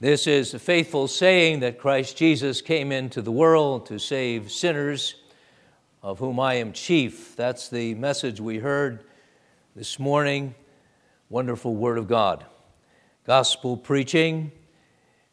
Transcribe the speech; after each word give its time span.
This 0.00 0.28
is 0.28 0.54
a 0.54 0.60
faithful 0.60 1.08
saying 1.08 1.58
that 1.60 1.80
Christ 1.80 2.16
Jesus 2.16 2.62
came 2.62 2.92
into 2.92 3.20
the 3.20 3.32
world 3.32 3.86
to 3.86 3.98
save 3.98 4.52
sinners, 4.52 5.16
of 6.04 6.20
whom 6.20 6.38
I 6.38 6.54
am 6.54 6.72
chief. 6.72 7.34
That's 7.34 7.68
the 7.68 7.96
message 7.96 8.40
we 8.40 8.58
heard 8.58 9.02
this 9.74 9.98
morning. 9.98 10.54
Wonderful 11.30 11.74
Word 11.74 11.98
of 11.98 12.06
God. 12.06 12.46
Gospel 13.26 13.76
preaching 13.76 14.52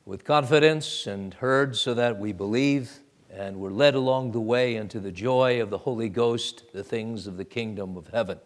with 0.04 0.24
confidence 0.24 1.06
and 1.06 1.36
heard 1.36 1.76
so 1.76 1.94
that 1.94 2.18
we 2.18 2.34
believe 2.34 3.02
and 3.32 3.58
we're 3.58 3.70
led 3.70 3.94
along 3.94 4.32
the 4.32 4.42
way 4.42 4.78
into 4.78 5.00
the 5.00 5.12
joy 5.12 5.62
of 5.62 5.70
the 5.70 5.78
Holy 5.78 6.10
Ghost, 6.10 6.64
the 6.74 6.84
things 6.84 7.28
of 7.28 7.38
the 7.38 7.46
kingdom 7.46 7.96
of 7.98 8.08
heaven. 8.08 8.40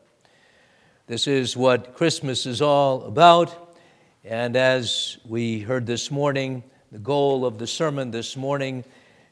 This 1.08 1.28
is 1.28 1.56
what 1.56 1.96
Christmas 1.96 2.46
is 2.46 2.62
all 2.62 3.04
about. 3.04 3.69
And 4.26 4.58
as 4.58 5.18
we 5.26 5.62
heard 5.62 5.86
this 5.86 6.12
morning, 6.12 6.64
the 6.92 7.00
goal 7.00 7.46
of 7.46 7.58
the 7.58 7.66
sermon 7.66 8.12
this 8.12 8.36
morning 8.36 8.84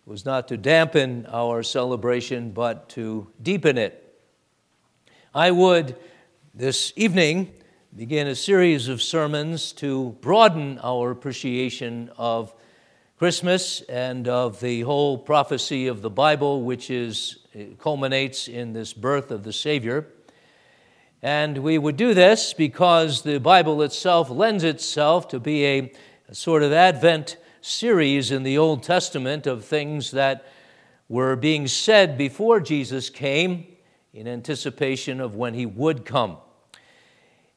was 0.05 0.23
not 0.23 0.47
to 0.47 0.55
dampen 0.55 1.25
our 1.29 1.61
celebration, 1.61 2.51
but 2.51 2.87
to 2.89 3.27
deepen 3.41 3.77
it. 3.77 4.17
I 5.35 5.51
would 5.51 5.97
this 6.53 6.93
evening 6.95 7.53
begin 7.97 8.27
a 8.27 8.35
series 8.35 8.87
of 8.87 9.01
sermons 9.01 9.73
to 9.73 10.15
broaden 10.21 10.79
our 10.81 11.11
appreciation 11.11 12.09
of 12.17 12.53
Christmas 13.17 13.81
and 13.81 14.29
of 14.29 14.61
the 14.61 14.81
whole 14.81 15.17
prophecy 15.17 15.87
of 15.87 16.01
the 16.01 16.09
Bible, 16.09 16.61
which 16.61 16.89
is 16.89 17.39
culminates 17.77 18.47
in 18.47 18.71
this 18.71 18.93
birth 18.93 19.31
of 19.31 19.43
the 19.43 19.51
Savior. 19.51 20.07
And 21.21 21.57
we 21.59 21.77
would 21.77 21.97
do 21.97 22.13
this 22.13 22.53
because 22.53 23.23
the 23.23 23.39
Bible 23.39 23.81
itself 23.81 24.29
lends 24.29 24.63
itself 24.63 25.27
to 25.29 25.39
be 25.39 25.65
a, 25.65 25.93
a 26.29 26.35
sort 26.35 26.61
of 26.61 26.71
Advent 26.71 27.37
series 27.61 28.31
in 28.31 28.43
the 28.43 28.57
Old 28.57 28.83
Testament 28.83 29.47
of 29.47 29.65
things 29.65 30.11
that 30.11 30.45
were 31.09 31.35
being 31.35 31.67
said 31.67 32.17
before 32.17 32.59
Jesus 32.59 33.09
came 33.09 33.65
in 34.13 34.27
anticipation 34.27 35.19
of 35.19 35.35
when 35.35 35.53
he 35.53 35.65
would 35.65 36.05
come. 36.05 36.37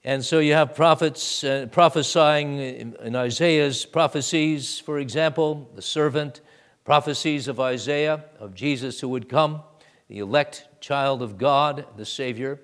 And 0.05 0.25
so 0.25 0.38
you 0.38 0.55
have 0.55 0.75
prophets 0.75 1.44
uh, 1.44 1.66
prophesying 1.70 2.58
in, 2.58 2.97
in 3.03 3.14
Isaiah's 3.14 3.84
prophecies, 3.84 4.78
for 4.78 4.98
example, 4.98 5.70
the 5.75 5.83
servant 5.83 6.41
prophecies 6.84 7.48
of 7.48 7.61
Isaiah 7.61 8.25
of 8.38 8.55
Jesus 8.55 9.00
who 9.00 9.11
would 9.11 9.28
come, 9.28 9.62
the 10.08 10.20
elect 10.20 10.66
child 10.81 11.20
of 11.20 11.36
God, 11.36 11.84
the 11.98 12.06
Savior. 12.06 12.58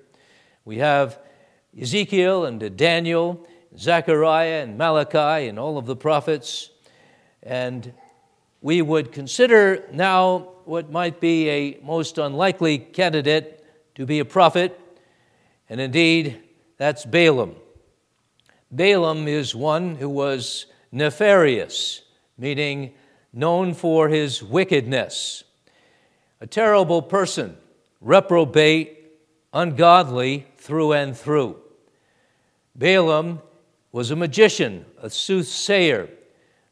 We 0.67 0.79
have 0.79 1.17
Ezekiel 1.79 2.43
and 2.43 2.75
Daniel, 2.75 3.47
Zechariah 3.77 4.63
and 4.63 4.77
Malachi, 4.77 5.47
and 5.47 5.57
all 5.57 5.77
of 5.77 5.85
the 5.85 5.95
prophets. 5.95 6.71
And 7.41 7.93
we 8.59 8.81
would 8.81 9.13
consider 9.13 9.85
now 9.93 10.39
what 10.65 10.91
might 10.91 11.21
be 11.21 11.49
a 11.49 11.79
most 11.81 12.17
unlikely 12.17 12.79
candidate 12.79 13.63
to 13.95 14.05
be 14.05 14.19
a 14.19 14.25
prophet, 14.25 14.77
and 15.69 15.79
indeed, 15.79 16.37
that's 16.75 17.05
Balaam. 17.05 17.55
Balaam 18.69 19.25
is 19.25 19.55
one 19.55 19.95
who 19.95 20.09
was 20.09 20.65
nefarious, 20.91 22.01
meaning 22.37 22.93
known 23.31 23.73
for 23.73 24.09
his 24.09 24.43
wickedness, 24.43 25.45
a 26.41 26.45
terrible 26.45 27.01
person, 27.01 27.55
reprobate, 28.01 28.95
ungodly, 29.53 30.45
through 30.67 30.91
and 30.91 31.15
through. 31.15 31.55
Balaam 32.75 33.41
was 33.93 34.11
a 34.11 34.17
magician, 34.17 34.85
a 35.01 35.09
soothsayer 35.09 36.09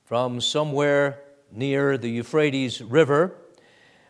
from 0.03 0.41
somewhere 0.41 1.21
near 1.49 1.97
the 1.97 2.09
Euphrates 2.09 2.81
River, 2.81 3.37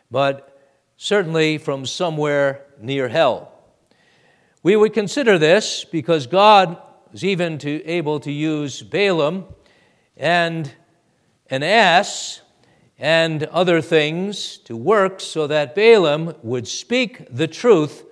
but 0.09 0.59
certainly 0.97 1.59
from 1.59 1.86
somewhere 1.86 2.66
near 2.81 3.09
hell. 3.09 3.52
We 4.64 4.76
would 4.76 4.92
consider 4.92 5.37
this 5.37 5.86
because 5.86 6.26
God 6.26 6.82
was 7.11 7.23
even 7.23 7.59
to, 7.59 7.86
able 7.86 8.20
to 8.21 8.32
use 8.32 8.82
Balaam 8.82 9.45
and 10.17 10.71
an 11.52 11.61
ass 11.61 12.42
and 12.98 13.43
other 13.43 13.82
things 13.82 14.58
to 14.65 14.76
work 14.76 15.20
so 15.21 15.45
that 15.45 15.76
Balaam 15.76 16.33
would 16.42 16.67
speak 16.67 17.27
the 17.30 17.48
truth 17.48 18.04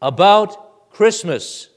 about 0.00 0.67
Christmas. 0.98 1.68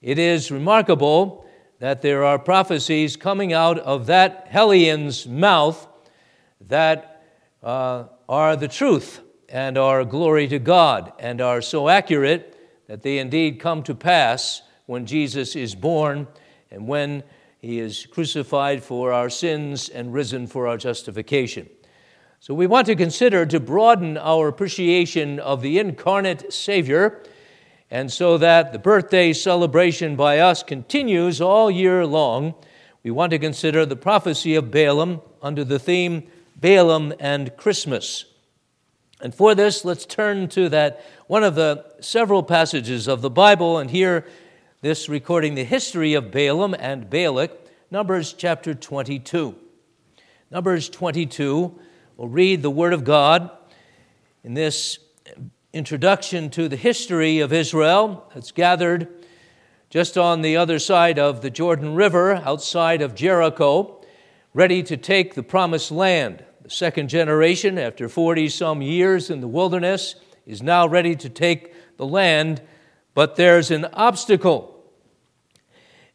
It 0.00 0.18
is 0.18 0.50
remarkable 0.50 1.44
that 1.80 2.00
there 2.00 2.24
are 2.24 2.38
prophecies 2.38 3.14
coming 3.14 3.52
out 3.52 3.78
of 3.78 4.06
that 4.06 4.46
Hellion's 4.48 5.26
mouth 5.26 5.86
that 6.62 7.26
uh, 7.62 8.04
are 8.26 8.56
the 8.56 8.66
truth 8.66 9.20
and 9.50 9.76
are 9.76 10.02
glory 10.02 10.48
to 10.48 10.58
God 10.58 11.12
and 11.18 11.42
are 11.42 11.60
so 11.60 11.90
accurate 11.90 12.56
that 12.86 13.02
they 13.02 13.18
indeed 13.18 13.60
come 13.60 13.82
to 13.82 13.94
pass 13.94 14.62
when 14.86 15.04
Jesus 15.04 15.54
is 15.54 15.74
born 15.74 16.26
and 16.70 16.88
when 16.88 17.24
he 17.58 17.78
is 17.78 18.06
crucified 18.06 18.82
for 18.82 19.12
our 19.12 19.28
sins 19.28 19.90
and 19.90 20.14
risen 20.14 20.46
for 20.46 20.66
our 20.66 20.78
justification. 20.78 21.68
So 22.40 22.54
we 22.54 22.66
want 22.66 22.86
to 22.86 22.96
consider 22.96 23.44
to 23.44 23.60
broaden 23.60 24.16
our 24.16 24.48
appreciation 24.48 25.38
of 25.38 25.60
the 25.60 25.78
incarnate 25.78 26.50
Savior 26.50 27.22
and 27.90 28.12
so 28.12 28.36
that 28.38 28.72
the 28.72 28.78
birthday 28.78 29.32
celebration 29.32 30.14
by 30.14 30.38
us 30.38 30.62
continues 30.62 31.40
all 31.40 31.70
year 31.70 32.04
long, 32.06 32.54
we 33.02 33.10
want 33.10 33.30
to 33.30 33.38
consider 33.38 33.86
the 33.86 33.96
prophecy 33.96 34.54
of 34.54 34.70
Balaam 34.70 35.20
under 35.40 35.64
the 35.64 35.78
theme 35.78 36.24
Balaam 36.56 37.14
and 37.18 37.56
Christmas. 37.56 38.26
And 39.20 39.34
for 39.34 39.54
this, 39.54 39.84
let's 39.84 40.04
turn 40.04 40.48
to 40.48 40.68
that 40.68 41.04
one 41.26 41.42
of 41.42 41.54
the 41.54 41.84
several 42.00 42.42
passages 42.42 43.08
of 43.08 43.22
the 43.22 43.30
Bible 43.30 43.78
and 43.78 43.90
hear 43.90 44.26
this 44.80 45.08
recording 45.08 45.54
the 45.54 45.64
history 45.64 46.14
of 46.14 46.30
Balaam 46.30 46.74
and 46.74 47.08
Balak, 47.08 47.50
Numbers 47.90 48.32
chapter 48.32 48.74
22. 48.74 49.56
Numbers 50.50 50.88
22, 50.88 51.78
we'll 52.16 52.28
read 52.28 52.62
the 52.62 52.70
Word 52.70 52.92
of 52.92 53.04
God 53.04 53.50
in 54.44 54.54
this 54.54 54.98
introduction 55.74 56.48
to 56.48 56.66
the 56.66 56.76
history 56.76 57.40
of 57.40 57.52
Israel 57.52 58.26
that's 58.32 58.52
gathered 58.52 59.06
just 59.90 60.16
on 60.16 60.40
the 60.40 60.56
other 60.56 60.78
side 60.78 61.18
of 61.18 61.42
the 61.42 61.50
Jordan 61.50 61.94
River, 61.94 62.36
outside 62.36 63.02
of 63.02 63.14
Jericho, 63.14 64.02
ready 64.54 64.82
to 64.82 64.96
take 64.96 65.34
the 65.34 65.42
promised 65.42 65.90
land. 65.90 66.42
The 66.62 66.70
second 66.70 67.08
generation, 67.08 67.78
after 67.78 68.08
40 68.08 68.48
some 68.48 68.80
years 68.80 69.28
in 69.28 69.42
the 69.42 69.48
wilderness, 69.48 70.14
is 70.46 70.62
now 70.62 70.88
ready 70.88 71.14
to 71.16 71.28
take 71.28 71.74
the 71.98 72.06
land, 72.06 72.62
but 73.14 73.36
there's 73.36 73.70
an 73.70 73.84
obstacle. 73.92 74.90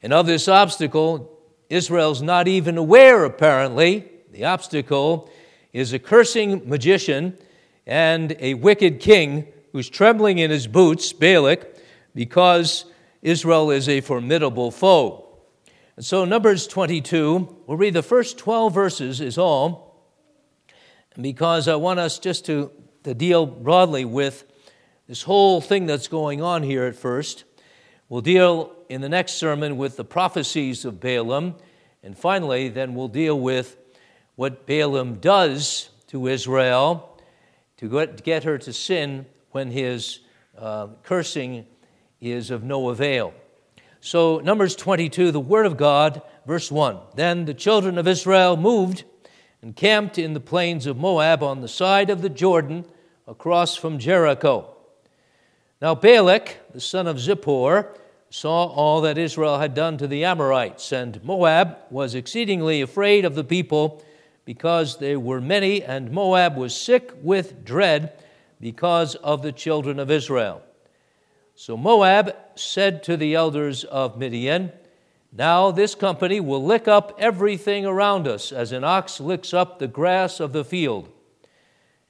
And 0.01 0.13
of 0.13 0.25
this 0.25 0.47
obstacle, 0.47 1.39
Israel's 1.69 2.23
not 2.23 2.47
even 2.47 2.75
aware, 2.75 3.23
apparently. 3.23 4.09
The 4.31 4.45
obstacle 4.45 5.29
is 5.71 5.93
a 5.93 5.99
cursing 5.99 6.67
magician 6.67 7.37
and 7.85 8.35
a 8.39 8.53
wicked 8.55 8.99
king 8.99 9.47
who's 9.71 9.89
trembling 9.89 10.37
in 10.37 10.51
his 10.51 10.67
boots, 10.67 11.11
Balak, 11.11 11.75
because 12.15 12.85
Israel 13.21 13.71
is 13.71 13.89
a 13.89 14.01
formidable 14.01 14.71
foe. 14.71 15.27
And 15.95 16.05
so, 16.05 16.25
Numbers 16.25 16.67
22, 16.67 17.63
we'll 17.67 17.77
read 17.77 17.93
the 17.93 18.03
first 18.03 18.37
12 18.37 18.73
verses, 18.73 19.21
is 19.21 19.37
all. 19.37 20.11
Because 21.19 21.67
I 21.67 21.75
want 21.75 21.99
us 21.99 22.17
just 22.17 22.45
to, 22.47 22.71
to 23.03 23.13
deal 23.13 23.45
broadly 23.45 24.05
with 24.05 24.45
this 25.07 25.23
whole 25.23 25.61
thing 25.61 25.85
that's 25.85 26.07
going 26.07 26.41
on 26.41 26.63
here 26.63 26.85
at 26.85 26.95
first, 26.95 27.43
we'll 28.09 28.21
deal 28.21 28.75
in 28.89 29.01
the 29.01 29.09
next 29.09 29.33
sermon 29.33 29.77
with 29.77 29.97
the 29.97 30.05
prophecies 30.05 30.85
of 30.85 30.99
Balaam. 30.99 31.55
And 32.01 32.17
finally, 32.17 32.69
then 32.69 32.95
we'll 32.95 33.07
deal 33.07 33.39
with 33.39 33.77
what 34.35 34.65
Balaam 34.65 35.15
does 35.15 35.89
to 36.07 36.27
Israel 36.27 37.12
to 37.89 38.07
get 38.23 38.43
her 38.43 38.57
to 38.57 38.73
sin 38.73 39.25
when 39.51 39.69
his 39.69 40.19
uh, 40.57 40.87
cursing 41.03 41.65
is 42.21 42.51
of 42.51 42.63
no 42.63 42.89
avail. 42.89 43.33
So, 43.99 44.39
Numbers 44.39 44.75
22, 44.75 45.31
the 45.31 45.39
Word 45.39 45.65
of 45.65 45.77
God, 45.77 46.21
verse 46.45 46.71
1. 46.71 46.97
Then 47.15 47.45
the 47.45 47.53
children 47.53 47.97
of 47.97 48.07
Israel 48.07 48.57
moved 48.57 49.03
and 49.61 49.75
camped 49.75 50.17
in 50.17 50.33
the 50.33 50.39
plains 50.39 50.85
of 50.85 50.97
Moab 50.97 51.41
on 51.41 51.61
the 51.61 51.67
side 51.67 52.09
of 52.09 52.21
the 52.21 52.29
Jordan 52.29 52.85
across 53.27 53.75
from 53.75 53.99
Jericho. 53.99 54.75
Now, 55.81 55.95
Balak, 55.95 56.59
the 56.73 56.81
son 56.81 57.07
of 57.07 57.17
Zippor, 57.17 57.97
saw 58.29 58.65
all 58.65 59.01
that 59.01 59.17
Israel 59.17 59.59
had 59.59 59.73
done 59.73 59.97
to 59.97 60.07
the 60.07 60.25
Amorites, 60.25 60.91
and 60.91 61.23
Moab 61.23 61.77
was 61.89 62.15
exceedingly 62.15 62.81
afraid 62.81 63.25
of 63.25 63.35
the 63.35 63.43
people 63.43 64.03
because 64.45 64.97
they 64.97 65.15
were 65.15 65.41
many, 65.41 65.83
and 65.83 66.11
Moab 66.11 66.57
was 66.57 66.75
sick 66.75 67.11
with 67.21 67.63
dread 67.63 68.13
because 68.59 69.15
of 69.15 69.41
the 69.41 69.51
children 69.51 69.99
of 69.99 70.11
Israel. 70.11 70.61
So 71.55 71.77
Moab 71.77 72.35
said 72.55 73.03
to 73.03 73.15
the 73.15 73.35
elders 73.35 73.83
of 73.83 74.17
Midian, 74.17 74.71
Now 75.31 75.71
this 75.71 75.95
company 75.95 76.39
will 76.39 76.63
lick 76.63 76.87
up 76.87 77.15
everything 77.19 77.85
around 77.85 78.27
us, 78.27 78.51
as 78.51 78.71
an 78.71 78.83
ox 78.83 79.19
licks 79.19 79.53
up 79.53 79.79
the 79.79 79.87
grass 79.87 80.39
of 80.39 80.51
the 80.51 80.65
field. 80.65 81.09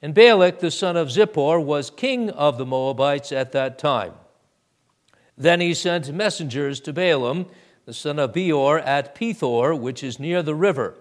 And 0.00 0.14
Balak, 0.14 0.58
the 0.58 0.70
son 0.70 0.96
of 0.96 1.08
Zippor, 1.08 1.62
was 1.62 1.90
king 1.90 2.30
of 2.30 2.58
the 2.58 2.66
Moabites 2.66 3.32
at 3.32 3.52
that 3.52 3.78
time. 3.78 4.12
Then 5.36 5.60
he 5.60 5.74
sent 5.74 6.12
messengers 6.12 6.80
to 6.80 6.92
Balaam, 6.92 7.46
the 7.86 7.94
son 7.94 8.18
of 8.18 8.32
Beor, 8.32 8.78
at 8.78 9.14
Pethor, 9.14 9.78
which 9.78 10.02
is 10.02 10.18
near 10.18 10.42
the 10.42 10.54
river. 10.54 10.94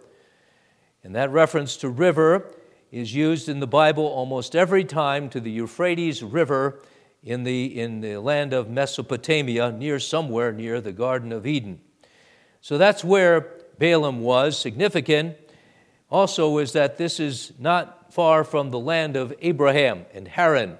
And 1.03 1.15
that 1.15 1.31
reference 1.31 1.75
to 1.77 1.89
river 1.89 2.49
is 2.91 3.13
used 3.13 3.49
in 3.49 3.59
the 3.59 3.67
Bible 3.67 4.05
almost 4.05 4.55
every 4.55 4.85
time 4.85 5.29
to 5.29 5.39
the 5.39 5.51
Euphrates 5.51 6.23
River 6.23 6.81
in 7.23 7.43
the, 7.43 7.79
in 7.79 8.01
the 8.01 8.17
land 8.17 8.53
of 8.53 8.69
Mesopotamia, 8.69 9.71
near 9.71 9.99
somewhere 9.99 10.51
near 10.51 10.79
the 10.79 10.91
Garden 10.91 11.31
of 11.31 11.45
Eden. 11.45 11.79
So 12.61 12.77
that's 12.77 13.03
where 13.03 13.41
Balaam 13.79 14.21
was. 14.21 14.57
Significant 14.57 15.35
also 16.09 16.57
is 16.59 16.73
that 16.73 16.97
this 16.97 17.19
is 17.19 17.53
not 17.59 18.13
far 18.13 18.43
from 18.43 18.71
the 18.71 18.79
land 18.79 19.15
of 19.15 19.33
Abraham 19.41 20.05
and 20.13 20.27
Haran 20.27 20.77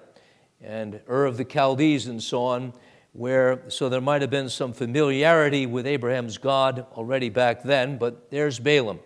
and 0.61 1.01
Ur 1.09 1.25
of 1.25 1.37
the 1.37 1.45
Chaldees 1.45 2.07
and 2.07 2.21
so 2.21 2.43
on, 2.43 2.73
where 3.11 3.61
so 3.69 3.89
there 3.89 4.01
might 4.01 4.21
have 4.21 4.29
been 4.29 4.49
some 4.49 4.71
familiarity 4.71 5.65
with 5.65 5.85
Abraham's 5.87 6.37
God 6.37 6.85
already 6.93 7.29
back 7.29 7.63
then, 7.63 7.97
but 7.97 8.29
there's 8.31 8.59
Balaam. 8.59 8.99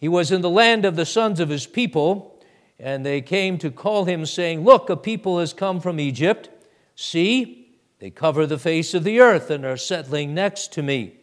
He 0.00 0.08
was 0.08 0.32
in 0.32 0.40
the 0.40 0.50
land 0.50 0.86
of 0.86 0.96
the 0.96 1.04
sons 1.04 1.38
of 1.38 1.50
his 1.50 1.66
people 1.66 2.40
and 2.80 3.04
they 3.04 3.20
came 3.20 3.58
to 3.58 3.70
call 3.70 4.06
him, 4.06 4.24
saying, 4.24 4.64
Look, 4.64 4.88
a 4.88 4.96
people 4.96 5.38
has 5.38 5.52
come 5.52 5.80
from 5.80 6.00
Egypt. 6.00 6.48
See, 6.96 7.76
they 7.98 8.08
cover 8.08 8.46
the 8.46 8.58
face 8.58 8.94
of 8.94 9.04
the 9.04 9.20
earth 9.20 9.50
and 9.50 9.66
are 9.66 9.76
settling 9.76 10.34
next 10.34 10.72
to 10.72 10.82
me. 10.82 11.18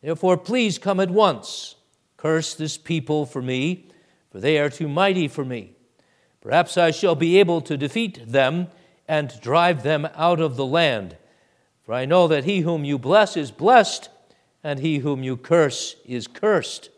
Therefore, 0.00 0.36
please 0.36 0.78
come 0.78 1.00
at 1.00 1.10
once. 1.10 1.74
Curse 2.16 2.54
this 2.54 2.78
people 2.78 3.26
for 3.26 3.42
me, 3.42 3.88
for 4.30 4.38
they 4.38 4.58
are 4.58 4.70
too 4.70 4.88
mighty 4.88 5.26
for 5.26 5.44
me. 5.44 5.72
Perhaps 6.40 6.78
I 6.78 6.92
shall 6.92 7.16
be 7.16 7.40
able 7.40 7.60
to 7.62 7.76
defeat 7.76 8.30
them 8.30 8.68
and 9.08 9.40
drive 9.40 9.82
them 9.82 10.08
out 10.14 10.38
of 10.38 10.54
the 10.54 10.66
land. 10.66 11.16
For 11.84 11.92
I 11.92 12.04
know 12.04 12.28
that 12.28 12.44
he 12.44 12.60
whom 12.60 12.84
you 12.84 12.98
bless 12.98 13.36
is 13.36 13.50
blessed, 13.50 14.08
and 14.62 14.78
he 14.78 14.98
whom 14.98 15.24
you 15.24 15.36
curse 15.36 15.96
is 16.04 16.28
cursed. 16.28 16.90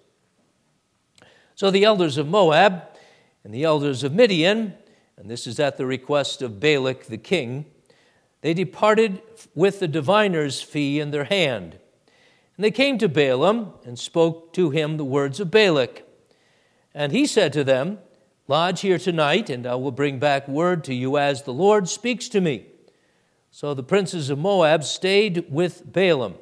So 1.59 1.73
the 1.73 1.83
elders 1.83 2.19
of 2.19 2.29
Moab, 2.29 2.85
and 3.43 3.53
the 3.53 3.65
elders 3.65 4.05
of 4.05 4.13
Midian, 4.13 4.75
and 5.17 5.29
this 5.29 5.45
is 5.45 5.59
at 5.59 5.77
the 5.77 5.87
request 5.87 6.41
of 6.41 6.61
Balak 6.61 7.07
the 7.07 7.19
king, 7.19 7.67
they 8.43 8.55
departed 8.55 9.21
with 9.57 9.81
the 9.81 9.89
diviner's 9.89 10.63
fee 10.63 11.01
in 11.01 11.11
their 11.11 11.25
hand. 11.25 11.77
And 12.57 12.65
they 12.65 12.71
came 12.71 12.97
to 12.99 13.09
Balaam 13.09 13.73
and 13.85 13.99
spoke 13.99 14.53
to 14.53 14.71
him 14.71 14.99
the 14.99 15.05
words 15.05 15.41
of 15.41 15.51
Balak. 15.51 16.05
And 16.95 17.11
he 17.11 17.27
said 17.27 17.53
to 17.55 17.65
them, 17.65 17.99
Lodge 18.47 18.83
here 18.83 18.97
tonight, 18.97 19.51
and 19.51 19.67
I 19.67 19.75
will 19.75 19.91
bring 19.91 20.21
back 20.21 20.47
word 20.47 20.85
to 20.85 20.95
you 20.95 21.19
as 21.19 21.43
the 21.43 21.53
Lord 21.53 21.89
speaks 21.89 22.29
to 22.29 22.41
me. 22.41 22.67
So 23.51 23.75
the 23.75 23.83
princes 23.83 24.31
of 24.31 24.39
Moab 24.39 24.85
stayed 24.85 25.51
with 25.51 25.93
Balaam. 25.93 26.37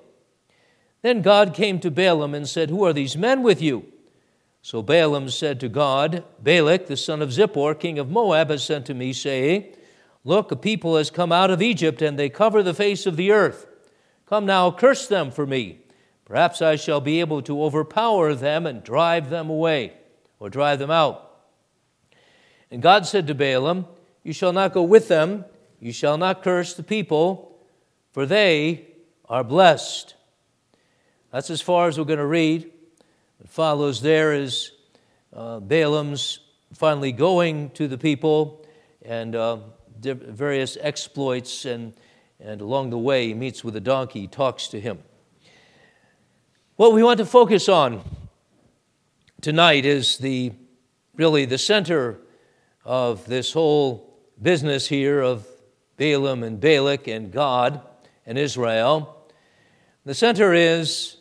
Then 1.00 1.22
God 1.22 1.54
came 1.54 1.80
to 1.80 1.90
Balaam 1.90 2.34
and 2.34 2.46
said, 2.46 2.68
Who 2.68 2.84
are 2.84 2.92
these 2.92 3.16
men 3.16 3.42
with 3.42 3.62
you? 3.62 3.94
So 4.66 4.82
Balaam 4.82 5.28
said 5.30 5.60
to 5.60 5.68
God, 5.68 6.24
Balak, 6.42 6.88
the 6.88 6.96
son 6.96 7.22
of 7.22 7.28
Zippor, 7.28 7.78
king 7.78 8.00
of 8.00 8.10
Moab, 8.10 8.50
has 8.50 8.64
sent 8.64 8.84
to 8.86 8.94
me, 8.94 9.12
saying, 9.12 9.72
Look, 10.24 10.50
a 10.50 10.56
people 10.56 10.96
has 10.96 11.08
come 11.08 11.30
out 11.30 11.52
of 11.52 11.62
Egypt, 11.62 12.02
and 12.02 12.18
they 12.18 12.28
cover 12.28 12.64
the 12.64 12.74
face 12.74 13.06
of 13.06 13.16
the 13.16 13.30
earth. 13.30 13.68
Come 14.28 14.44
now, 14.44 14.72
curse 14.72 15.06
them 15.06 15.30
for 15.30 15.46
me. 15.46 15.82
Perhaps 16.24 16.62
I 16.62 16.74
shall 16.74 17.00
be 17.00 17.20
able 17.20 17.42
to 17.42 17.62
overpower 17.62 18.34
them 18.34 18.66
and 18.66 18.82
drive 18.82 19.30
them 19.30 19.48
away, 19.50 19.92
or 20.40 20.50
drive 20.50 20.80
them 20.80 20.90
out. 20.90 21.44
And 22.68 22.82
God 22.82 23.06
said 23.06 23.28
to 23.28 23.36
Balaam, 23.36 23.86
You 24.24 24.32
shall 24.32 24.52
not 24.52 24.72
go 24.72 24.82
with 24.82 25.06
them, 25.06 25.44
you 25.78 25.92
shall 25.92 26.18
not 26.18 26.42
curse 26.42 26.74
the 26.74 26.82
people, 26.82 27.56
for 28.10 28.26
they 28.26 28.88
are 29.28 29.44
blessed. 29.44 30.16
That's 31.30 31.50
as 31.50 31.60
far 31.60 31.86
as 31.86 31.98
we're 31.98 32.04
going 32.04 32.18
to 32.18 32.26
read. 32.26 32.72
What 33.38 33.50
follows 33.50 34.00
there 34.00 34.32
is 34.32 34.72
uh, 35.32 35.60
Balaam's 35.60 36.40
finally 36.72 37.12
going 37.12 37.70
to 37.70 37.86
the 37.86 37.98
people 37.98 38.66
and 39.02 39.36
uh, 39.36 39.58
various 40.00 40.76
exploits, 40.80 41.64
and, 41.64 41.94
and 42.40 42.60
along 42.60 42.90
the 42.90 42.98
way, 42.98 43.28
he 43.28 43.34
meets 43.34 43.62
with 43.62 43.76
a 43.76 43.80
donkey, 43.80 44.26
talks 44.26 44.68
to 44.68 44.80
him. 44.80 44.98
What 46.76 46.92
we 46.92 47.02
want 47.02 47.18
to 47.18 47.26
focus 47.26 47.68
on 47.68 48.02
tonight 49.40 49.84
is 49.84 50.18
the 50.18 50.52
really 51.14 51.44
the 51.44 51.58
center 51.58 52.18
of 52.84 53.26
this 53.26 53.52
whole 53.52 54.18
business 54.40 54.86
here 54.86 55.20
of 55.20 55.46
Balaam 55.96 56.42
and 56.42 56.60
Balak 56.60 57.08
and 57.08 57.32
God 57.32 57.80
and 58.26 58.36
Israel. 58.36 59.26
The 60.04 60.14
center 60.14 60.52
is 60.52 61.16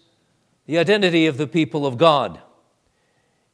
the 0.66 0.78
identity 0.78 1.28
of 1.28 1.38
the 1.38 1.48
people 1.48 1.86
of 1.86 1.98
God 1.98 2.40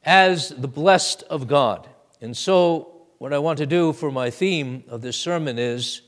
as 0.04 0.48
the 0.48 0.68
blessed 0.68 1.22
of 1.24 1.46
God. 1.46 1.88
And 2.20 2.36
so, 2.36 2.88
what 3.18 3.32
I 3.32 3.38
want 3.38 3.58
to 3.58 3.66
do 3.66 3.92
for 3.92 4.10
my 4.10 4.30
theme 4.30 4.84
of 4.88 5.00
this 5.00 5.16
sermon 5.16 5.58
is 5.58 6.02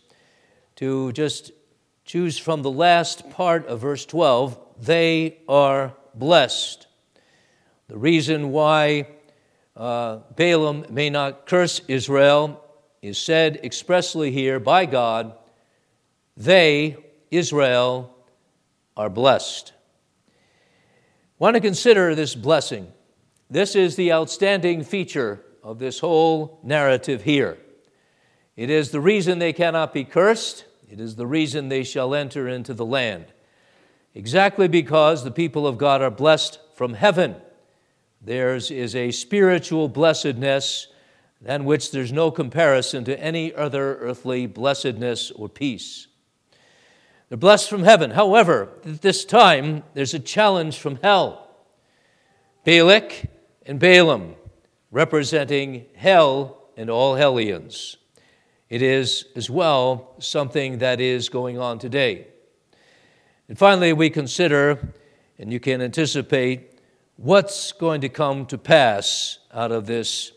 to 0.77 1.13
just 1.13 1.53
choose 2.05 2.39
from 2.39 2.63
the 2.63 2.71
last 2.71 3.31
part 3.31 3.67
of 3.67 3.81
verse 3.81 4.05
12 4.05 4.59
they 4.81 5.39
are 5.49 5.95
blessed. 6.15 6.87
The 7.89 7.97
reason 7.97 8.51
why 8.51 9.07
uh, 9.77 10.21
Balaam 10.35 10.87
may 10.91 11.11
not 11.11 11.47
curse 11.47 11.81
Israel 11.87 12.61
is 13.03 13.19
said 13.19 13.61
expressly 13.63 14.33
here 14.33 14.59
by 14.59 14.87
God 14.87 15.35
they, 16.37 16.97
Israel, 17.31 18.13
are 18.97 19.09
blessed 19.09 19.74
want 21.39 21.55
to 21.55 21.61
consider 21.61 22.15
this 22.15 22.35
blessing. 22.35 22.93
This 23.51 23.75
is 23.75 23.97
the 23.97 24.13
outstanding 24.13 24.85
feature 24.85 25.45
of 25.63 25.79
this 25.79 25.99
whole 26.01 26.61
narrative 26.63 27.23
here. 27.23 27.59
It 28.57 28.71
is 28.71 28.91
the 28.91 29.01
reason 29.01 29.39
they 29.39 29.53
cannot 29.53 29.93
be 29.93 30.05
cursed, 30.05 30.65
it 30.89 31.01
is 31.01 31.17
the 31.17 31.27
reason 31.27 31.69
they 31.69 31.83
shall 31.83 32.15
enter 32.15 32.47
into 32.47 32.73
the 32.73 32.85
land. 32.85 33.27
Exactly 34.15 34.69
because 34.69 35.25
the 35.25 35.31
people 35.33 35.67
of 35.67 35.77
God 35.77 36.01
are 36.01 36.11
blessed 36.11 36.61
from 36.77 36.95
heaven. 36.95 37.37
Theirs 38.23 38.71
is 38.71 38.95
a 38.95 39.11
spiritual 39.11 39.89
blessedness 39.89 40.87
than 41.41 41.65
which 41.65 41.91
there's 41.91 42.13
no 42.13 42.31
comparison 42.31 43.05
to 43.05 43.21
any 43.21 43.53
other 43.53 43.97
earthly 43.99 44.47
blessedness 44.47 45.31
or 45.33 45.49
peace. 45.49 46.07
They're 47.35 47.39
blessed 47.41 47.69
from 47.69 47.83
heaven. 47.83 48.13
However, 48.13 48.69
at 48.85 49.03
this 49.03 49.25
time, 49.25 49.83
there's 49.93 50.15
a 50.15 50.21
challenge 50.21 50.79
from 50.79 51.01
hell. 51.03 51.51
Balak 52.63 53.29
and 53.67 53.81
Balaam, 53.81 54.37
representing 54.93 55.87
hell 55.97 56.69
and 56.77 56.89
all 56.89 57.17
hellions. 57.17 57.97
It 58.69 58.83
is 58.83 59.25
as 59.35 59.51
well 59.51 60.15
something 60.21 60.79
that 60.79 61.01
is 61.01 61.29
going 61.29 61.59
on 61.59 61.81
today. 61.81 62.29
And 63.49 63.59
finally, 63.59 63.93
we 63.93 64.11
consider, 64.11 64.95
and 65.37 65.53
you 65.53 65.59
can 65.59 65.83
anticipate, 65.83 66.79
what's 67.17 67.73
going 67.73 68.03
to 68.03 68.09
come 68.09 68.47
to 68.47 68.57
pass 68.57 69.41
out 69.53 69.73
of 69.73 69.87
this, 69.87 70.31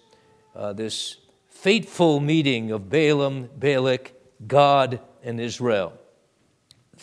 uh, 0.56 0.74
this 0.74 1.18
fateful 1.48 2.22
meeting 2.22 2.72
of 2.72 2.90
Balaam, 2.90 3.52
Balak, 3.56 4.14
God, 4.48 5.00
and 5.22 5.40
Israel. 5.40 5.97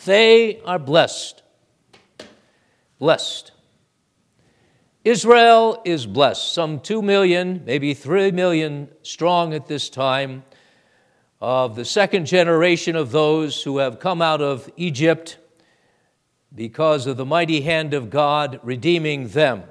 They 0.03 0.59
are 0.65 0.79
blessed. 0.79 1.41
Blessed. 2.99 3.51
Israel 5.05 5.81
is 5.85 6.05
blessed. 6.05 6.53
Some 6.53 6.79
2 6.79 7.01
million, 7.01 7.61
maybe 7.65 7.93
3 7.93 8.31
million 8.31 8.89
strong 9.03 9.53
at 9.53 9.67
this 9.67 9.89
time, 9.89 10.43
of 11.39 11.75
the 11.75 11.85
second 11.85 12.25
generation 12.25 12.95
of 12.95 13.11
those 13.11 13.61
who 13.63 13.77
have 13.77 13.99
come 13.99 14.21
out 14.21 14.41
of 14.41 14.69
Egypt 14.75 15.37
because 16.53 17.05
of 17.05 17.17
the 17.17 17.25
mighty 17.25 17.61
hand 17.61 17.93
of 17.93 18.09
God 18.09 18.59
redeeming 18.63 19.27
them. 19.27 19.63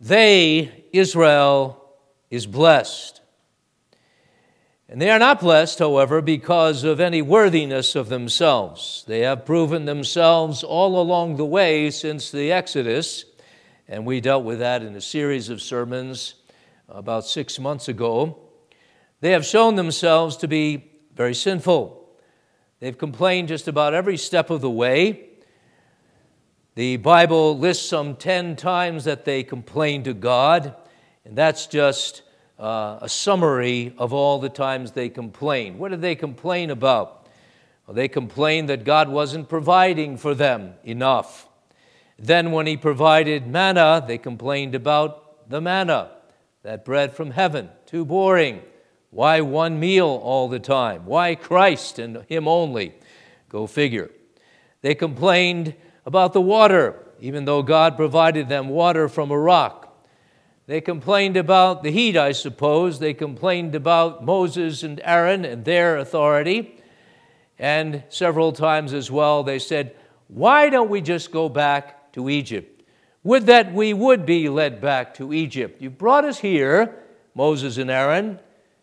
They, 0.00 0.84
Israel, 0.92 1.92
is 2.30 2.46
blessed. 2.46 3.20
And 4.90 5.02
they 5.02 5.10
are 5.10 5.18
not 5.18 5.40
blessed, 5.40 5.80
however, 5.80 6.22
because 6.22 6.82
of 6.82 6.98
any 6.98 7.20
worthiness 7.20 7.94
of 7.94 8.08
themselves. 8.08 9.04
They 9.06 9.20
have 9.20 9.44
proven 9.44 9.84
themselves 9.84 10.64
all 10.64 10.98
along 10.98 11.36
the 11.36 11.44
way 11.44 11.90
since 11.90 12.30
the 12.30 12.50
Exodus, 12.50 13.26
and 13.86 14.06
we 14.06 14.22
dealt 14.22 14.44
with 14.44 14.60
that 14.60 14.82
in 14.82 14.96
a 14.96 15.00
series 15.02 15.50
of 15.50 15.60
sermons 15.60 16.36
about 16.88 17.26
six 17.26 17.58
months 17.58 17.88
ago. 17.88 18.38
They 19.20 19.32
have 19.32 19.44
shown 19.44 19.76
themselves 19.76 20.38
to 20.38 20.48
be 20.48 20.90
very 21.14 21.34
sinful. 21.34 22.08
They've 22.80 22.96
complained 22.96 23.48
just 23.48 23.68
about 23.68 23.92
every 23.92 24.16
step 24.16 24.48
of 24.48 24.62
the 24.62 24.70
way. 24.70 25.28
The 26.76 26.96
Bible 26.96 27.58
lists 27.58 27.86
some 27.86 28.16
10 28.16 28.56
times 28.56 29.04
that 29.04 29.26
they 29.26 29.42
complained 29.42 30.06
to 30.06 30.14
God, 30.14 30.74
and 31.26 31.36
that's 31.36 31.66
just 31.66 32.22
uh, 32.58 32.98
a 33.00 33.08
summary 33.08 33.94
of 33.98 34.12
all 34.12 34.38
the 34.38 34.48
times 34.48 34.92
they 34.92 35.08
complained. 35.08 35.78
What 35.78 35.90
did 35.90 36.00
they 36.00 36.14
complain 36.14 36.70
about? 36.70 37.26
Well, 37.86 37.94
they 37.94 38.08
complained 38.08 38.68
that 38.68 38.84
God 38.84 39.08
wasn't 39.08 39.48
providing 39.48 40.16
for 40.16 40.34
them 40.34 40.74
enough. 40.84 41.48
Then, 42.18 42.50
when 42.50 42.66
He 42.66 42.76
provided 42.76 43.46
manna, 43.46 44.04
they 44.06 44.18
complained 44.18 44.74
about 44.74 45.48
the 45.48 45.60
manna, 45.60 46.10
that 46.62 46.84
bread 46.84 47.14
from 47.14 47.30
heaven, 47.30 47.70
too 47.86 48.04
boring. 48.04 48.62
Why 49.10 49.40
one 49.40 49.80
meal 49.80 50.20
all 50.22 50.48
the 50.48 50.58
time? 50.58 51.06
Why 51.06 51.34
Christ 51.34 51.98
and 51.98 52.24
Him 52.28 52.46
only? 52.46 52.94
Go 53.48 53.66
figure. 53.66 54.10
They 54.82 54.94
complained 54.94 55.74
about 56.04 56.32
the 56.32 56.40
water, 56.40 57.06
even 57.20 57.44
though 57.44 57.62
God 57.62 57.96
provided 57.96 58.48
them 58.48 58.68
water 58.68 59.08
from 59.08 59.30
a 59.30 59.38
rock. 59.38 59.87
They 60.68 60.82
complained 60.82 61.38
about 61.38 61.82
the 61.82 61.90
heat, 61.90 62.14
I 62.14 62.32
suppose. 62.32 62.98
They 62.98 63.14
complained 63.14 63.74
about 63.74 64.22
Moses 64.22 64.82
and 64.82 65.00
Aaron 65.02 65.46
and 65.46 65.64
their 65.64 65.96
authority. 65.96 66.78
And 67.58 68.02
several 68.10 68.52
times 68.52 68.92
as 68.92 69.10
well, 69.10 69.42
they 69.42 69.58
said, 69.60 69.96
Why 70.28 70.68
don't 70.68 70.90
we 70.90 71.00
just 71.00 71.32
go 71.32 71.48
back 71.48 72.12
to 72.12 72.28
Egypt? 72.28 72.82
Would 73.22 73.46
that 73.46 73.72
we 73.72 73.94
would 73.94 74.26
be 74.26 74.50
led 74.50 74.78
back 74.78 75.14
to 75.14 75.32
Egypt. 75.32 75.80
You 75.80 75.88
brought 75.88 76.26
us 76.26 76.38
here, 76.38 76.94
Moses 77.34 77.78
and 77.78 77.90
Aaron, 77.90 78.38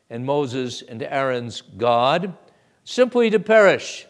and 0.09 0.25
Moses 0.25 0.81
and 0.81 1.03
Aaron's 1.03 1.61
God, 1.61 2.35
simply 2.83 3.29
to 3.29 3.39
perish. 3.39 4.07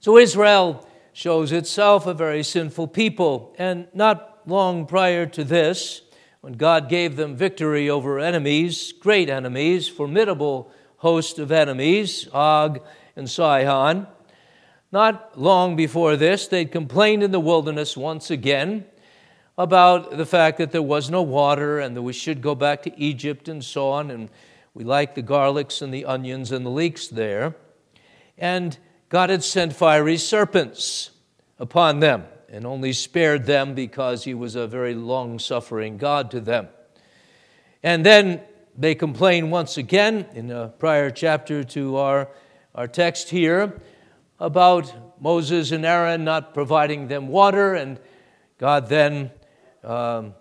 So 0.00 0.18
Israel 0.18 0.86
shows 1.14 1.52
itself 1.52 2.06
a 2.06 2.12
very 2.12 2.42
sinful 2.42 2.88
people. 2.88 3.54
And 3.56 3.88
not 3.94 4.42
long 4.46 4.84
prior 4.84 5.24
to 5.24 5.42
this, 5.42 6.02
when 6.40 6.54
God 6.54 6.88
gave 6.88 7.16
them 7.16 7.36
victory 7.36 7.90
over 7.90 8.18
enemies, 8.18 8.92
great 8.92 9.28
enemies, 9.28 9.88
formidable 9.88 10.72
host 10.96 11.38
of 11.38 11.52
enemies, 11.52 12.28
Og 12.32 12.80
and 13.14 13.28
Sihon. 13.28 14.06
Not 14.92 15.38
long 15.38 15.76
before 15.76 16.16
this, 16.16 16.48
they'd 16.48 16.72
complained 16.72 17.22
in 17.22 17.30
the 17.30 17.40
wilderness 17.40 17.96
once 17.96 18.30
again 18.30 18.84
about 19.58 20.16
the 20.16 20.26
fact 20.26 20.58
that 20.58 20.72
there 20.72 20.82
was 20.82 21.10
no 21.10 21.22
water 21.22 21.78
and 21.78 21.94
that 21.94 22.02
we 22.02 22.14
should 22.14 22.40
go 22.40 22.54
back 22.54 22.82
to 22.82 22.98
Egypt 22.98 23.48
and 23.48 23.62
so 23.62 23.90
on. 23.90 24.10
And 24.10 24.30
we 24.72 24.82
like 24.82 25.14
the 25.14 25.22
garlics 25.22 25.82
and 25.82 25.92
the 25.92 26.06
onions 26.06 26.50
and 26.50 26.64
the 26.64 26.70
leeks 26.70 27.08
there. 27.08 27.54
And 28.38 28.78
God 29.10 29.28
had 29.28 29.44
sent 29.44 29.74
fiery 29.74 30.16
serpents 30.16 31.10
upon 31.58 32.00
them 32.00 32.24
and 32.50 32.66
only 32.66 32.92
spared 32.92 33.46
them 33.46 33.74
because 33.74 34.24
he 34.24 34.34
was 34.34 34.56
a 34.56 34.66
very 34.66 34.94
long 34.94 35.38
suffering 35.38 35.96
God 35.96 36.30
to 36.32 36.40
them. 36.40 36.68
And 37.82 38.04
then 38.04 38.42
they 38.76 38.94
complain 38.94 39.50
once 39.50 39.76
again 39.76 40.26
in 40.34 40.50
a 40.50 40.68
prior 40.68 41.10
chapter 41.10 41.62
to 41.64 41.96
our, 41.96 42.28
our 42.74 42.88
text 42.88 43.30
here 43.30 43.80
about 44.38 45.20
Moses 45.20 45.70
and 45.70 45.84
Aaron 45.84 46.24
not 46.24 46.54
providing 46.54 47.08
them 47.08 47.28
water, 47.28 47.74
and 47.74 48.00
God 48.58 48.88
then 48.88 49.30
um, 49.84 50.34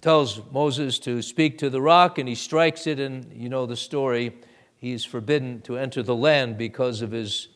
tells 0.00 0.40
Moses 0.52 0.98
to 1.00 1.20
speak 1.20 1.58
to 1.58 1.68
the 1.68 1.80
rock, 1.80 2.18
and 2.18 2.28
he 2.28 2.34
strikes 2.34 2.86
it, 2.86 3.00
and 3.00 3.32
you 3.32 3.48
know 3.48 3.66
the 3.66 3.76
story. 3.76 4.36
He's 4.76 5.04
forbidden 5.04 5.60
to 5.62 5.76
enter 5.76 6.02
the 6.02 6.14
land 6.14 6.56
because 6.56 7.02
of 7.02 7.10
his, 7.10 7.48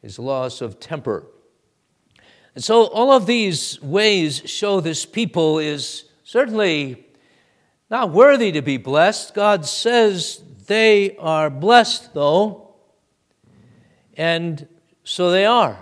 his 0.00 0.18
loss 0.18 0.60
of 0.60 0.78
temper. 0.78 1.26
And 2.58 2.64
so 2.64 2.86
all 2.86 3.12
of 3.12 3.26
these 3.26 3.80
ways 3.80 4.42
show 4.46 4.80
this 4.80 5.06
people 5.06 5.60
is 5.60 6.06
certainly 6.24 7.06
not 7.88 8.10
worthy 8.10 8.50
to 8.50 8.62
be 8.62 8.78
blessed. 8.78 9.32
God 9.32 9.64
says 9.64 10.42
they 10.66 11.16
are 11.18 11.50
blessed, 11.50 12.14
though, 12.14 12.74
and 14.16 14.66
so 15.04 15.30
they 15.30 15.46
are. 15.46 15.78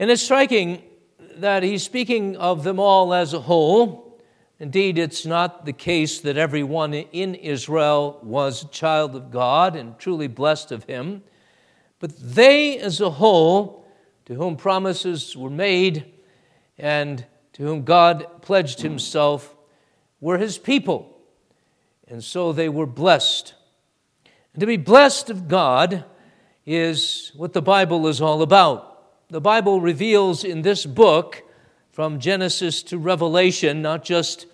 And 0.00 0.10
it's 0.10 0.22
striking 0.22 0.82
that 1.36 1.62
he's 1.62 1.84
speaking 1.84 2.36
of 2.36 2.64
them 2.64 2.80
all 2.80 3.14
as 3.14 3.32
a 3.32 3.38
whole. 3.38 4.20
Indeed, 4.58 4.98
it's 4.98 5.24
not 5.24 5.66
the 5.66 5.72
case 5.72 6.18
that 6.22 6.36
everyone 6.36 6.94
in 6.94 7.36
Israel 7.36 8.18
was 8.24 8.64
a 8.64 8.68
child 8.70 9.14
of 9.14 9.30
God 9.30 9.76
and 9.76 9.96
truly 10.00 10.26
blessed 10.26 10.72
of 10.72 10.82
him, 10.82 11.22
but 12.00 12.10
they 12.18 12.76
as 12.80 13.00
a 13.00 13.10
whole 13.10 13.85
to 14.26 14.34
whom 14.34 14.56
promises 14.56 15.36
were 15.36 15.50
made 15.50 16.12
and 16.78 17.24
to 17.54 17.62
whom 17.62 17.84
God 17.84 18.42
pledged 18.42 18.82
himself 18.82 19.56
were 20.20 20.38
his 20.38 20.58
people. 20.58 21.18
And 22.06 22.22
so 22.22 22.52
they 22.52 22.68
were 22.68 22.86
blessed. 22.86 23.54
And 24.52 24.60
to 24.60 24.66
be 24.66 24.76
blessed 24.76 25.30
of 25.30 25.48
God 25.48 26.04
is 26.64 27.32
what 27.36 27.52
the 27.52 27.62
Bible 27.62 28.06
is 28.06 28.20
all 28.20 28.42
about. 28.42 29.28
The 29.28 29.40
Bible 29.40 29.80
reveals 29.80 30.44
in 30.44 30.62
this 30.62 30.86
book, 30.86 31.42
from 31.90 32.20
Genesis 32.20 32.82
to 32.82 32.98
Revelation, 32.98 33.80
not 33.80 34.04
just 34.04 34.46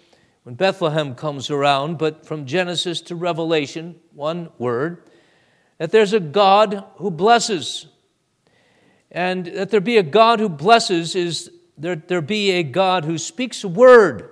when 0.45 0.55
Bethlehem 0.55 1.17
comes 1.17 1.51
around, 1.51 1.99
but 1.99 2.25
from 2.25 2.47
Genesis 2.47 3.01
to 3.03 3.17
Revelation, 3.17 3.97
one 4.15 4.51
word, 4.59 5.03
that 5.79 5.91
there's 5.91 6.13
a 6.13 6.21
God 6.21 6.85
who 6.97 7.11
blesses. 7.11 7.87
And 9.13 9.47
that 9.47 9.71
there 9.71 9.81
be 9.81 9.99
a 9.99 10.03
God 10.03 10.41
who 10.41 10.49
blesses 10.49 11.15
is 11.15 11.51
there, 11.77 11.97
there 11.97 12.23
be 12.23 12.51
a 12.53 12.63
God 12.63 13.05
who 13.05 13.19
speaks 13.19 13.63
a 13.63 13.69
word. 13.69 14.31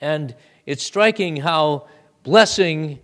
And 0.00 0.34
it's 0.66 0.82
striking 0.82 1.36
how 1.36 1.86
blessing 2.24 2.98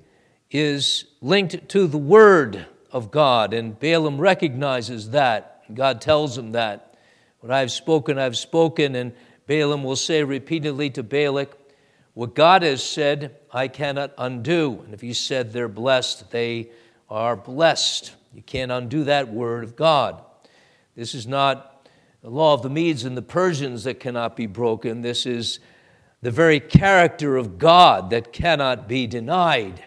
is 0.51 1.05
linked 1.21 1.69
to 1.71 1.87
the 1.87 1.99
word 1.99 2.67
of 2.91 3.11
God. 3.11 3.55
And 3.55 3.79
Balaam 3.79 4.19
recognizes 4.19 5.11
that. 5.11 5.63
God 5.73 6.01
tells 6.01 6.37
him 6.37 6.53
that. 6.53 6.97
What 7.41 7.53
I've 7.53 7.71
spoken, 7.71 8.19
I've 8.19 8.37
spoken. 8.37 8.97
And 8.97 9.13
Balaam 9.47 9.85
will 9.85 9.97
say 9.97 10.25
repeatedly 10.25 10.91
to 10.91 11.05
Balak, 11.05 11.57
What 12.15 12.35
God 12.35 12.63
has 12.63 12.83
said, 12.83 13.37
I 13.53 13.69
cannot 13.69 14.13
undo. 14.19 14.83
And 14.85 14.93
if 14.93 15.01
he 15.01 15.13
said 15.13 15.53
they're 15.53 15.69
blessed, 15.69 16.31
they 16.33 16.71
are 17.09 17.37
blessed. 17.37 18.13
You 18.35 18.43
can't 18.43 18.73
undo 18.73 19.05
that 19.05 19.33
word 19.33 19.63
of 19.63 19.77
God. 19.77 20.23
This 20.95 21.15
is 21.15 21.27
not 21.27 21.89
the 22.23 22.31
law 22.31 22.55
of 22.55 22.63
the 22.63 22.71
Medes 22.71 23.05
and 23.05 23.17
the 23.17 23.23
Persians 23.23 23.85
that 23.85 23.99
cannot 23.99 24.37
be 24.37 24.47
broken. 24.47 25.01
This 25.01 25.27
is 25.27 25.59
the 26.21 26.31
very 26.31 26.61
character 26.61 27.37
of 27.37 27.59
God 27.59 28.11
that 28.11 28.33
cannot 28.33 28.89
be 28.89 29.07
denied. 29.07 29.83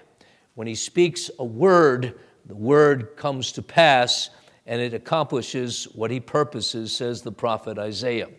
When 0.55 0.67
He 0.67 0.75
speaks 0.75 1.29
a 1.39 1.45
word, 1.45 2.19
the 2.45 2.55
word 2.55 3.15
comes 3.15 3.51
to 3.53 3.62
pass 3.62 4.29
and 4.65 4.81
it 4.81 4.93
accomplishes 4.93 5.85
what 5.93 6.12
He 6.12 6.19
purposes, 6.19 6.93
says 6.95 7.21
the 7.21 7.31
prophet 7.31 7.77
Isaiah. 7.77 8.29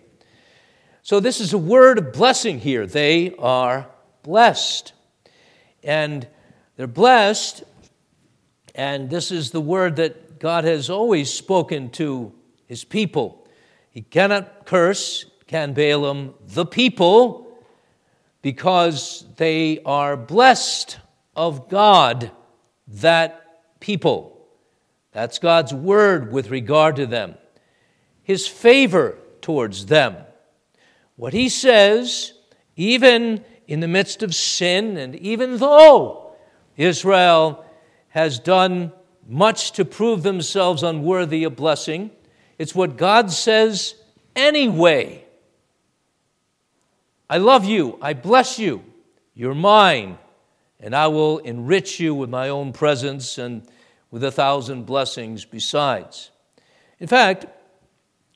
So, 1.02 1.20
this 1.20 1.40
is 1.40 1.52
a 1.52 1.58
word 1.58 1.98
of 1.98 2.12
blessing 2.12 2.58
here. 2.58 2.84
They 2.84 3.32
are 3.36 3.88
blessed. 4.24 4.92
And 5.84 6.26
they're 6.76 6.88
blessed, 6.88 7.62
and 8.74 9.08
this 9.08 9.30
is 9.30 9.52
the 9.52 9.60
word 9.60 9.96
that 9.96 10.38
God 10.38 10.64
has 10.64 10.90
always 10.90 11.32
spoken 11.32 11.88
to 11.90 12.34
his 12.66 12.84
people. 12.84 13.46
He 13.90 14.02
cannot 14.02 14.66
curse, 14.66 15.26
can 15.46 15.72
Balaam, 15.72 16.34
the 16.44 16.66
people, 16.66 17.46
because 18.42 19.24
they 19.36 19.80
are 19.84 20.16
blessed 20.16 20.98
of 21.34 21.68
God, 21.68 22.30
that 22.88 23.80
people. 23.80 24.46
That's 25.12 25.38
God's 25.38 25.72
word 25.72 26.32
with 26.32 26.50
regard 26.50 26.96
to 26.96 27.06
them. 27.06 27.36
His 28.22 28.46
favor 28.46 29.18
towards 29.40 29.86
them. 29.86 30.16
What 31.16 31.32
he 31.32 31.48
says, 31.48 32.34
even 32.76 33.44
in 33.66 33.80
the 33.80 33.88
midst 33.88 34.22
of 34.22 34.34
sin, 34.34 34.96
and 34.96 35.14
even 35.16 35.56
though 35.56 36.34
Israel 36.76 37.64
has 38.08 38.38
done 38.38 38.92
much 39.28 39.72
to 39.72 39.84
prove 39.84 40.22
themselves 40.22 40.82
unworthy 40.82 41.44
of 41.44 41.56
blessing, 41.56 42.10
it's 42.58 42.74
what 42.74 42.96
God 42.96 43.30
says 43.30 43.94
anyway. 44.34 45.24
I 47.28 47.38
love 47.38 47.64
you. 47.64 47.98
I 48.00 48.14
bless 48.14 48.58
you. 48.58 48.84
You're 49.34 49.54
mine. 49.54 50.18
And 50.80 50.94
I 50.94 51.08
will 51.08 51.38
enrich 51.38 51.98
you 51.98 52.14
with 52.14 52.30
my 52.30 52.48
own 52.48 52.72
presence 52.72 53.38
and 53.38 53.66
with 54.10 54.22
a 54.22 54.30
thousand 54.30 54.86
blessings 54.86 55.44
besides. 55.44 56.30
In 57.00 57.08
fact, 57.08 57.46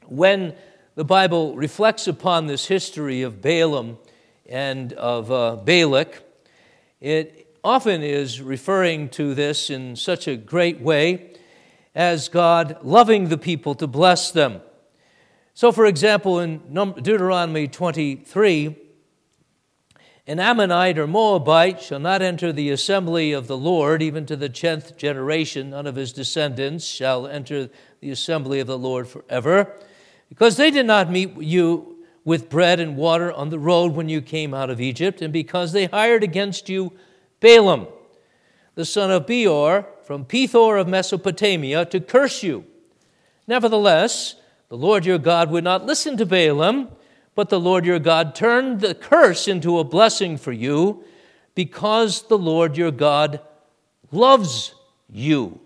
when 0.06 0.54
the 0.96 1.04
Bible 1.04 1.54
reflects 1.54 2.06
upon 2.06 2.46
this 2.46 2.66
history 2.66 3.22
of 3.22 3.40
Balaam 3.40 3.98
and 4.46 4.92
of 4.94 5.30
uh, 5.30 5.56
Balak, 5.56 6.22
it 7.00 7.46
often 7.62 8.02
is 8.02 8.40
referring 8.40 9.08
to 9.10 9.34
this 9.34 9.70
in 9.70 9.94
such 9.96 10.26
a 10.26 10.36
great 10.36 10.80
way 10.80 11.29
as 11.94 12.28
God 12.28 12.78
loving 12.82 13.28
the 13.28 13.38
people 13.38 13.74
to 13.76 13.86
bless 13.86 14.30
them. 14.30 14.60
So, 15.54 15.72
for 15.72 15.86
example, 15.86 16.38
in 16.38 16.58
Deuteronomy 17.02 17.68
23, 17.68 18.76
an 20.26 20.38
Ammonite 20.38 20.98
or 20.98 21.08
Moabite 21.08 21.82
shall 21.82 21.98
not 21.98 22.22
enter 22.22 22.52
the 22.52 22.70
assembly 22.70 23.32
of 23.32 23.48
the 23.48 23.56
Lord, 23.56 24.00
even 24.00 24.26
to 24.26 24.36
the 24.36 24.48
tenth 24.48 24.96
generation. 24.96 25.70
None 25.70 25.86
of 25.86 25.96
his 25.96 26.12
descendants 26.12 26.86
shall 26.86 27.26
enter 27.26 27.68
the 28.00 28.10
assembly 28.10 28.60
of 28.60 28.68
the 28.68 28.78
Lord 28.78 29.08
forever, 29.08 29.74
because 30.28 30.56
they 30.56 30.70
did 30.70 30.86
not 30.86 31.10
meet 31.10 31.36
you 31.36 31.96
with 32.24 32.48
bread 32.48 32.78
and 32.78 32.96
water 32.96 33.32
on 33.32 33.48
the 33.50 33.58
road 33.58 33.92
when 33.92 34.08
you 34.08 34.22
came 34.22 34.54
out 34.54 34.70
of 34.70 34.80
Egypt, 34.80 35.20
and 35.20 35.32
because 35.32 35.72
they 35.72 35.86
hired 35.86 36.22
against 36.22 36.68
you 36.68 36.92
Balaam, 37.40 37.88
the 38.76 38.84
son 38.84 39.10
of 39.10 39.26
Beor, 39.26 39.86
from 40.06 40.24
Pethor 40.24 40.80
of 40.80 40.88
Mesopotamia, 40.88 41.84
to 41.86 42.00
curse 42.00 42.42
you. 42.42 42.64
Nevertheless, 43.46 44.36
the 44.68 44.76
Lord 44.76 45.04
your 45.04 45.18
God 45.18 45.50
would 45.50 45.64
not 45.64 45.86
listen 45.86 46.16
to 46.16 46.26
Balaam 46.26 46.88
but 47.34 47.48
the 47.48 47.58
Lord 47.58 47.86
your 47.86 47.98
God 47.98 48.34
turned 48.34 48.80
the 48.80 48.94
curse 48.94 49.48
into 49.48 49.78
a 49.78 49.84
blessing 49.84 50.36
for 50.36 50.52
you 50.52 51.04
because 51.54 52.28
the 52.28 52.38
Lord 52.38 52.76
your 52.76 52.90
God 52.90 53.40
loves 54.12 54.74
you. 55.08 55.60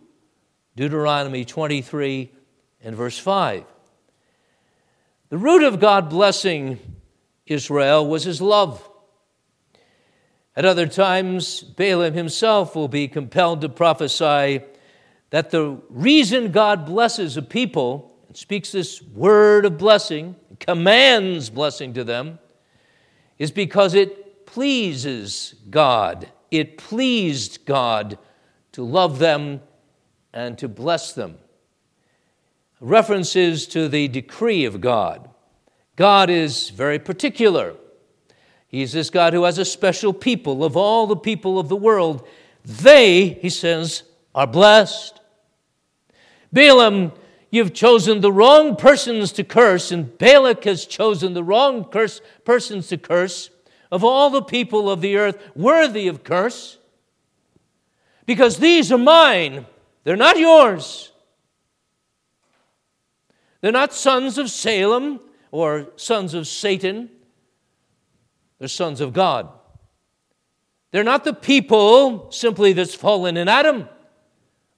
Deuteronomy 0.77 1.45
23 1.45 2.31
and 2.83 2.95
verse 2.95 3.19
5. 3.19 3.65
The 5.31 5.39
root 5.39 5.63
of 5.65 5.81
God 5.81 6.11
blessing 6.11 6.79
Israel 7.47 8.07
was 8.07 8.25
his 8.25 8.41
love. 8.41 8.89
At 10.57 10.65
other 10.65 10.87
times, 10.87 11.63
Balaam 11.63 12.15
himself 12.15 12.77
will 12.77 12.89
be 12.89 13.09
compelled 13.09 13.61
to 13.63 13.69
prophesy 13.69 14.63
that 15.31 15.51
the 15.51 15.81
reason 15.89 16.53
God 16.53 16.87
blesses 16.87 17.37
a 17.37 17.43
people 17.43 18.17
and 18.29 18.37
speaks 18.37 18.71
this 18.71 19.03
word 19.03 19.65
of 19.65 19.79
blessing 19.79 20.37
commands 20.61 21.51
blessing 21.51 21.93
to 21.95 22.05
them 22.05 22.39
is 23.39 23.51
because 23.51 23.95
it 23.95 24.47
pleases 24.47 25.57
God. 25.71 26.31
It 26.53 26.79
pleased 26.79 27.65
God 27.65 28.17
to 28.73 28.85
love 28.85 29.19
them 29.19 29.61
and 30.33 30.57
to 30.59 30.69
bless 30.69 31.13
them. 31.13 31.39
References 32.81 33.67
to 33.69 33.89
the 33.89 34.07
decree 34.07 34.65
of 34.65 34.81
God. 34.81 35.29
God 35.97 36.31
is 36.31 36.71
very 36.71 37.01
particular. 37.01 37.75
He's 38.75 38.93
this 38.93 39.11
God 39.11 39.33
who 39.33 39.45
has 39.45 39.59
a 39.59 39.65
special 39.65 40.13
people. 40.13 40.65
Of 40.65 40.77
all 40.77 41.07
the 41.07 41.17
people 41.17 41.59
of 41.59 41.69
the 41.69 41.77
world, 41.77 42.27
they, 42.65 43.39
he 43.41 43.51
says, 43.51 44.03
are 44.35 44.47
blessed. 44.47 45.21
Balaam 46.53 47.13
You've 47.55 47.73
chosen 47.73 48.21
the 48.21 48.33
wrong 48.33 48.75
persons 48.75 49.31
to 49.35 49.45
curse, 49.45 49.93
and 49.93 50.19
Balak 50.19 50.65
has 50.65 50.87
chosen 50.87 51.35
the 51.35 51.45
wrong 51.45 51.85
curse, 51.85 52.21
persons 52.45 52.89
to 52.89 52.99
curse 52.99 53.49
of 53.93 54.03
all 54.03 54.29
the 54.29 54.43
people 54.43 54.91
of 54.91 55.01
the 55.01 55.17
earth 55.17 55.41
worthy 55.55 56.09
of 56.09 56.25
curse. 56.25 56.79
Because 58.27 58.57
these 58.57 58.91
are 58.91 58.99
mine, 58.99 59.67
they're 60.03 60.17
not 60.17 60.37
yours. 60.37 61.13
They're 63.61 63.71
not 63.71 63.95
sons 63.95 64.37
of 64.37 64.51
Salem 64.51 65.21
or 65.53 65.93
sons 65.95 66.35
of 66.35 66.49
Satan, 66.49 67.09
they're 68.59 68.69
sons 68.69 69.01
of 69.01 69.13
God. 69.13 69.49
They're 70.91 71.05
not 71.05 71.25
the 71.25 71.35
people 71.35 72.31
simply 72.31 72.73
that's 72.73 72.95
fallen 72.95 73.37
in 73.37 73.49
Adam. 73.49 73.89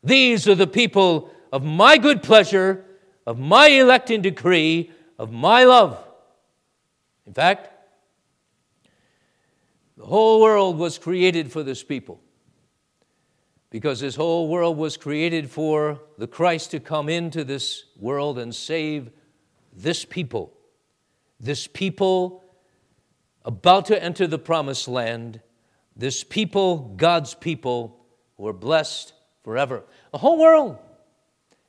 These 0.03 0.49
are 0.49 0.55
the 0.55 0.67
people 0.67 1.31
of 1.53 1.63
my 1.63 1.99
good 1.99 2.23
pleasure, 2.23 2.85
of 3.27 3.39
my 3.39 3.69
electing 3.69 4.23
decree, 4.23 4.91
of 5.19 5.31
my 5.31 5.65
love. 5.65 6.03
In 7.27 7.35
fact, 7.35 7.71
the 9.97 10.07
whole 10.07 10.41
world 10.41 10.79
was 10.79 10.99
created 10.99 11.51
for 11.51 11.63
this 11.63 11.83
people 11.83 12.21
because 13.71 14.01
this 14.01 14.17
whole 14.17 14.49
world 14.49 14.79
was 14.79 14.97
created 14.97 15.51
for 15.51 16.01
the 16.19 16.27
Christ 16.27 16.71
to 16.71 16.81
come 16.81 17.09
into 17.09 17.45
this 17.45 17.85
world 17.99 18.39
and 18.39 18.55
save 18.55 19.11
this 19.75 20.05
people. 20.05 20.53
This 21.41 21.67
people 21.67 22.43
about 23.47 23.87
to 23.87 24.03
enter 24.03 24.27
the 24.27 24.39
promised 24.39 24.89
land, 24.89 25.41
this 25.97 26.23
people, 26.23 26.95
God's 26.97 27.33
people, 27.33 28.05
who 28.37 28.47
are 28.47 28.53
blessed 28.53 29.15
forever. 29.45 29.85
The 30.13 30.19
whole 30.19 30.39
world 30.39 30.79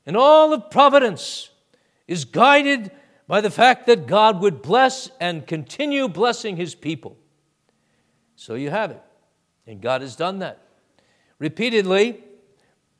and 0.05 0.17
all 0.17 0.53
of 0.53 0.69
providence 0.69 1.49
is 2.07 2.25
guided 2.25 2.91
by 3.27 3.41
the 3.41 3.51
fact 3.51 3.85
that 3.87 4.07
God 4.07 4.41
would 4.41 4.61
bless 4.61 5.11
and 5.19 5.45
continue 5.45 6.07
blessing 6.07 6.57
his 6.57 6.75
people. 6.75 7.17
So 8.35 8.55
you 8.55 8.69
have 8.69 8.91
it. 8.91 9.01
And 9.65 9.81
God 9.81 10.01
has 10.01 10.15
done 10.15 10.39
that. 10.39 10.61
Repeatedly, 11.39 12.23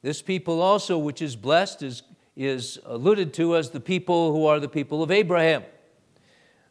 this 0.02 0.22
people 0.22 0.62
also, 0.62 0.98
which 0.98 1.22
is 1.22 1.36
blessed, 1.36 1.82
is, 1.82 2.04
is 2.36 2.78
alluded 2.86 3.34
to 3.36 3.56
as 3.56 3.70
the 3.70 3.80
people 3.80 4.34
who 4.34 4.46
are 4.46 4.60
the 4.60 4.68
people 4.68 5.02
of 5.02 5.10
Abraham. 5.10 5.64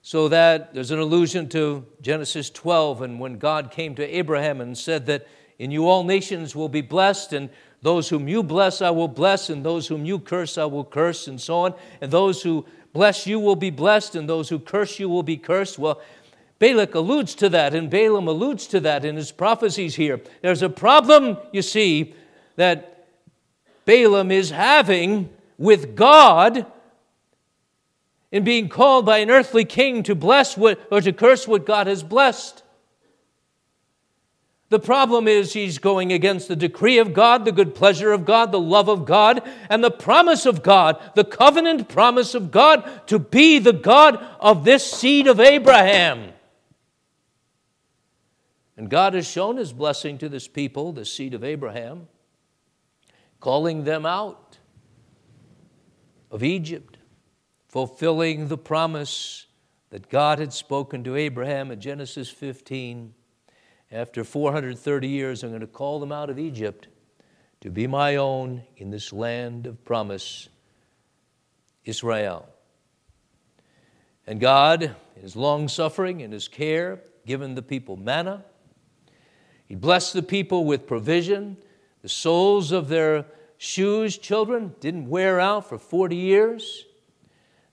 So 0.06 0.28
that 0.28 0.72
there's 0.72 0.92
an 0.92 1.00
allusion 1.00 1.48
to 1.48 1.84
Genesis 2.00 2.48
12 2.50 3.02
and 3.02 3.18
when 3.18 3.38
God 3.38 3.72
came 3.72 3.96
to 3.96 4.16
Abraham 4.16 4.60
and 4.60 4.78
said 4.78 5.06
that 5.06 5.26
in 5.58 5.72
you 5.72 5.88
all 5.88 6.04
nations 6.04 6.54
will 6.54 6.68
be 6.68 6.80
blessed, 6.80 7.32
and 7.32 7.50
those 7.82 8.08
whom 8.08 8.28
you 8.28 8.44
bless, 8.44 8.80
I 8.80 8.90
will 8.90 9.08
bless, 9.08 9.50
and 9.50 9.64
those 9.64 9.88
whom 9.88 10.04
you 10.04 10.20
curse, 10.20 10.58
I 10.58 10.64
will 10.66 10.84
curse, 10.84 11.26
and 11.26 11.40
so 11.40 11.56
on. 11.56 11.74
And 12.00 12.12
those 12.12 12.40
who 12.40 12.66
bless 12.92 13.26
you 13.26 13.40
will 13.40 13.56
be 13.56 13.70
blessed, 13.70 14.14
and 14.14 14.28
those 14.28 14.48
who 14.48 14.60
curse 14.60 15.00
you 15.00 15.08
will 15.08 15.24
be 15.24 15.36
cursed. 15.36 15.76
Well, 15.76 16.00
Balak 16.60 16.94
alludes 16.94 17.34
to 17.34 17.48
that, 17.48 17.74
and 17.74 17.90
Balaam 17.90 18.28
alludes 18.28 18.68
to 18.68 18.78
that 18.78 19.04
in 19.04 19.16
his 19.16 19.32
prophecies 19.32 19.96
here. 19.96 20.20
There's 20.40 20.62
a 20.62 20.70
problem, 20.70 21.36
you 21.50 21.62
see, 21.62 22.14
that 22.54 23.08
Balaam 23.86 24.30
is 24.30 24.50
having 24.50 25.30
with 25.58 25.96
God 25.96 26.64
in 28.36 28.44
being 28.44 28.68
called 28.68 29.06
by 29.06 29.16
an 29.16 29.30
earthly 29.30 29.64
king 29.64 30.02
to 30.02 30.14
bless 30.14 30.58
what, 30.58 30.78
or 30.90 31.00
to 31.00 31.10
curse 31.10 31.48
what 31.48 31.64
God 31.64 31.86
has 31.86 32.02
blessed. 32.02 32.62
The 34.68 34.78
problem 34.78 35.26
is 35.26 35.54
he's 35.54 35.78
going 35.78 36.12
against 36.12 36.46
the 36.46 36.54
decree 36.54 36.98
of 36.98 37.14
God, 37.14 37.46
the 37.46 37.52
good 37.52 37.74
pleasure 37.74 38.12
of 38.12 38.26
God, 38.26 38.52
the 38.52 38.60
love 38.60 38.90
of 38.90 39.06
God, 39.06 39.40
and 39.70 39.82
the 39.82 39.90
promise 39.90 40.44
of 40.44 40.62
God, 40.62 41.00
the 41.14 41.24
covenant 41.24 41.88
promise 41.88 42.34
of 42.34 42.50
God 42.50 43.06
to 43.06 43.18
be 43.18 43.58
the 43.58 43.72
God 43.72 44.22
of 44.38 44.66
this 44.66 44.84
seed 44.84 45.28
of 45.28 45.40
Abraham. 45.40 46.32
And 48.76 48.90
God 48.90 49.14
has 49.14 49.26
shown 49.26 49.56
his 49.56 49.72
blessing 49.72 50.18
to 50.18 50.28
this 50.28 50.46
people, 50.46 50.92
the 50.92 51.06
seed 51.06 51.32
of 51.32 51.42
Abraham, 51.42 52.08
calling 53.40 53.84
them 53.84 54.04
out 54.04 54.58
of 56.30 56.42
Egypt, 56.42 56.95
fulfilling 57.76 58.48
the 58.48 58.56
promise 58.56 59.44
that 59.90 60.08
God 60.08 60.38
had 60.38 60.50
spoken 60.50 61.04
to 61.04 61.14
Abraham 61.14 61.70
in 61.70 61.78
Genesis 61.78 62.30
15 62.30 63.12
after 63.92 64.24
430 64.24 65.06
years, 65.06 65.42
I'm 65.42 65.50
going 65.50 65.60
to 65.60 65.66
call 65.66 66.00
them 66.00 66.10
out 66.10 66.30
of 66.30 66.38
Egypt 66.38 66.88
to 67.60 67.68
be 67.68 67.86
my 67.86 68.16
own 68.16 68.62
in 68.78 68.88
this 68.88 69.12
land 69.12 69.66
of 69.66 69.84
promise, 69.84 70.48
Israel. 71.84 72.48
And 74.26 74.40
God, 74.40 74.82
in 75.14 75.20
His 75.20 75.36
long 75.36 75.68
suffering 75.68 76.22
and 76.22 76.32
His 76.32 76.48
care, 76.48 77.00
given 77.26 77.56
the 77.56 77.60
people 77.60 77.98
manna. 77.98 78.42
He 79.66 79.74
blessed 79.74 80.14
the 80.14 80.22
people 80.22 80.64
with 80.64 80.86
provision. 80.86 81.58
The 82.00 82.08
soles 82.08 82.72
of 82.72 82.88
their 82.88 83.26
shoes, 83.58 84.16
children, 84.16 84.74
didn't 84.80 85.10
wear 85.10 85.38
out 85.38 85.68
for 85.68 85.76
40 85.76 86.16
years. 86.16 86.86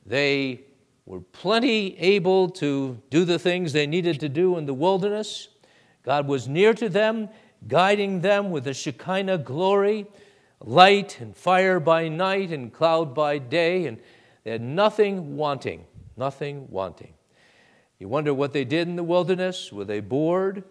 They 0.06 0.62
were 1.06 1.22
plenty 1.22 1.98
able 2.00 2.50
to 2.50 3.02
do 3.10 3.26
the 3.26 3.40
things 3.40 3.74
they 3.74 3.88
needed 3.88 4.20
to 4.22 4.30
do 4.30 4.58
in 4.58 4.66
the 4.66 4.74
wilderness. 4.74 5.50
God 6.04 6.28
was 6.28 6.48
near 6.48 6.74
to 6.74 6.90
them, 6.90 7.30
guiding 7.68 8.22
them 8.22 8.52
with 8.52 8.66
the 8.66 8.74
Shekinah 8.74 9.40
glory, 9.40 10.06
light 10.60 11.20
and 11.20 11.36
fire 11.36 11.80
by 11.80 12.08
night 12.08 12.52
and 12.52 12.72
cloud 12.72 13.14
by 13.14 13.38
day, 13.38 13.86
and 13.86 14.00
they 14.44 14.52
had 14.52 14.62
nothing 14.62 15.38
wanting, 15.38 15.86
nothing 16.18 16.68
wanting. 16.70 17.14
You 18.00 18.10
wonder 18.10 18.34
what 18.34 18.52
they 18.52 18.66
did 18.66 18.88
in 18.88 18.98
the 18.98 19.04
wilderness? 19.04 19.72
Were 19.72 19.86
they 19.86 20.02
bored? 20.02 20.64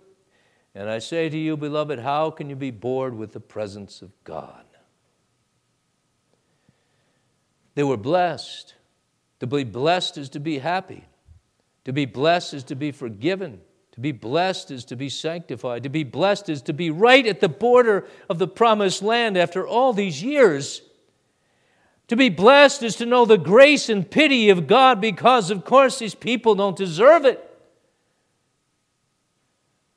And 0.75 0.89
I 0.89 0.99
say 0.99 1.29
to 1.29 1.39
you, 1.39 1.57
beloved, 1.57 1.99
how 1.99 2.31
can 2.31 2.49
you 2.51 2.57
be 2.57 2.71
bored 2.71 3.15
with 3.15 3.33
the 3.33 3.41
presence 3.41 4.03
of 4.03 4.11
God? 4.25 4.65
They 7.75 7.83
were 7.83 7.97
blessed. 7.97 8.75
To 9.43 9.47
be 9.49 9.65
blessed 9.65 10.19
is 10.19 10.29
to 10.31 10.39
be 10.39 10.59
happy. 10.59 11.05
To 11.85 11.93
be 11.93 12.05
blessed 12.05 12.55
is 12.55 12.63
to 12.63 12.77
be 12.77 12.93
forgiven. 12.93 13.61
To 13.91 14.01
be 14.01 14.13
blessed 14.13 14.71
is 14.71 14.85
to 14.85 14.95
be 14.95 15.09
sanctified. 15.09 15.83
To 15.83 15.89
be 15.89 16.05
blessed 16.05 16.49
is 16.49 16.63
to 16.63 16.73
be 16.73 16.91
right 16.91 17.27
at 17.27 17.41
the 17.41 17.49
border 17.49 18.07
of 18.31 18.39
the 18.39 18.47
promised 18.47 19.03
land 19.03 19.37
after 19.37 19.67
all 19.67 19.93
these 19.93 20.23
years. 20.23 20.83
To 22.07 22.15
be 22.15 22.29
blessed 22.29 22.85
is 22.85 22.95
to 22.97 23.05
know 23.05 23.25
the 23.25 23.37
grace 23.37 23.89
and 23.89 24.09
pity 24.09 24.49
of 24.49 24.69
God 24.69 25.01
because, 25.01 25.51
of 25.51 25.65
course, 25.65 25.99
these 25.99 26.15
people 26.15 26.55
don't 26.55 26.77
deserve 26.77 27.25
it. 27.25 27.45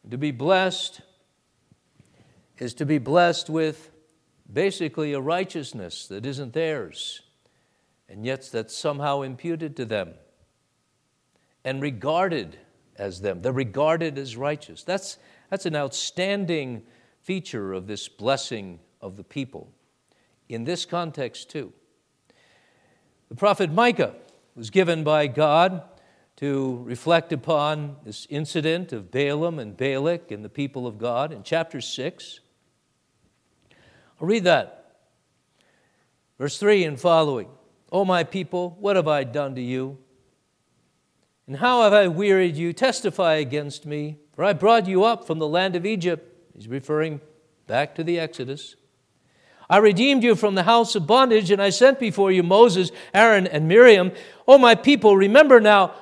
To 0.09 0.17
be 0.17 0.31
blessed 0.31 1.01
is 2.57 2.73
to 2.73 2.85
be 2.87 2.97
blessed 2.97 3.47
with 3.47 3.91
basically 4.51 5.13
a 5.13 5.21
righteousness 5.21 6.07
that 6.07 6.25
isn't 6.25 6.53
theirs, 6.53 7.21
and 8.07 8.25
yet 8.25 8.49
that's 8.51 8.75
somehow 8.75 9.21
imputed 9.21 9.75
to 9.77 9.85
them 9.85 10.13
and 11.63 11.81
regarded 11.81 12.57
as 12.95 13.21
them. 13.21 13.41
They're 13.41 13.51
regarded 13.51 14.17
as 14.17 14.37
righteous. 14.37 14.83
That's, 14.83 15.17
that's 15.49 15.65
an 15.65 15.75
outstanding 15.75 16.83
feature 17.21 17.73
of 17.73 17.87
this 17.87 18.07
blessing 18.07 18.79
of 19.01 19.17
the 19.17 19.23
people. 19.23 19.71
In 20.47 20.63
this 20.63 20.85
context, 20.85 21.49
too. 21.49 21.73
The 23.29 23.35
prophet 23.35 23.71
Micah 23.71 24.13
was 24.55 24.69
given 24.69 25.03
by 25.03 25.27
God 25.27 25.83
to 26.37 26.83
reflect 26.85 27.33
upon 27.33 27.95
this 28.03 28.27
incident 28.29 28.93
of 28.93 29.09
Balaam 29.09 29.57
and 29.57 29.75
Balak 29.75 30.31
and 30.31 30.43
the 30.43 30.49
people 30.49 30.85
of 30.85 30.97
God 30.97 31.31
in 31.31 31.43
chapter 31.43 31.81
6. 31.81 32.39
I'll 34.21 34.27
read 34.27 34.43
that. 34.43 34.97
Verse 36.37 36.59
3 36.59 36.83
and 36.83 36.99
following. 36.99 37.47
O 37.95 38.03
my 38.03 38.25
people, 38.25 38.75
what 38.81 38.97
have 38.97 39.07
I 39.07 39.23
done 39.23 39.55
to 39.55 39.61
you? 39.61 39.97
And 41.47 41.55
how 41.55 41.83
have 41.83 41.93
I 41.93 42.09
wearied 42.09 42.57
you? 42.57 42.73
Testify 42.73 43.35
against 43.35 43.85
me. 43.85 44.17
For 44.33 44.43
I 44.43 44.51
brought 44.51 44.85
you 44.85 45.05
up 45.05 45.25
from 45.25 45.39
the 45.39 45.47
land 45.47 45.77
of 45.77 45.85
Egypt. 45.85 46.29
He's 46.53 46.67
referring 46.67 47.21
back 47.67 47.95
to 47.95 48.03
the 48.03 48.19
Exodus. 48.19 48.75
I 49.69 49.77
redeemed 49.77 50.25
you 50.25 50.35
from 50.35 50.55
the 50.55 50.63
house 50.63 50.93
of 50.95 51.07
bondage, 51.07 51.51
and 51.51 51.61
I 51.61 51.69
sent 51.69 51.97
before 51.97 52.33
you 52.33 52.43
Moses, 52.43 52.91
Aaron, 53.13 53.47
and 53.47 53.65
Miriam. 53.65 54.11
O 54.45 54.57
my 54.57 54.75
people, 54.75 55.15
remember 55.15 55.61
now 55.61 55.93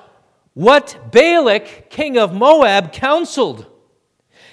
what 0.54 1.12
Balak, 1.12 1.90
king 1.90 2.18
of 2.18 2.34
Moab, 2.34 2.92
counseled, 2.92 3.66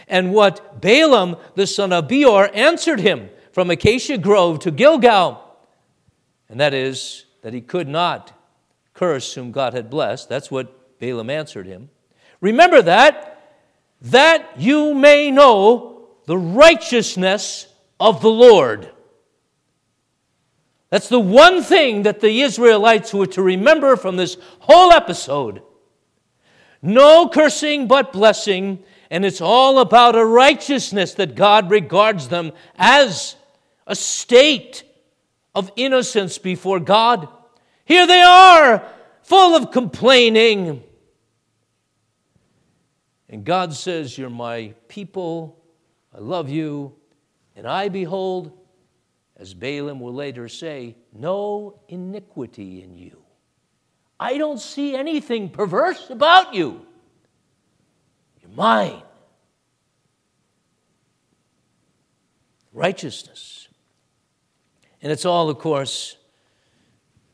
and 0.08 0.32
what 0.32 0.80
Balaam, 0.80 1.38
the 1.56 1.66
son 1.66 1.92
of 1.92 2.08
Beor, 2.08 2.52
answered 2.54 3.00
him 3.00 3.32
from 3.52 3.72
Acacia 3.72 4.20
Grove 4.20 4.60
to 4.60 4.70
Gilgal. 4.70 5.44
And 6.48 6.60
that 6.60 6.76
is, 6.76 7.26
that 7.42 7.54
he 7.54 7.62
could 7.62 7.88
not 7.88 8.34
curse 8.94 9.34
whom 9.34 9.52
God 9.52 9.74
had 9.74 9.90
blessed. 9.90 10.30
That's 10.30 10.52
what 10.52 11.00
Balaam 11.00 11.30
answered 11.30 11.66
him. 11.66 11.90
Remember 12.40 12.82
that, 12.82 13.60
that 14.02 14.60
you 14.60 14.94
may 14.94 15.32
know 15.32 16.08
the 16.26 16.38
righteousness 16.38 17.68
of 18.00 18.22
the 18.22 18.30
Lord. 18.30 18.92
That's 20.90 21.10
the 21.10 21.20
one 21.20 21.64
thing 21.64 22.04
that 22.04 22.20
the 22.20 22.42
Israelites 22.42 23.14
were 23.14 23.28
to 23.28 23.42
remember 23.42 23.96
from 23.96 24.18
this 24.18 24.38
whole 24.60 24.92
episode. 24.92 25.62
No 26.82 27.30
cursing 27.30 27.88
but 27.88 28.12
blessing, 28.12 28.84
and 29.10 29.24
it's 29.24 29.40
all 29.40 29.80
about 29.80 30.16
a 30.16 30.26
righteousness 30.26 31.14
that 31.14 31.36
God 31.36 31.70
regards 31.70 32.28
them 32.28 32.52
as 32.76 33.36
a 33.88 33.96
state 33.96 34.84
of 35.54 35.72
innocence 35.76 36.38
before 36.38 36.80
God. 36.80 37.28
Here 37.86 38.08
they 38.08 38.22
are, 38.22 38.84
full 39.24 39.56
of 39.56 39.72
complaining. 39.72 40.84
And 43.30 43.44
God 43.44 43.74
says, 43.74 44.18
You're 44.18 44.30
my 44.30 44.74
people, 44.88 45.62
I 46.16 46.20
love 46.20 46.50
you, 46.50 46.96
and 47.56 47.68
I 47.68 47.90
behold, 47.90 48.58
as 49.42 49.56
Balaam 49.56 50.00
will 50.00 50.14
later 50.14 50.48
say, 50.48 50.96
no 51.12 51.80
iniquity 51.88 52.84
in 52.84 52.96
you. 52.96 53.18
I 54.20 54.38
don't 54.38 54.60
see 54.60 54.96
anything 54.96 55.50
perverse 55.50 56.12
about 56.12 56.54
you. 56.54 56.86
You're 58.42 58.52
mine. 58.52 59.02
Righteousness. 62.72 63.61
And 65.02 65.12
it's 65.12 65.26
all, 65.26 65.50
of 65.50 65.58
course, 65.58 66.16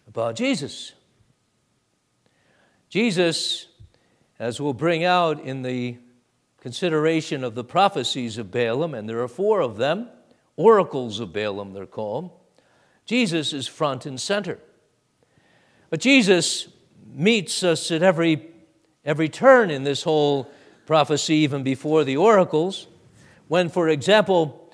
about 0.08 0.36
Jesus. 0.36 0.93
Jesus, 2.89 3.67
as 4.39 4.62
we'll 4.62 4.73
bring 4.73 5.03
out 5.03 5.41
in 5.41 5.62
the 5.62 5.97
consideration 6.62 7.43
of 7.43 7.56
the 7.56 7.63
prophecies 7.63 8.38
of 8.38 8.51
Balaam, 8.51 8.93
and 8.93 9.08
there 9.08 9.21
are 9.21 9.27
four 9.27 9.62
of 9.62 9.77
them, 9.77 10.08
oracles 10.56 11.19
of 11.19 11.34
Balaam, 11.34 11.73
they're 11.73 11.86
called, 11.86 12.32
Jesus 13.06 13.53
is 13.53 13.67
front 13.67 14.06
and 14.06 14.19
center. 14.19 14.60
But 15.89 15.99
Jesus 15.99 16.67
meets 17.13 17.63
us 17.63 17.91
at 17.91 18.03
every, 18.03 18.47
every 19.06 19.30
turn 19.30 19.71
in 19.71 19.84
this 19.84 20.03
whole 20.03 20.51
prophecy, 20.86 21.36
even 21.36 21.63
before 21.63 22.03
the 22.03 22.17
oracles. 22.17 22.88
When, 23.47 23.69
for 23.69 23.88
example, 23.88 24.66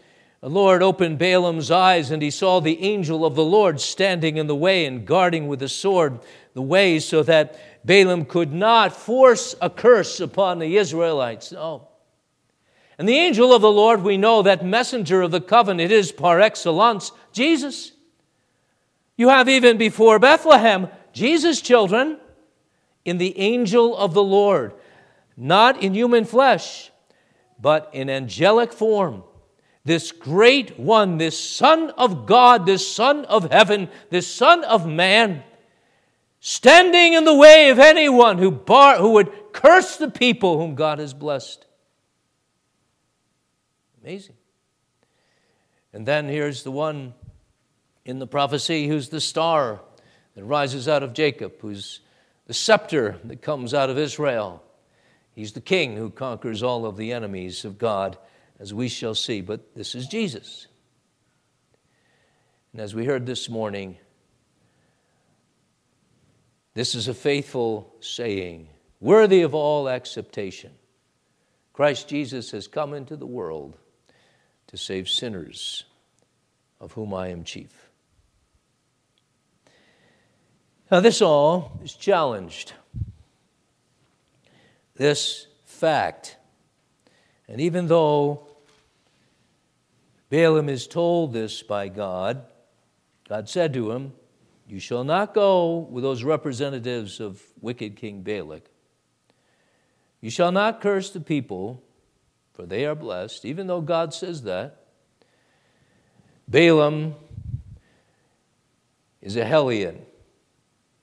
the 0.44 0.50
Lord 0.50 0.84
opened 0.84 1.20
Balaam's 1.20 1.72
eyes, 1.72 2.12
and 2.12 2.22
he 2.22 2.30
saw 2.30 2.60
the 2.60 2.84
angel 2.84 3.26
of 3.26 3.34
the 3.34 3.46
Lord 3.46 3.80
standing 3.80 4.36
in 4.36 4.48
the 4.48 4.54
way 4.54 4.86
and 4.86 5.06
guarding 5.06 5.48
with 5.48 5.64
a 5.64 5.70
sword 5.70 6.20
the 6.54 6.62
way 6.62 7.00
so 7.00 7.24
that 7.24 7.58
Balaam 7.86 8.26
could 8.26 8.52
not 8.52 8.94
force 8.94 9.56
a 9.62 9.70
curse 9.70 10.20
upon 10.20 10.60
the 10.60 10.76
Israelites. 10.76 11.54
No. 11.54 11.88
And 12.98 13.08
the 13.08 13.16
angel 13.16 13.54
of 13.54 13.62
the 13.62 13.72
Lord, 13.72 14.04
we 14.04 14.18
know 14.18 14.42
that 14.42 14.66
messenger 14.66 15.22
of 15.22 15.32
the 15.32 15.40
covenant 15.40 15.94
is 15.94 16.12
par 16.12 16.42
excellence 16.42 17.14
Jesus. 17.32 17.94
You 19.16 19.30
have 19.30 19.48
even 19.48 19.78
before 19.78 20.20
Bethlehem, 20.20 20.90
Jesus' 21.14 21.62
children 21.62 22.20
in 23.06 23.18
the 23.18 23.40
angel 23.40 23.96
of 23.96 24.14
the 24.14 24.24
Lord, 24.24 24.74
not 25.38 25.82
in 25.82 25.94
human 25.94 26.26
flesh, 26.26 26.92
but 27.58 27.90
in 27.94 28.10
angelic 28.10 28.74
form 28.74 29.24
this 29.86 30.12
great 30.12 30.80
one, 30.80 31.18
this 31.18 31.38
Son 31.38 31.90
of 31.92 32.26
God, 32.26 32.66
this 32.66 32.90
Son 32.90 33.26
of 33.26 33.52
heaven, 33.52 33.90
this 34.10 34.28
Son 34.28 34.64
of 34.64 34.88
man, 34.88 35.44
standing 36.40 37.14
in 37.14 37.26
the 37.26 37.36
way 37.36 37.70
of 37.70 37.80
anyone 37.80 38.38
who, 38.38 38.50
bar, 38.50 38.98
who 38.98 39.12
would 39.12 39.32
curse 39.52 39.98
the 39.98 40.10
people 40.10 40.58
whom 40.58 40.76
God 40.76 41.00
has 41.00 41.14
blessed. 41.14 41.66
Amazing. 44.02 44.36
And 45.92 46.06
then 46.06 46.28
here's 46.28 46.64
the 46.64 46.72
one 46.72 47.14
in 48.06 48.20
the 48.20 48.28
prophecy 48.28 48.88
who's 48.88 49.10
the 49.10 49.22
star 49.22 49.82
that 50.36 50.44
rises 50.44 50.88
out 50.88 51.04
of 51.04 51.14
Jacob, 51.14 51.54
who's 51.60 52.00
the 52.48 52.54
scepter 52.54 53.18
that 53.24 53.42
comes 53.42 53.74
out 53.74 53.90
of 53.90 53.98
Israel. 53.98 54.64
He's 55.36 55.54
the 55.54 55.62
king 55.62 55.96
who 55.96 56.10
conquers 56.10 56.64
all 56.64 56.86
of 56.86 56.98
the 56.98 57.12
enemies 57.12 57.66
of 57.66 57.78
God 57.78 58.18
as 58.60 58.74
we 58.74 58.88
shall 58.88 59.16
see, 59.16 59.42
but 59.42 59.76
this 59.76 59.96
is 59.96 60.08
Jesus. 60.08 60.68
And 62.72 62.82
as 62.82 62.96
we 62.96 63.06
heard 63.06 63.26
this 63.26 63.50
morning, 63.50 63.98
this 66.74 66.96
is 66.96 67.08
a 67.08 67.14
faithful 67.14 67.94
saying, 68.00 68.68
worthy 69.00 69.42
of 69.42 69.54
all 69.54 69.90
acceptation. 69.90 70.72
Christ 71.74 72.08
Jesus 72.08 72.52
has 72.52 72.68
come 72.68 72.94
into 72.94 73.16
the 73.16 73.26
world 73.26 73.78
to 74.68 74.78
save 74.78 75.10
sinners, 75.10 75.86
of 76.80 76.94
whom 76.94 77.14
I 77.14 77.30
am 77.30 77.44
chief. 77.44 77.90
Now, 80.92 81.00
this 81.00 81.22
all 81.22 81.80
is 81.84 81.94
challenged. 81.94 82.74
This 84.96 85.48
fact. 85.66 86.38
And 87.48 87.60
even 87.60 87.88
though 87.88 88.48
Balaam 90.34 90.68
is 90.68 90.88
told 90.88 91.32
this 91.32 91.62
by 91.62 91.90
God. 91.90 92.44
God 93.30 93.48
said 93.48 93.72
to 93.76 93.92
him, 93.92 94.14
You 94.68 94.80
shall 94.80 95.04
not 95.04 95.36
go 95.36 95.78
with 95.78 96.04
those 96.04 96.24
representatives 96.24 97.20
of 97.20 97.40
wicked 97.62 97.96
King 97.98 98.24
Balak. 98.24 98.64
You 100.22 100.32
shall 100.32 100.52
not 100.52 100.82
curse 100.82 101.12
the 101.12 101.20
people, 101.20 101.84
for 102.56 102.66
they 102.66 102.84
are 102.88 102.96
blessed, 102.96 103.46
even 103.46 103.68
though 103.68 103.82
God 103.82 104.12
says 104.12 104.42
that. 104.42 104.88
Balaam 106.48 107.14
is 109.22 109.36
a 109.36 109.46
hellion, 109.46 110.02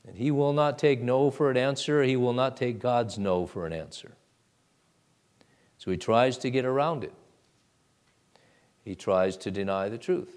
and 0.09 0.17
he 0.17 0.33
will 0.33 0.53
not 0.53 0.77
take 0.77 1.01
no 1.01 1.31
for 1.31 1.53
an 1.53 1.57
answer. 1.57 2.03
He 2.03 2.17
will 2.17 2.33
not 2.33 2.57
take 2.57 2.81
God's 2.81 3.17
no 3.17 3.47
for 3.47 3.65
an 3.65 3.73
answer. 3.73 4.17
So 5.81 5.91
he 5.91 5.97
tries 5.97 6.39
to 6.39 6.51
get 6.51 6.65
around 6.65 7.03
it 7.03 7.13
he 8.85 8.95
tries 8.95 9.37
to 9.39 9.51
deny 9.51 9.89
the 9.89 9.99
truth. 9.99 10.37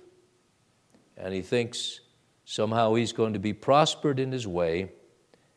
And 1.18 1.34
he 1.34 1.42
thinks 1.42 2.02
somehow 2.46 2.94
he's 2.94 3.14
going 3.14 3.34
to 3.34 3.40
be 3.40 3.54
prospered 3.54 4.20
in 4.20 4.32
his 4.32 4.48
way, 4.48 4.92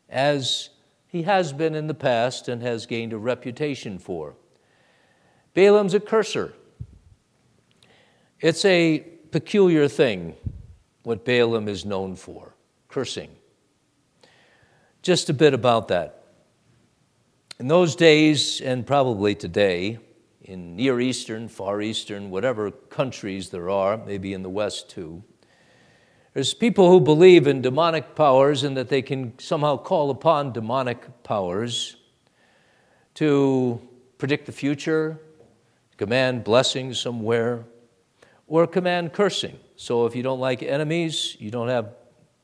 as 0.09 0.69
he 1.07 1.23
has 1.23 1.53
been 1.53 1.75
in 1.75 1.87
the 1.87 1.93
past 1.93 2.47
and 2.47 2.61
has 2.61 2.85
gained 2.85 3.13
a 3.13 3.17
reputation 3.17 3.99
for. 3.99 4.35
Balaam's 5.53 5.93
a 5.93 5.99
curser. 5.99 6.53
It's 8.39 8.63
a 8.65 8.99
peculiar 9.31 9.87
thing 9.87 10.35
what 11.03 11.25
Balaam 11.25 11.67
is 11.67 11.85
known 11.85 12.15
for 12.15 12.55
cursing. 12.87 13.29
Just 15.01 15.29
a 15.29 15.33
bit 15.33 15.53
about 15.53 15.87
that. 15.89 16.16
In 17.59 17.67
those 17.67 17.95
days, 17.95 18.61
and 18.61 18.85
probably 18.85 19.33
today, 19.33 19.97
in 20.43 20.75
Near 20.75 20.99
Eastern, 20.99 21.47
Far 21.47 21.81
Eastern, 21.81 22.29
whatever 22.29 22.69
countries 22.69 23.49
there 23.49 23.71
are, 23.71 23.97
maybe 23.97 24.33
in 24.33 24.43
the 24.43 24.49
West 24.49 24.91
too, 24.91 25.23
there's 26.35 26.53
people 26.53 26.91
who 26.91 27.01
believe 27.01 27.47
in 27.47 27.63
demonic 27.63 28.13
powers 28.13 28.61
and 28.61 28.77
that 28.77 28.89
they 28.89 29.01
can 29.01 29.33
somehow 29.39 29.75
call 29.75 30.11
upon 30.11 30.53
demonic 30.53 31.23
powers 31.23 31.95
to 33.15 33.81
predict 34.19 34.45
the 34.45 34.51
future, 34.51 35.19
command 35.97 36.43
blessings 36.43 36.99
somewhere, 36.99 37.65
or 38.45 38.67
command 38.67 39.13
cursing. 39.13 39.57
So 39.77 40.05
if 40.05 40.15
you 40.15 40.21
don't 40.21 40.39
like 40.39 40.61
enemies, 40.61 41.35
you 41.39 41.49
don't 41.49 41.69
have 41.69 41.89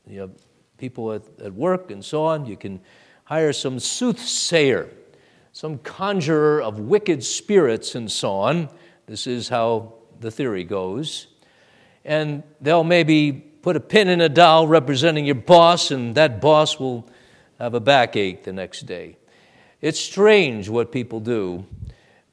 you 0.08 0.32
people 0.76 1.12
at, 1.12 1.22
at 1.40 1.52
work 1.52 1.92
and 1.92 2.04
so 2.04 2.24
on, 2.24 2.46
you 2.46 2.56
can 2.56 2.80
hire 3.24 3.52
some 3.52 3.78
soothsayer, 3.78 4.90
some 5.54 5.78
conjurer 5.78 6.60
of 6.60 6.80
wicked 6.80 7.22
spirits 7.22 7.94
and 7.94 8.10
so 8.10 8.32
on. 8.32 8.68
This 9.06 9.28
is 9.28 9.48
how 9.48 9.94
the 10.18 10.32
theory 10.32 10.64
goes. 10.64 11.28
And 12.04 12.42
they'll 12.60 12.82
maybe 12.82 13.30
put 13.62 13.76
a 13.76 13.80
pin 13.80 14.08
in 14.08 14.20
a 14.20 14.28
doll 14.28 14.66
representing 14.66 15.24
your 15.24 15.36
boss, 15.36 15.92
and 15.92 16.16
that 16.16 16.40
boss 16.40 16.80
will 16.80 17.08
have 17.60 17.74
a 17.74 17.80
backache 17.80 18.42
the 18.42 18.52
next 18.52 18.80
day. 18.86 19.16
It's 19.80 20.00
strange 20.00 20.68
what 20.68 20.90
people 20.90 21.20
do, 21.20 21.64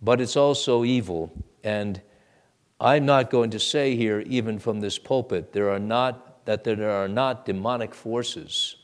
but 0.02 0.20
it's 0.20 0.36
also 0.36 0.84
evil. 0.84 1.32
And 1.64 2.02
I'm 2.80 3.06
not 3.06 3.30
going 3.30 3.52
to 3.52 3.60
say 3.60 3.96
here, 3.96 4.22
even 4.22 4.58
from 4.58 4.80
this 4.80 4.98
pulpit, 4.98 5.54
there 5.54 5.70
are 5.70 5.80
not, 5.80 6.44
that 6.46 6.64
there 6.64 6.90
are 6.90 7.08
not 7.08 7.46
demonic 7.46 7.94
forces 7.94 8.78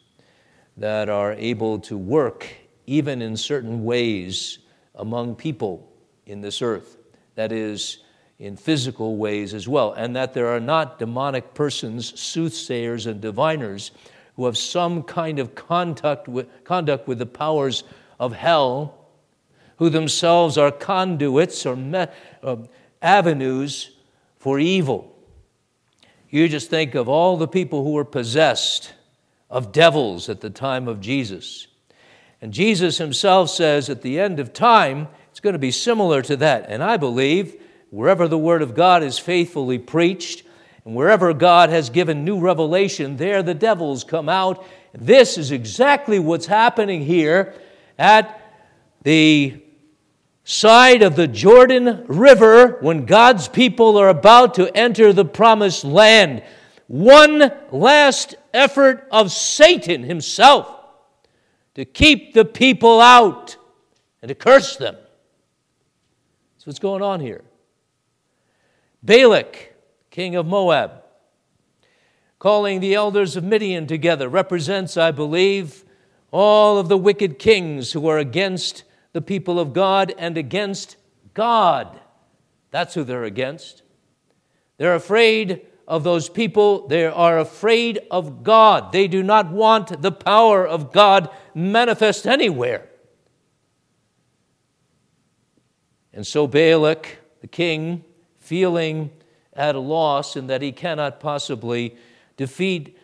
that 0.77 1.09
are 1.09 1.33
able 1.33 1.79
to 1.79 1.97
work 1.97 2.47
even 2.87 3.21
in 3.21 3.37
certain 3.37 3.83
ways 3.83 4.59
among 4.95 5.35
people 5.35 5.91
in 6.25 6.41
this 6.41 6.61
earth. 6.61 6.97
That 7.35 7.51
is, 7.51 7.99
in 8.39 8.55
physical 8.55 9.17
ways 9.17 9.53
as 9.53 9.67
well, 9.67 9.93
and 9.93 10.15
that 10.15 10.33
there 10.33 10.47
are 10.47 10.59
not 10.59 10.99
demonic 10.99 11.53
persons, 11.53 12.19
soothsayers, 12.19 13.05
and 13.05 13.21
diviners 13.21 13.91
who 14.35 14.45
have 14.45 14.57
some 14.57 15.03
kind 15.03 15.39
of 15.39 15.55
contact 15.55 16.27
with, 16.27 16.47
conduct 16.63 17.07
with 17.07 17.17
the 17.17 17.25
powers 17.25 17.83
of 18.19 18.33
hell, 18.33 19.07
who 19.77 19.89
themselves 19.89 20.57
are 20.57 20.71
conduits 20.71 21.65
or 21.65 21.75
me, 21.75 22.05
uh, 22.43 22.55
avenues 23.01 23.91
for 24.37 24.59
evil. 24.59 25.15
You 26.29 26.47
just 26.47 26.69
think 26.69 26.93
of 26.95 27.07
all 27.07 27.37
the 27.37 27.47
people 27.47 27.83
who 27.83 27.91
were 27.91 28.05
possessed 28.05 28.93
of 29.49 29.71
devils 29.71 30.29
at 30.29 30.41
the 30.41 30.49
time 30.49 30.87
of 30.87 30.99
Jesus. 30.99 31.67
And 32.41 32.53
Jesus 32.53 32.97
himself 32.97 33.49
says 33.49 33.89
at 33.89 34.01
the 34.01 34.19
end 34.19 34.39
of 34.39 34.53
time, 34.53 35.07
it's 35.31 35.39
going 35.39 35.53
to 35.53 35.59
be 35.59 35.71
similar 35.71 36.21
to 36.23 36.37
that. 36.37 36.65
And 36.69 36.83
I 36.83 36.97
believe 36.97 37.57
Wherever 37.89 38.27
the 38.27 38.37
Word 38.37 38.61
of 38.61 38.75
God 38.75 39.01
is 39.01 39.17
faithfully 39.17 39.77
preached, 39.77 40.43
and 40.83 40.93
wherever 40.93 41.33
God 41.33 41.69
has 41.69 41.89
given 41.89 42.25
new 42.25 42.39
revelation, 42.39 43.15
there 43.15 43.41
the 43.41 43.53
devils 43.53 44.03
come 44.03 44.27
out. 44.27 44.65
This 44.93 45.37
is 45.37 45.51
exactly 45.51 46.19
what's 46.19 46.47
happening 46.47 47.01
here 47.01 47.53
at 47.97 48.41
the 49.03 49.61
side 50.43 51.01
of 51.01 51.15
the 51.15 51.27
Jordan 51.27 52.03
River 52.07 52.77
when 52.81 53.05
God's 53.05 53.47
people 53.47 53.97
are 53.97 54.09
about 54.09 54.55
to 54.55 54.75
enter 54.75 55.13
the 55.13 55.25
promised 55.25 55.85
land. 55.85 56.43
One 56.87 57.53
last 57.71 58.35
effort 58.53 59.07
of 59.11 59.31
Satan 59.31 60.03
himself 60.03 60.76
to 61.77 61.85
keep 61.85 62.33
the 62.33 62.43
people 62.43 62.99
out 62.99 63.55
and 64.23 64.29
to 64.29 64.35
curse 64.35 64.77
them. 64.77 64.95
That's 66.55 66.65
what's 66.65 66.79
going 66.79 67.03
on 67.03 67.19
here. 67.19 67.43
Balak, 69.03 69.75
king 70.09 70.35
of 70.35 70.47
Moab, 70.47 71.03
calling 72.39 72.79
the 72.79 72.95
elders 72.95 73.35
of 73.35 73.43
Midian 73.43 73.85
together, 73.85 74.27
represents, 74.27 74.97
I 74.97 75.11
believe, 75.11 75.85
all 76.31 76.79
of 76.79 76.89
the 76.89 76.97
wicked 76.97 77.37
kings 77.37 77.91
who 77.91 78.07
are 78.07 78.17
against 78.17 78.83
the 79.13 79.21
people 79.21 79.59
of 79.59 79.71
God 79.71 80.15
and 80.17 80.35
against 80.35 80.97
God. 81.35 81.99
That's 82.71 82.95
who 82.95 83.03
they're 83.03 83.23
against. 83.23 83.83
They're 84.77 84.95
afraid 84.95 85.66
of 85.87 86.03
those 86.03 86.27
people. 86.27 86.87
They 86.87 87.05
are 87.05 87.39
afraid 87.39 87.99
of 88.11 88.43
God. 88.43 88.91
They 88.91 89.07
do 89.07 89.23
not 89.23 89.51
want 89.51 90.01
the 90.01 90.11
power 90.11 90.67
of 90.67 90.91
God 90.91 91.29
manifest 91.55 92.27
anywhere. 92.27 92.87
And 96.13 96.25
so 96.25 96.47
Balak, 96.47 97.19
the 97.41 97.47
king, 97.47 98.03
feeling 98.39 99.11
at 99.53 99.75
a 99.75 99.79
loss 99.79 100.35
and 100.35 100.49
that 100.49 100.61
he 100.61 100.71
cannot 100.71 101.19
possibly 101.19 101.95
defeat 102.37 102.97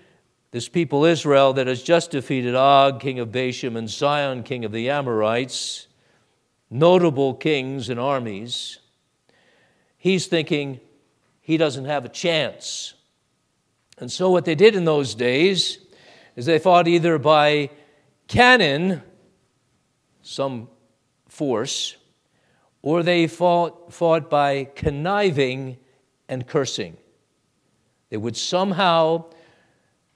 this 0.51 0.69
people 0.69 1.03
Israel 1.03 1.53
that 1.53 1.67
has 1.67 1.81
just 1.81 2.11
defeated 2.11 2.53
Og, 2.53 2.99
king 2.99 3.19
of 3.19 3.31
Bashan, 3.31 3.75
and 3.75 3.89
Sihon, 3.89 4.43
king 4.43 4.63
of 4.65 4.71
the 4.71 4.89
Amorites, 4.89 5.87
notable 6.69 7.33
kings 7.33 7.89
and 7.89 7.99
armies. 7.99 8.79
He's 9.97 10.27
thinking 10.27 10.79
he 11.43 11.57
doesn't 11.57 11.85
have 11.85 12.05
a 12.05 12.09
chance. 12.09 12.95
And 13.99 14.11
so, 14.11 14.31
what 14.31 14.45
they 14.45 14.55
did 14.55 14.75
in 14.75 14.85
those 14.85 15.13
days 15.13 15.77
is 16.35 16.47
they 16.47 16.57
fought 16.57 16.87
either 16.87 17.19
by 17.19 17.69
cannon, 18.27 19.03
some 20.23 20.69
force, 21.27 21.97
or 22.81 23.03
they 23.03 23.27
fought, 23.27 23.93
fought 23.93 24.29
by 24.29 24.63
conniving 24.75 25.77
and 26.27 26.47
cursing. 26.47 26.97
They 28.09 28.17
would 28.17 28.37
somehow 28.37 29.25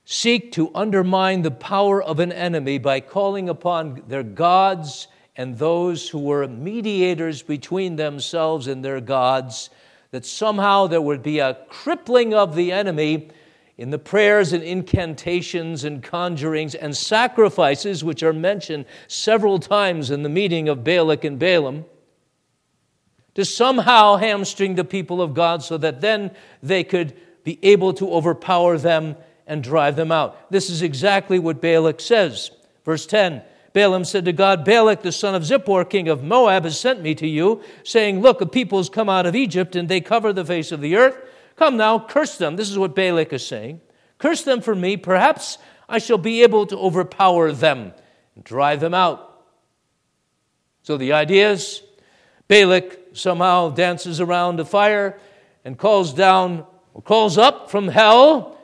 seek 0.05 0.53
to 0.53 0.71
undermine 0.73 1.41
the 1.41 1.51
power 1.51 2.01
of 2.01 2.21
an 2.21 2.31
enemy 2.31 2.77
by 2.77 3.01
calling 3.01 3.49
upon 3.49 4.01
their 4.07 4.23
gods 4.23 5.09
and 5.35 5.57
those 5.57 6.07
who 6.07 6.19
were 6.19 6.47
mediators 6.47 7.43
between 7.43 7.97
themselves 7.97 8.67
and 8.67 8.83
their 8.83 9.01
gods, 9.01 9.69
that 10.17 10.25
somehow 10.25 10.87
there 10.87 10.99
would 10.99 11.21
be 11.21 11.37
a 11.37 11.55
crippling 11.69 12.33
of 12.33 12.55
the 12.55 12.71
enemy 12.71 13.29
in 13.77 13.91
the 13.91 13.99
prayers 13.99 14.51
and 14.51 14.63
incantations 14.63 15.83
and 15.83 16.01
conjurings 16.01 16.73
and 16.73 16.97
sacrifices, 16.97 18.03
which 18.03 18.23
are 18.23 18.33
mentioned 18.33 18.85
several 19.07 19.59
times 19.59 20.09
in 20.09 20.23
the 20.23 20.29
meeting 20.29 20.69
of 20.69 20.83
Balak 20.83 21.23
and 21.23 21.37
Balaam 21.37 21.85
to 23.35 23.45
somehow 23.45 24.15
hamstring 24.15 24.73
the 24.73 24.83
people 24.83 25.21
of 25.21 25.35
God 25.35 25.61
so 25.61 25.77
that 25.77 26.01
then 26.01 26.31
they 26.63 26.83
could 26.83 27.15
be 27.43 27.59
able 27.61 27.93
to 27.93 28.11
overpower 28.11 28.79
them 28.79 29.17
and 29.45 29.63
drive 29.63 29.95
them 29.95 30.11
out. 30.11 30.49
This 30.49 30.71
is 30.71 30.81
exactly 30.81 31.37
what 31.37 31.61
Balak 31.61 32.01
says. 32.01 32.49
Verse 32.83 33.05
10 33.05 33.43
Balaam 33.77 34.05
said 34.05 34.25
to 34.25 34.33
God, 34.33 34.65
Balak, 34.65 35.03
the 35.03 35.11
son 35.11 35.35
of 35.35 35.43
Zippor, 35.43 35.87
king 35.87 36.09
of 36.09 36.23
Moab, 36.23 36.63
has 36.63 36.79
sent 36.79 36.99
me 36.99 37.13
to 37.13 37.27
you, 37.27 37.61
saying, 37.83 38.21
Look, 38.21 38.41
a 38.41 38.47
people 38.47 38.79
has 38.79 38.89
come 38.89 39.07
out 39.07 39.27
of 39.27 39.35
Egypt, 39.35 39.75
and 39.75 39.87
they 39.87 40.01
cover 40.01 40.33
the 40.33 40.43
face 40.43 40.71
of 40.71 40.81
the 40.81 40.95
earth. 40.95 41.15
Come 41.57 41.77
now, 41.77 41.99
curse 41.99 42.39
them. 42.39 42.55
This 42.55 42.71
is 42.71 42.79
what 42.79 42.95
Balak 42.95 43.31
is 43.33 43.45
saying. 43.45 43.81
Curse 44.17 44.41
them 44.41 44.61
for 44.61 44.73
me. 44.73 44.97
Perhaps 44.97 45.59
I 45.87 45.99
shall 45.99 46.17
be 46.17 46.41
able 46.41 46.65
to 46.65 46.75
overpower 46.75 47.51
them 47.51 47.93
and 48.33 48.43
drive 48.43 48.79
them 48.79 48.95
out. 48.95 49.45
So 50.81 50.97
the 50.97 51.13
idea 51.13 51.51
is 51.51 51.83
Balak 52.47 52.99
somehow 53.13 53.69
dances 53.69 54.19
around 54.19 54.59
a 54.59 54.65
fire 54.65 55.19
and 55.63 55.77
calls 55.77 56.13
down, 56.13 56.65
or 56.95 57.03
calls 57.03 57.37
up 57.37 57.69
from 57.69 57.89
hell 57.89 58.57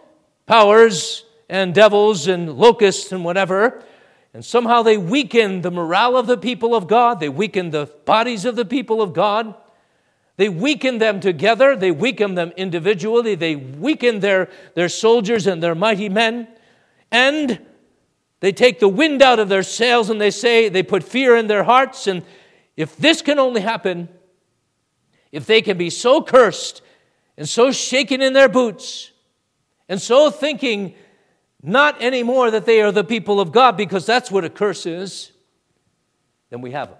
powers 0.47 1.23
and 1.49 1.75
devils 1.75 2.27
and 2.27 2.51
locusts 2.57 3.11
and 3.11 3.23
whatever. 3.23 3.83
And 4.33 4.43
somehow 4.43 4.81
they 4.81 4.97
weaken 4.97 5.61
the 5.61 5.71
morale 5.71 6.17
of 6.17 6.25
the 6.25 6.37
people 6.37 6.73
of 6.73 6.87
God. 6.87 7.19
They 7.19 7.29
weaken 7.29 7.69
the 7.69 7.85
bodies 8.05 8.45
of 8.45 8.55
the 8.55 8.65
people 8.65 9.01
of 9.01 9.13
God. 9.13 9.53
They 10.37 10.49
weaken 10.49 10.97
them 10.97 11.19
together. 11.19 11.75
They 11.75 11.91
weaken 11.91 12.33
them 12.33 12.51
individually. 12.57 13.35
They 13.35 13.55
weaken 13.55 14.21
their, 14.21 14.49
their 14.73 14.89
soldiers 14.89 15.45
and 15.45 15.61
their 15.61 15.75
mighty 15.75 16.09
men. 16.09 16.47
And 17.11 17.59
they 18.39 18.51
take 18.51 18.79
the 18.79 18.89
wind 18.89 19.21
out 19.21 19.37
of 19.37 19.49
their 19.49 19.61
sails 19.61 20.09
and 20.09 20.19
they 20.19 20.31
say, 20.31 20.67
they 20.67 20.81
put 20.81 21.03
fear 21.03 21.35
in 21.35 21.45
their 21.45 21.63
hearts. 21.63 22.07
And 22.07 22.23
if 22.75 22.97
this 22.97 23.21
can 23.21 23.37
only 23.37 23.61
happen, 23.61 24.09
if 25.31 25.45
they 25.45 25.61
can 25.61 25.77
be 25.77 25.91
so 25.91 26.23
cursed 26.23 26.81
and 27.37 27.47
so 27.47 27.71
shaken 27.71 28.21
in 28.21 28.33
their 28.33 28.49
boots 28.49 29.11
and 29.87 30.01
so 30.01 30.31
thinking 30.31 30.95
not 31.63 32.01
anymore 32.01 32.51
that 32.51 32.65
they 32.65 32.81
are 32.81 32.91
the 32.91 33.03
people 33.03 33.39
of 33.39 33.51
God, 33.51 33.77
because 33.77 34.05
that's 34.05 34.29
what 34.29 34.43
a 34.43 34.49
curse 34.49 34.85
is, 34.85 35.31
then 36.49 36.61
we 36.61 36.71
have 36.71 36.89
them. 36.89 36.97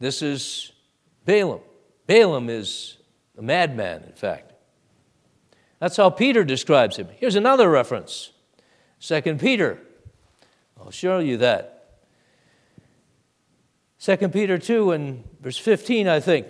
This 0.00 0.20
is 0.20 0.72
Balaam. 1.24 1.60
Balaam 2.06 2.50
is 2.50 2.98
a 3.38 3.42
madman, 3.42 4.02
in 4.02 4.12
fact. 4.12 4.52
That's 5.78 5.96
how 5.96 6.10
Peter 6.10 6.44
describes 6.44 6.96
him. 6.96 7.08
Here's 7.16 7.36
another 7.36 7.70
reference 7.70 8.32
2 9.00 9.36
Peter. 9.36 9.78
I'll 10.78 10.90
show 10.90 11.20
you 11.20 11.38
that. 11.38 11.70
2 14.00 14.28
Peter 14.28 14.58
2 14.58 14.90
and 14.90 15.24
verse 15.40 15.56
15, 15.56 16.08
I 16.08 16.20
think. 16.20 16.48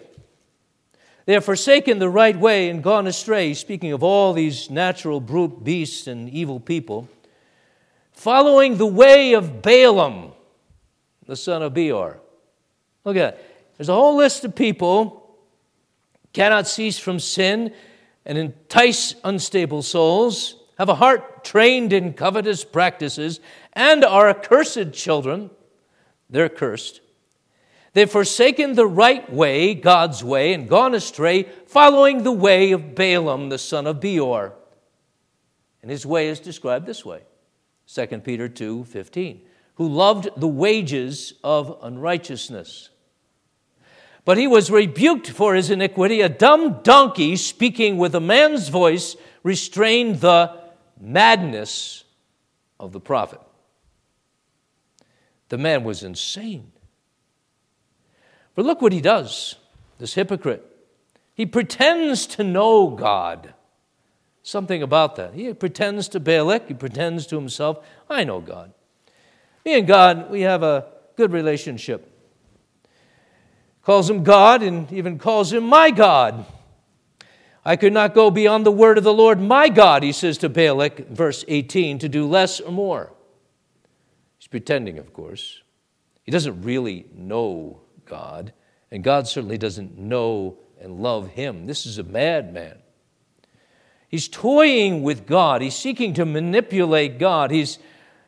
They 1.27 1.33
have 1.33 1.45
forsaken 1.45 1.99
the 1.99 2.11
right 2.11 2.39
way 2.39 2.69
and 2.69 2.83
gone 2.83 3.07
astray, 3.07 3.55
speaking 3.55 3.93
of 3.93 4.03
all 4.03 4.33
these 4.33 4.69
natural 4.69 5.21
brute 5.21 5.65
beasts 5.65 6.07
and 6.07 6.29
evil 6.29 6.61
people, 6.61 7.09
following 8.13 8.77
the 8.77 8.87
way 8.87 9.33
of 9.33 9.63
Balaam, 9.63 10.33
the 11.27 11.37
son 11.37 11.63
of 11.63 11.73
Beor. 11.73 12.21
Look 13.05 13.17
at 13.17 13.37
that. 13.37 13.45
There's 13.77 13.89
a 13.89 13.95
whole 13.95 14.17
list 14.17 14.45
of 14.45 14.55
people 14.55 15.37
cannot 16.33 16.69
cease 16.69 16.99
from 16.99 17.19
sin 17.19 17.73
and 18.27 18.39
entice 18.39 19.15
unstable 19.25 19.83
souls, 19.83 20.57
have 20.79 20.89
a 20.89 20.95
heart 20.95 21.45
trained 21.45 21.93
in 21.93 22.13
covetous 22.13 22.65
practices, 22.65 23.41
and 23.73 24.05
are 24.05 24.29
accursed 24.29 24.93
children. 24.93 25.51
They're 26.29 26.49
cursed. 26.49 27.01
They've 27.95 28.11
forsaken 28.11 28.75
the 28.75 28.89
right 28.89 29.33
way, 29.33 29.73
God's 29.75 30.23
way, 30.23 30.53
and 30.53 30.69
gone 30.69 30.95
astray, 30.95 31.45
following 31.67 32.25
the 32.25 32.33
way 32.33 32.73
of 32.73 32.97
Balaam, 32.97 33.49
the 33.49 33.59
son 33.59 33.87
of 33.87 34.01
Beor. 34.01 34.53
And 35.81 35.91
his 35.91 36.05
way 36.05 36.29
is 36.29 36.41
described 36.41 36.87
this 36.87 37.05
way 37.05 37.23
2 37.87 38.07
Peter 38.19 38.49
2 38.49 38.85
15, 38.85 39.41
who 39.77 39.89
loved 39.89 40.29
the 40.37 40.49
wages 40.49 41.35
of 41.45 41.79
unrighteousness. 41.83 42.91
But 44.25 44.39
he 44.39 44.49
was 44.49 44.71
rebuked 44.71 45.31
for 45.31 45.55
his 45.55 45.71
iniquity. 45.71 46.21
A 46.21 46.29
dumb 46.29 46.81
donkey, 46.83 47.37
speaking 47.37 47.97
with 47.99 48.15
a 48.15 48.21
man's 48.21 48.71
voice, 48.71 49.17
restrained 49.45 50.21
the 50.21 50.59
madness 51.01 52.05
of 52.81 52.91
the 52.91 53.01
prophet. 53.01 53.41
The 55.51 55.59
man 55.59 55.85
was 55.85 56.03
insane. 56.03 56.73
But 58.55 58.64
look 58.64 58.81
what 58.81 58.93
he 58.93 59.01
does, 59.01 59.57
this 59.99 60.14
hypocrite. 60.14 60.64
He 61.35 61.47
pretends 61.47 62.27
to 62.29 62.45
know 62.45 62.90
God. 62.90 63.55
Something 64.43 64.83
about 64.83 65.17
that. 65.17 65.35
He 65.35 65.53
pretends 65.55 66.09
to 66.09 66.21
Balak, 66.21 66.69
he 66.69 66.75
pretends 66.75 67.27
to 67.29 67.37
himself, 67.37 67.85
I 68.09 68.25
know 68.25 68.40
God. 68.40 68.73
Me 69.64 69.79
and 69.79 69.87
God, 69.87 70.31
we 70.31 70.43
have 70.43 70.62
a 70.62 70.87
good 71.17 71.33
relationship. 71.33 72.11
Calls 73.83 74.09
him 74.09 74.23
God 74.23 74.62
and 74.62 74.90
even 74.93 75.19
calls 75.19 75.53
him 75.53 75.64
my 75.64 75.90
God. 75.90 76.47
I 77.64 77.77
could 77.77 77.95
not 77.95 78.14
go 78.14 78.31
beyond 78.31 78.67
the 78.67 78.71
word 78.71 78.99
of 78.99 79.05
the 79.05 79.12
Lord 79.12 79.40
my 79.40 79.71
God, 79.71 80.03
he 80.03 80.12
says 80.12 80.37
to 80.38 80.51
Balak, 80.51 81.09
verse 81.09 81.45
18, 81.49 81.99
to 82.01 82.09
do 82.09 82.27
less 82.27 82.61
or 82.61 82.71
more. 82.71 83.12
He's 84.38 84.49
pretending, 84.49 84.99
of 84.99 85.14
course. 85.14 85.62
He 86.23 86.31
doesn't 86.31 86.62
really 86.62 87.07
know 87.14 87.81
God, 88.14 88.53
and 88.92 89.03
God 89.03 89.27
certainly 89.27 89.59
doesn't 89.59 89.98
know 89.98 90.57
and 90.81 91.00
love 91.00 91.31
him. 91.31 91.66
This 91.66 91.85
is 91.85 91.98
a 91.98 92.05
madman. 92.05 92.79
He's 94.09 94.29
toying 94.29 95.03
with 95.03 95.27
God, 95.27 95.62
he's 95.62 95.74
seeking 95.74 96.14
to 96.14 96.24
manipulate 96.24 97.18
God. 97.18 97.50
He's, 97.50 97.81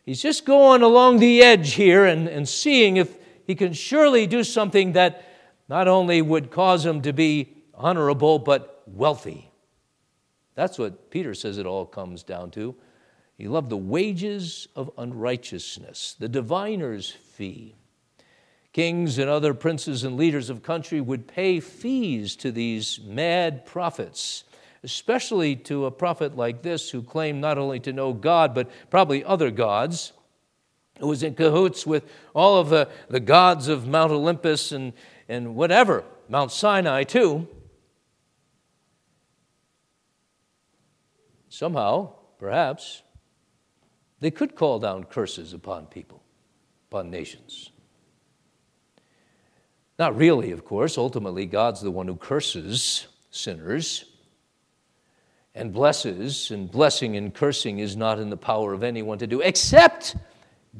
he's 0.04 0.20
just 0.20 0.44
going 0.44 0.82
along 0.82 1.20
the 1.20 1.40
edge 1.40 1.74
here 1.74 2.04
and, 2.04 2.26
and 2.26 2.48
seeing 2.48 2.96
if 2.96 3.16
he 3.46 3.54
can 3.54 3.74
surely 3.74 4.26
do 4.26 4.42
something 4.42 4.94
that 4.94 5.22
not 5.68 5.86
only 5.86 6.20
would 6.20 6.50
cause 6.50 6.84
him 6.84 7.00
to 7.02 7.12
be 7.12 7.54
honorable, 7.72 8.40
but 8.40 8.82
wealthy. 8.88 9.52
That's 10.56 10.80
what 10.80 11.12
Peter 11.12 11.32
says 11.32 11.58
it 11.58 11.66
all 11.66 11.86
comes 11.86 12.24
down 12.24 12.50
to. 12.52 12.74
He 13.38 13.46
loved 13.46 13.70
the 13.70 13.76
wages 13.76 14.66
of 14.74 14.90
unrighteousness, 14.98 16.16
the 16.18 16.28
diviner's 16.28 17.12
fee. 17.12 17.75
Kings 18.76 19.16
and 19.16 19.30
other 19.30 19.54
princes 19.54 20.04
and 20.04 20.18
leaders 20.18 20.50
of 20.50 20.62
country 20.62 21.00
would 21.00 21.26
pay 21.26 21.60
fees 21.60 22.36
to 22.36 22.52
these 22.52 23.00
mad 23.00 23.64
prophets, 23.64 24.44
especially 24.82 25.56
to 25.56 25.86
a 25.86 25.90
prophet 25.90 26.36
like 26.36 26.60
this 26.60 26.90
who 26.90 27.02
claimed 27.02 27.40
not 27.40 27.56
only 27.56 27.80
to 27.80 27.90
know 27.94 28.12
God, 28.12 28.54
but 28.54 28.70
probably 28.90 29.24
other 29.24 29.50
gods, 29.50 30.12
who 30.98 31.06
was 31.06 31.22
in 31.22 31.34
cahoots 31.34 31.86
with 31.86 32.04
all 32.34 32.58
of 32.58 32.68
the, 32.68 32.86
the 33.08 33.18
gods 33.18 33.68
of 33.68 33.88
Mount 33.88 34.12
Olympus 34.12 34.72
and, 34.72 34.92
and 35.26 35.54
whatever, 35.56 36.04
Mount 36.28 36.52
Sinai 36.52 37.04
too. 37.04 37.48
Somehow, 41.48 42.12
perhaps, 42.38 43.02
they 44.20 44.30
could 44.30 44.54
call 44.54 44.78
down 44.78 45.04
curses 45.04 45.54
upon 45.54 45.86
people, 45.86 46.22
upon 46.90 47.10
nations. 47.10 47.70
Not 49.98 50.16
really, 50.16 50.50
of 50.50 50.64
course. 50.64 50.98
Ultimately, 50.98 51.46
God's 51.46 51.80
the 51.80 51.90
one 51.90 52.06
who 52.06 52.16
curses 52.16 53.06
sinners 53.30 54.04
and 55.54 55.72
blesses, 55.72 56.50
and 56.50 56.70
blessing 56.70 57.16
and 57.16 57.32
cursing 57.32 57.78
is 57.78 57.96
not 57.96 58.18
in 58.18 58.28
the 58.28 58.36
power 58.36 58.74
of 58.74 58.82
anyone 58.82 59.16
to 59.18 59.26
do, 59.26 59.40
except 59.40 60.16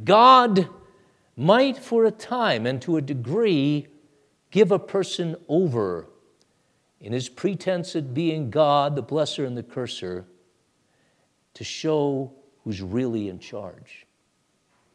God 0.04 0.68
might, 1.34 1.78
for 1.78 2.04
a 2.04 2.10
time 2.10 2.66
and 2.66 2.80
to 2.82 2.98
a 2.98 3.00
degree, 3.00 3.86
give 4.50 4.72
a 4.72 4.78
person 4.78 5.34
over 5.48 6.08
in 7.00 7.12
his 7.12 7.28
pretense 7.28 7.96
at 7.96 8.12
being 8.12 8.50
God, 8.50 8.96
the 8.96 9.02
blesser 9.02 9.46
and 9.46 9.56
the 9.56 9.62
curser, 9.62 10.26
to 11.54 11.64
show 11.64 12.32
who's 12.64 12.82
really 12.82 13.30
in 13.30 13.38
charge. 13.38 14.06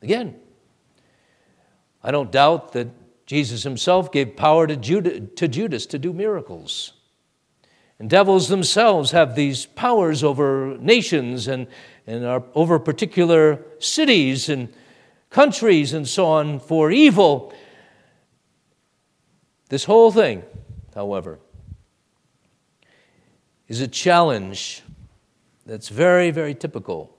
Again, 0.04 0.36
I 2.04 2.12
don't 2.12 2.32
doubt 2.32 2.74
that 2.74 2.88
Jesus 3.32 3.63
himself 3.63 4.12
gave 4.12 4.36
power 4.36 4.67
to, 4.67 4.76
Judas 4.76 5.86
to 5.86 5.98
do 5.98 6.12
miracles. 6.12 6.91
And 7.98 8.10
devils 8.10 8.50
themselves 8.50 9.12
have 9.12 9.36
these 9.36 9.67
powers 9.67 10.22
over 10.22 10.78
nations 10.82 11.48
and, 11.48 11.67
and 12.06 12.26
are 12.26 12.44
over 12.56 12.78
particular 12.78 13.63
cities 13.80 14.50
and 14.50 14.67
countries 15.30 15.94
and 15.94 16.06
so 16.06 16.26
on 16.26 16.60
for 16.60 16.91
evil. 16.91 17.54
This 19.70 19.86
whole 19.86 20.12
thing, 20.12 20.44
however, 20.94 21.39
is 23.70 23.80
a 23.80 23.88
challenge 23.88 24.84
that's 25.65 25.88
very, 25.88 26.32
very 26.32 26.54
typical 26.54 27.15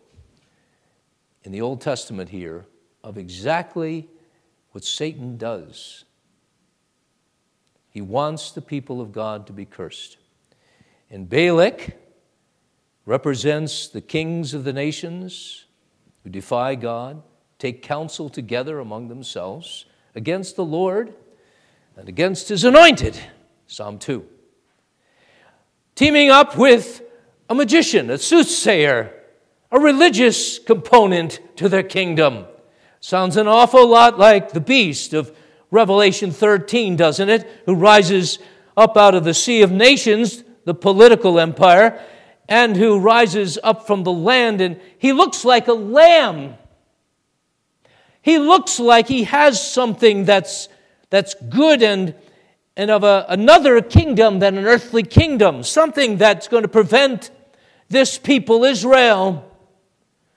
in 1.42 1.52
the 1.52 1.62
Old 1.62 1.80
Testament 1.80 2.28
here 2.28 2.66
of 3.02 3.16
exactly 3.16 4.10
what 4.72 4.84
Satan 4.84 5.36
does. 5.36 6.04
He 7.90 8.00
wants 8.00 8.50
the 8.50 8.62
people 8.62 9.00
of 9.00 9.12
God 9.12 9.46
to 9.46 9.52
be 9.52 9.64
cursed. 9.64 10.16
And 11.10 11.28
Balak 11.28 11.98
represents 13.04 13.88
the 13.88 14.00
kings 14.00 14.54
of 14.54 14.64
the 14.64 14.72
nations 14.72 15.66
who 16.24 16.30
defy 16.30 16.74
God, 16.74 17.22
take 17.58 17.82
counsel 17.82 18.28
together 18.28 18.78
among 18.78 19.08
themselves 19.08 19.84
against 20.14 20.56
the 20.56 20.64
Lord 20.64 21.12
and 21.96 22.08
against 22.08 22.48
his 22.48 22.64
anointed. 22.64 23.18
Psalm 23.66 23.98
2. 23.98 24.26
Teaming 25.94 26.30
up 26.30 26.56
with 26.56 27.02
a 27.50 27.54
magician, 27.54 28.08
a 28.08 28.16
soothsayer, 28.16 29.12
a 29.70 29.78
religious 29.78 30.58
component 30.58 31.40
to 31.56 31.68
their 31.68 31.82
kingdom. 31.82 32.46
Sounds 33.04 33.36
an 33.36 33.48
awful 33.48 33.88
lot 33.88 34.16
like 34.16 34.52
the 34.52 34.60
beast 34.60 35.12
of 35.12 35.36
Revelation 35.72 36.30
13, 36.30 36.94
doesn't 36.94 37.28
it? 37.28 37.50
Who 37.66 37.74
rises 37.74 38.38
up 38.76 38.96
out 38.96 39.16
of 39.16 39.24
the 39.24 39.34
sea 39.34 39.62
of 39.62 39.72
nations, 39.72 40.44
the 40.64 40.72
political 40.74 41.40
empire, 41.40 42.00
and 42.48 42.76
who 42.76 43.00
rises 43.00 43.58
up 43.64 43.88
from 43.88 44.04
the 44.04 44.12
land, 44.12 44.60
and 44.60 44.80
he 44.98 45.12
looks 45.12 45.44
like 45.44 45.66
a 45.66 45.72
lamb. 45.72 46.54
He 48.22 48.38
looks 48.38 48.78
like 48.78 49.08
he 49.08 49.24
has 49.24 49.60
something 49.60 50.24
that's, 50.24 50.68
that's 51.10 51.34
good 51.34 51.82
and, 51.82 52.14
and 52.76 52.88
of 52.88 53.02
a, 53.02 53.26
another 53.28 53.82
kingdom 53.82 54.38
than 54.38 54.56
an 54.56 54.64
earthly 54.64 55.02
kingdom, 55.02 55.64
something 55.64 56.18
that's 56.18 56.46
going 56.46 56.62
to 56.62 56.68
prevent 56.68 57.32
this 57.88 58.16
people, 58.16 58.62
Israel, 58.62 59.44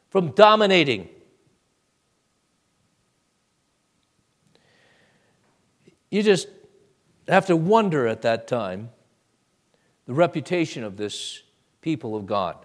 from 0.10 0.32
dominating. 0.32 1.10
You 6.16 6.24
just 6.24 6.48
have 7.28 7.48
to 7.48 7.58
wonder 7.58 8.08
at 8.08 8.22
that 8.22 8.48
time 8.48 8.90
the 10.06 10.14
reputation 10.14 10.86
of 10.86 10.96
this 10.96 11.44
people 11.82 12.16
of 12.16 12.26
God. 12.26 12.56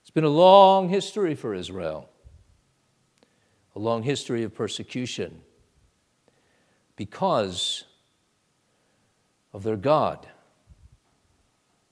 It's 0.00 0.10
been 0.10 0.24
a 0.24 0.30
long 0.30 0.88
history 0.88 1.34
for 1.34 1.52
Israel, 1.52 2.08
a 3.76 3.78
long 3.78 4.02
history 4.02 4.44
of 4.44 4.54
persecution 4.54 5.42
because 6.96 7.84
of 9.52 9.62
their 9.62 9.76
God. 9.76 10.26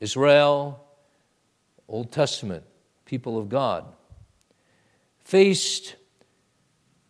Israel, 0.01 0.87
Old 1.87 2.13
Testament, 2.13 2.65
people 3.05 3.37
of 3.37 3.51
God, 3.51 3.85
faced 5.23 5.97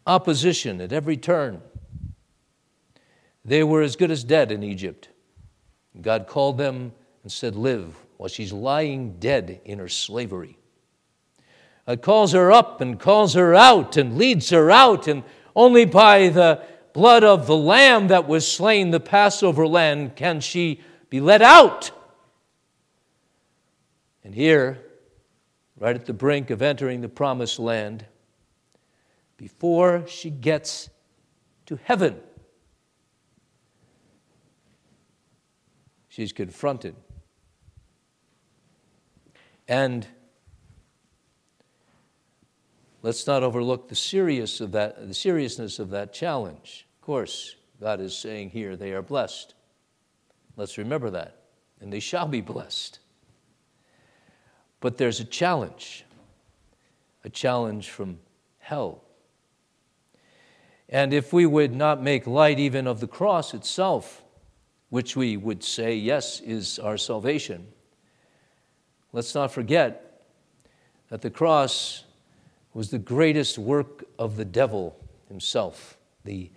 opposition 0.09 0.81
at 0.81 0.93
every 0.93 1.17
turn. 1.17 1.61
They 3.45 3.63
were 3.63 3.83
as 3.83 3.95
good 3.95 4.11
as 4.11 4.25
dead 4.25 4.51
in 4.51 4.63
Egypt. 4.65 5.09
God 6.01 6.27
called 6.27 6.59
them 6.59 6.93
and 7.23 7.31
said, 7.31 7.55
Live, 7.55 7.95
while 8.17 8.29
she's 8.29 8.53
lying 8.53 9.19
dead 9.19 9.61
in 9.65 9.79
her 9.79 9.89
slavery. 9.89 10.59
God 11.87 12.03
calls 12.03 12.33
her 12.33 12.53
up 12.53 12.81
and 12.81 12.99
calls 12.99 13.35
her 13.35 13.55
out 13.55 13.97
and 13.97 14.19
leads 14.19 14.51
her 14.51 14.71
out, 14.71 15.07
and 15.07 15.23
only 15.55 15.85
by 15.85 16.29
the 16.29 16.63
blood 16.93 17.25
of 17.25 17.47
the 17.47 17.57
lamb 17.57 18.09
that 18.09 18.29
was 18.29 18.51
slain, 18.51 18.91
the 18.91 19.01
Passover 19.01 19.67
lamb, 19.67 20.11
can 20.11 20.41
she 20.41 20.81
be 21.11 21.21
let 21.21 21.43
out. 21.43 21.91
And 24.23 24.35
here, 24.35 24.79
right 25.79 25.97
at 25.97 26.05
the 26.05 26.13
brink 26.13 26.51
of 26.51 26.61
entering 26.61 27.01
the 27.01 27.09
promised 27.09 27.59
land, 27.59 28.05
before 29.39 30.05
she 30.07 30.29
gets 30.29 30.91
to 31.65 31.79
heaven, 31.85 32.21
she's 36.09 36.33
confronted. 36.33 36.95
And 39.69 40.07
let's 43.03 43.27
not 43.27 43.43
overlook 43.43 43.89
the, 43.89 43.95
serious 43.95 44.61
of 44.61 44.73
that, 44.73 45.07
the 45.07 45.15
seriousness 45.15 45.79
of 45.79 45.91
that 45.91 46.13
challenge. 46.13 46.87
Of 46.97 47.07
course, 47.07 47.55
God 47.81 48.01
is 48.01 48.17
saying 48.17 48.51
here 48.51 48.77
they 48.77 48.93
are 48.93 49.03
blessed. 49.03 49.55
Let's 50.57 50.77
remember 50.79 51.11
that. 51.11 51.37
And 51.81 51.93
they 51.93 52.01
shall 52.01 52.27
be 52.27 52.41
blessed. 52.41 52.99
But 54.81 54.97
there's 54.97 55.21
a 55.21 55.25
challenge, 55.25 56.05
a 57.25 57.29
challenge 57.29 57.91
from 57.91 58.19
hell. 58.59 59.05
And 60.89 61.13
if 61.13 61.33
we 61.33 61.45
would 61.45 61.75
not 61.75 62.03
make 62.03 62.27
light 62.27 62.59
even 62.59 62.87
of 62.87 63.01
the 63.01 63.07
cross 63.07 63.53
itself, 63.53 64.23
which 64.89 65.17
we 65.17 65.37
would 65.37 65.63
say, 65.63 65.95
yes, 65.95 66.41
is 66.41 66.79
our 66.79 66.97
salvation, 66.97 67.67
let's 69.13 69.35
not 69.35 69.53
forget 69.53 70.23
that 71.11 71.21
the 71.21 71.31
cross 71.31 72.05
was 72.73 72.91
the 72.91 72.99
greatest 72.99 73.59
work 73.59 74.05
of 74.19 74.37
the 74.37 74.45
devil 74.45 74.97
himself. 75.29 75.99
The, 76.25 76.51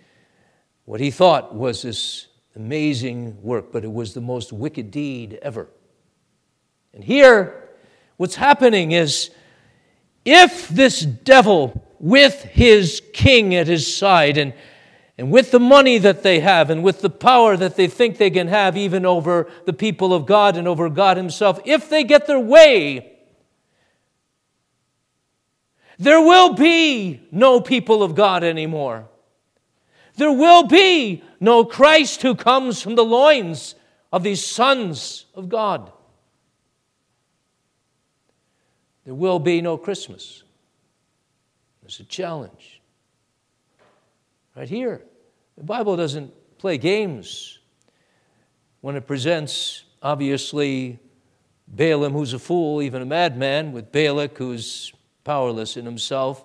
what 0.84 1.00
he 1.00 1.10
thought 1.10 1.54
was 1.54 1.82
this 1.82 2.28
amazing 2.56 3.42
work, 3.42 3.72
but 3.72 3.84
it 3.84 3.92
was 3.92 4.14
the 4.14 4.20
most 4.20 4.52
wicked 4.52 4.90
deed 4.90 5.38
ever. 5.42 5.68
And 6.94 7.04
here, 7.04 7.70
what's 8.16 8.34
happening 8.34 8.92
is 8.92 9.30
if 10.24 10.68
this 10.68 11.00
devil 11.00 11.82
with 12.02 12.42
his 12.42 13.00
king 13.14 13.54
at 13.54 13.68
his 13.68 13.96
side 13.96 14.36
and, 14.36 14.52
and 15.16 15.30
with 15.30 15.52
the 15.52 15.60
money 15.60 15.98
that 15.98 16.24
they 16.24 16.40
have 16.40 16.68
and 16.68 16.82
with 16.82 17.00
the 17.00 17.08
power 17.08 17.56
that 17.56 17.76
they 17.76 17.86
think 17.86 18.18
they 18.18 18.28
can 18.28 18.48
have 18.48 18.76
even 18.76 19.06
over 19.06 19.48
the 19.66 19.72
people 19.72 20.12
of 20.12 20.26
God 20.26 20.56
and 20.56 20.66
over 20.66 20.90
God 20.90 21.16
Himself, 21.16 21.60
if 21.64 21.88
they 21.88 22.02
get 22.02 22.26
their 22.26 22.40
way, 22.40 23.12
there 25.96 26.20
will 26.20 26.54
be 26.54 27.20
no 27.30 27.60
people 27.60 28.02
of 28.02 28.16
God 28.16 28.42
anymore. 28.42 29.08
There 30.16 30.32
will 30.32 30.64
be 30.64 31.22
no 31.38 31.64
Christ 31.64 32.22
who 32.22 32.34
comes 32.34 32.82
from 32.82 32.96
the 32.96 33.04
loins 33.04 33.76
of 34.12 34.24
these 34.24 34.44
sons 34.44 35.26
of 35.36 35.48
God. 35.48 35.92
There 39.04 39.14
will 39.14 39.38
be 39.38 39.60
no 39.60 39.76
Christmas. 39.76 40.42
It's 41.84 42.00
a 42.00 42.04
challenge. 42.04 42.80
Right 44.56 44.68
here. 44.68 45.02
The 45.56 45.64
Bible 45.64 45.96
doesn't 45.96 46.32
play 46.58 46.78
games 46.78 47.58
when 48.80 48.96
it 48.96 49.06
presents, 49.06 49.84
obviously, 50.02 50.98
Balaam, 51.68 52.12
who's 52.12 52.32
a 52.32 52.38
fool, 52.38 52.82
even 52.82 53.02
a 53.02 53.06
madman, 53.06 53.72
with 53.72 53.92
Balak, 53.92 54.36
who's 54.36 54.92
powerless 55.24 55.76
in 55.76 55.84
himself, 55.84 56.44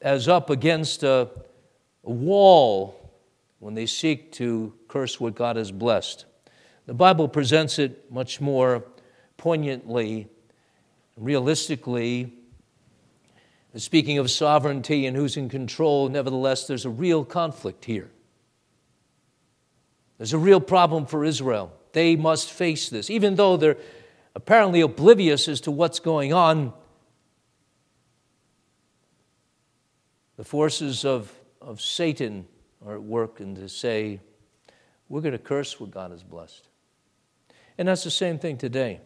as 0.00 0.28
up 0.28 0.50
against 0.50 1.02
a, 1.02 1.28
a 2.04 2.10
wall 2.10 3.12
when 3.60 3.74
they 3.74 3.86
seek 3.86 4.32
to 4.32 4.72
curse 4.88 5.20
what 5.20 5.34
God 5.34 5.56
has 5.56 5.70
blessed. 5.70 6.24
The 6.86 6.94
Bible 6.94 7.28
presents 7.28 7.78
it 7.78 8.10
much 8.10 8.40
more 8.40 8.84
poignantly, 9.36 10.28
realistically, 11.16 12.32
Speaking 13.76 14.18
of 14.18 14.30
sovereignty 14.30 15.06
and 15.06 15.16
who's 15.16 15.36
in 15.36 15.48
control, 15.48 16.08
nevertheless, 16.08 16.66
there's 16.66 16.86
a 16.86 16.90
real 16.90 17.24
conflict 17.24 17.84
here. 17.84 18.10
There's 20.16 20.32
a 20.32 20.38
real 20.38 20.60
problem 20.60 21.06
for 21.06 21.24
Israel. 21.24 21.72
They 21.92 22.16
must 22.16 22.50
face 22.50 22.88
this. 22.88 23.08
Even 23.10 23.36
though 23.36 23.56
they're 23.56 23.76
apparently 24.34 24.80
oblivious 24.80 25.48
as 25.48 25.60
to 25.62 25.70
what's 25.70 26.00
going 26.00 26.32
on, 26.32 26.72
the 30.36 30.44
forces 30.44 31.04
of, 31.04 31.32
of 31.60 31.80
Satan 31.80 32.46
are 32.86 32.94
at 32.94 33.02
work 33.02 33.40
and 33.40 33.56
to 33.56 33.68
say, 33.68 34.20
we're 35.08 35.20
going 35.20 35.32
to 35.32 35.38
curse 35.38 35.78
what 35.78 35.90
God 35.90 36.10
has 36.10 36.22
blessed. 36.22 36.68
And 37.76 37.88
that's 37.88 38.04
the 38.04 38.10
same 38.10 38.38
thing 38.38 38.56
today. 38.56 39.00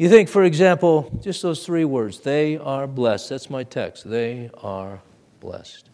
You 0.00 0.08
think, 0.08 0.30
for 0.30 0.44
example, 0.44 1.20
just 1.22 1.42
those 1.42 1.66
three 1.66 1.84
words, 1.84 2.20
they 2.20 2.56
are 2.56 2.86
blessed. 2.86 3.28
That's 3.28 3.50
my 3.50 3.64
text. 3.64 4.08
They 4.08 4.48
are 4.62 5.02
blessed. 5.40 5.90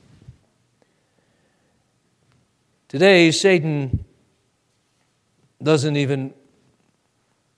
Today, 2.87 3.33
Satan 3.33 4.05
doesn't 5.61 5.97
even 5.97 6.33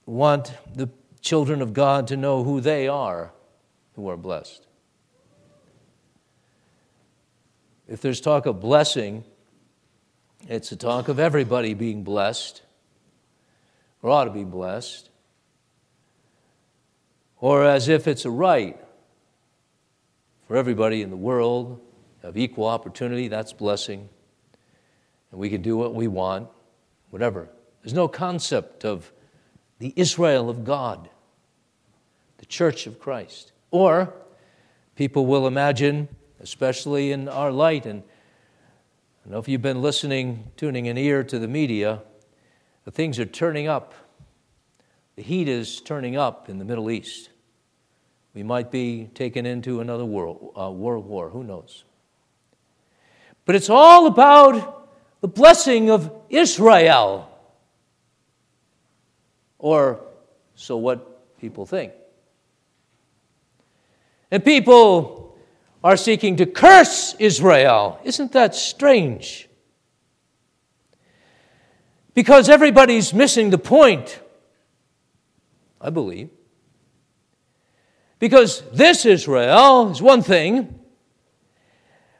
want 0.06 0.54
the 0.74 0.88
children 1.20 1.60
of 1.60 1.74
God 1.74 2.06
to 2.06 2.16
know 2.16 2.42
who 2.42 2.62
they 2.62 2.88
are 2.88 3.30
who 3.94 4.08
are 4.08 4.16
blessed. 4.16 4.66
If 7.86 8.00
there's 8.00 8.22
talk 8.22 8.46
of 8.46 8.58
blessing, 8.58 9.22
it's 10.48 10.72
a 10.72 10.76
talk 10.76 11.08
of 11.08 11.18
everybody 11.18 11.74
being 11.74 12.04
blessed 12.04 12.62
or 14.00 14.08
ought 14.08 14.24
to 14.24 14.30
be 14.30 14.44
blessed 14.44 15.07
or 17.40 17.64
as 17.64 17.88
if 17.88 18.06
it's 18.08 18.24
a 18.24 18.30
right 18.30 18.78
for 20.46 20.56
everybody 20.56 21.02
in 21.02 21.10
the 21.10 21.16
world 21.16 21.80
of 22.22 22.36
equal 22.36 22.66
opportunity, 22.66 23.28
that's 23.28 23.52
blessing. 23.52 24.08
And 25.30 25.40
we 25.40 25.50
can 25.50 25.62
do 25.62 25.76
what 25.76 25.94
we 25.94 26.08
want, 26.08 26.48
whatever. 27.10 27.48
There's 27.82 27.94
no 27.94 28.08
concept 28.08 28.84
of 28.84 29.12
the 29.78 29.92
Israel 29.94 30.50
of 30.50 30.64
God, 30.64 31.08
the 32.38 32.46
church 32.46 32.86
of 32.86 32.98
Christ. 32.98 33.52
Or 33.70 34.12
people 34.96 35.26
will 35.26 35.46
imagine, 35.46 36.08
especially 36.40 37.12
in 37.12 37.28
our 37.28 37.52
light, 37.52 37.86
and 37.86 38.02
I 39.26 39.30
know 39.30 39.38
if 39.38 39.48
you've 39.48 39.62
been 39.62 39.82
listening, 39.82 40.50
tuning 40.56 40.88
an 40.88 40.96
ear 40.96 41.22
to 41.24 41.38
the 41.38 41.48
media, 41.48 42.02
things 42.90 43.18
are 43.18 43.26
turning 43.26 43.68
up 43.68 43.92
the 45.18 45.24
heat 45.24 45.48
is 45.48 45.80
turning 45.80 46.16
up 46.16 46.48
in 46.48 46.60
the 46.60 46.64
Middle 46.64 46.92
East. 46.92 47.30
We 48.34 48.44
might 48.44 48.70
be 48.70 49.10
taken 49.14 49.46
into 49.46 49.80
another 49.80 50.04
world, 50.04 50.52
uh, 50.56 50.70
world 50.70 51.06
war, 51.06 51.28
who 51.28 51.42
knows? 51.42 51.82
But 53.44 53.56
it's 53.56 53.68
all 53.68 54.06
about 54.06 54.88
the 55.20 55.26
blessing 55.26 55.90
of 55.90 56.12
Israel. 56.30 57.28
Or 59.58 60.06
so 60.54 60.76
what 60.76 61.36
people 61.40 61.66
think. 61.66 61.92
And 64.30 64.44
people 64.44 65.36
are 65.82 65.96
seeking 65.96 66.36
to 66.36 66.46
curse 66.46 67.16
Israel. 67.18 67.98
Isn't 68.04 68.30
that 68.34 68.54
strange? 68.54 69.48
Because 72.14 72.48
everybody's 72.48 73.12
missing 73.12 73.50
the 73.50 73.58
point. 73.58 74.20
I 75.80 75.90
believe. 75.90 76.30
Because 78.18 78.62
this 78.72 79.06
Israel 79.06 79.90
is 79.90 80.02
one 80.02 80.22
thing, 80.22 80.78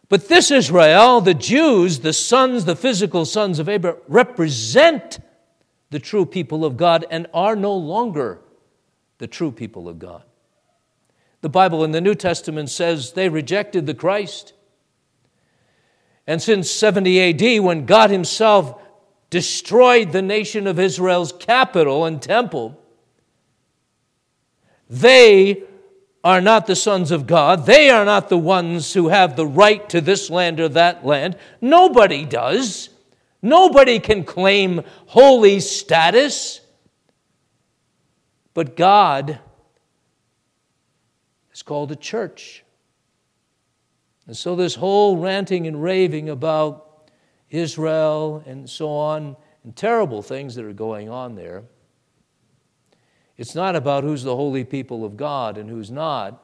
but 0.09 0.29
this 0.29 0.51
Israel, 0.51 1.21
the 1.21 1.35
Jews, 1.35 2.01
the 2.01 2.13
sons, 2.13 2.65
the 2.65 2.77
physical 2.77 3.25
sons 3.25 3.59
of 3.59 3.69
Abraham, 3.69 4.01
represent 4.09 5.19
the 5.91 5.99
true 5.99 6.25
people 6.25 6.65
of 6.65 6.77
God 6.77 7.05
and 7.11 7.27
are 7.35 7.57
no 7.57 7.75
longer 7.75 8.41
the 9.19 9.27
true 9.27 9.51
people 9.51 9.89
of 9.89 9.99
God. 9.99 10.23
The 11.41 11.49
Bible 11.49 11.85
in 11.85 11.93
the 11.93 12.01
New 12.01 12.15
Testament 12.15 12.71
says 12.71 13.13
they 13.13 13.29
rejected 13.29 13.87
the 13.87 13.95
Christ. 13.95 14.55
And 16.27 16.43
since 16.43 16.71
70 16.71 17.57
AD, 17.57 17.63
when 17.63 17.87
God 17.87 18.11
Himself 18.11 18.81
destroyed 19.31 20.13
the 20.13 20.23
nation 20.23 20.67
of 20.67 20.79
Israel's 20.79 21.33
capital 21.33 22.05
and 22.05 22.21
temple, 22.21 22.81
they 24.89 25.65
are 26.25 26.41
not 26.41 26.67
the 26.67 26.77
sons 26.77 27.11
of 27.11 27.27
God. 27.27 27.67
They 27.67 27.91
are 27.91 28.05
not 28.05 28.29
the 28.29 28.39
ones 28.39 28.93
who 28.93 29.09
have 29.09 29.37
the 29.37 29.47
right 29.47 29.89
to 29.91 30.01
this 30.01 30.31
land 30.31 30.61
or 30.61 30.69
that 30.71 31.05
land. 31.05 31.37
Nobody 31.61 32.25
does. 32.25 32.91
Nobody 33.41 33.99
can 34.01 34.25
claim 34.25 34.83
holy 35.07 35.61
status. 35.61 36.61
But 38.53 38.77
God 38.77 39.39
is 41.53 41.63
called 41.63 41.93
a 41.93 41.97
church. 41.97 42.65
And 44.27 44.37
so, 44.37 44.57
this 44.57 44.75
whole 44.75 45.17
ranting 45.17 45.67
and 45.67 45.83
raving 45.83 46.29
about 46.29 47.11
Israel 47.51 48.43
and 48.47 48.69
so 48.69 48.91
on, 48.91 49.37
and 49.65 49.75
terrible 49.75 50.21
things 50.21 50.55
that 50.57 50.65
are 50.65 50.73
going 50.73 51.09
on 51.09 51.35
there, 51.35 51.65
it's 53.39 53.55
not 53.55 53.77
about 53.77 54.03
who's 54.03 54.25
the 54.25 54.35
holy 54.35 54.65
people 54.65 55.05
of 55.05 55.17
God 55.17 55.57
and 55.57 55.71
who's 55.71 55.91
not. 55.91 56.43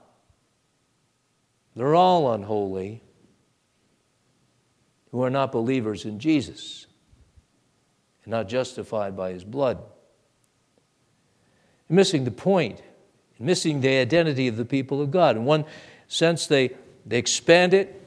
They're 1.75 1.97
all 1.97 2.33
unholy 2.33 3.03
who 5.11 5.23
are 5.23 5.31
not 5.31 5.51
believers 5.51 6.05
in 6.05 6.21
Jesus 6.21 6.87
and 8.25 8.31
not 8.31 8.49
justified 8.49 9.17
by 9.17 9.33
his 9.33 9.45
blood. 9.45 9.83
missing 11.89 12.25
the 12.25 12.31
point, 12.31 12.83
missing 13.39 13.81
the 13.81 13.99
identity 13.99 14.49
of 14.49 14.57
the 14.57 14.65
people 14.65 15.03
of 15.03 15.11
God. 15.11 15.37
In 15.37 15.45
one 15.45 15.65
sense, 16.09 16.47
they, 16.47 16.71
they 17.05 17.19
expand 17.19 17.75
it. 17.75 18.01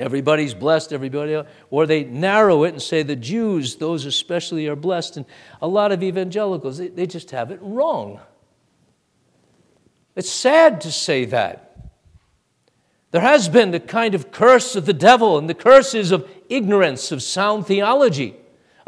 Everybody's 0.00 0.54
blessed, 0.54 0.92
everybody. 0.92 1.40
Or 1.70 1.86
they 1.86 2.04
narrow 2.04 2.64
it 2.64 2.70
and 2.70 2.82
say 2.82 3.02
the 3.02 3.14
Jews, 3.14 3.76
those 3.76 4.06
especially, 4.06 4.66
are 4.66 4.76
blessed. 4.76 5.18
And 5.18 5.26
a 5.60 5.68
lot 5.68 5.92
of 5.92 6.02
evangelicals, 6.02 6.78
they, 6.78 6.88
they 6.88 7.06
just 7.06 7.30
have 7.32 7.50
it 7.50 7.58
wrong. 7.60 8.18
It's 10.16 10.30
sad 10.30 10.80
to 10.82 10.92
say 10.92 11.26
that. 11.26 11.66
There 13.10 13.20
has 13.20 13.48
been 13.48 13.72
the 13.72 13.80
kind 13.80 14.14
of 14.14 14.32
curse 14.32 14.74
of 14.74 14.86
the 14.86 14.92
devil, 14.92 15.36
and 15.36 15.48
the 15.48 15.54
curse 15.54 15.94
is 15.94 16.12
of 16.12 16.28
ignorance 16.48 17.12
of 17.12 17.22
sound 17.22 17.66
theology 17.66 18.39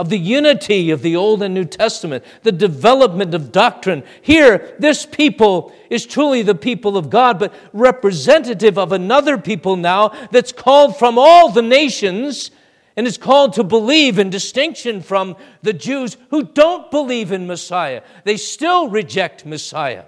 of 0.03 0.09
the 0.09 0.18
unity 0.18 0.90
of 0.90 1.00
the 1.00 1.14
Old 1.14 1.44
and 1.44 1.55
New 1.55 1.64
Testament, 1.64 2.24
the 2.42 2.50
development 2.50 3.36
of 3.36 3.53
doctrine. 3.53 4.03
Here, 4.20 4.74
this 4.80 5.07
people 5.07 5.72
is 5.90 6.07
truly 6.07 6.42
the 6.42 6.57
people 6.57 6.96
of 6.96 7.09
God, 7.09 7.38
but 7.38 7.55
representative 7.72 8.78
of 8.78 8.90
another 8.90 9.38
people 9.38 9.76
now 9.76 10.09
that's 10.32 10.50
called 10.50 10.96
from 10.96 11.20
all 11.20 11.53
the 11.53 11.62
nations 11.62 12.50
and 12.96 13.07
is 13.07 13.16
called 13.16 13.53
to 13.53 13.62
believe 13.62 14.18
in 14.18 14.28
distinction 14.28 15.03
from 15.03 15.36
the 15.62 15.72
Jews 15.72 16.16
who 16.30 16.42
don't 16.42 16.90
believe 16.90 17.30
in 17.30 17.46
Messiah. 17.46 18.03
They 18.24 18.36
still 18.36 18.88
reject 18.88 19.46
Messiah. 19.46 20.07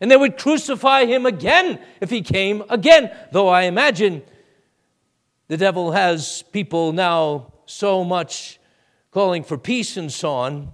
And 0.00 0.10
they 0.10 0.16
would 0.16 0.36
crucify 0.36 1.04
him 1.04 1.26
again 1.26 1.78
if 2.00 2.10
he 2.10 2.22
came 2.22 2.64
again, 2.68 3.16
though 3.30 3.46
I 3.46 3.62
imagine 3.62 4.22
the 5.46 5.56
devil 5.56 5.92
has 5.92 6.42
people 6.50 6.92
now 6.92 7.52
so 7.66 8.02
much 8.02 8.57
calling 9.10 9.42
for 9.42 9.58
peace 9.58 9.96
and 9.96 10.12
so 10.12 10.30
on, 10.30 10.72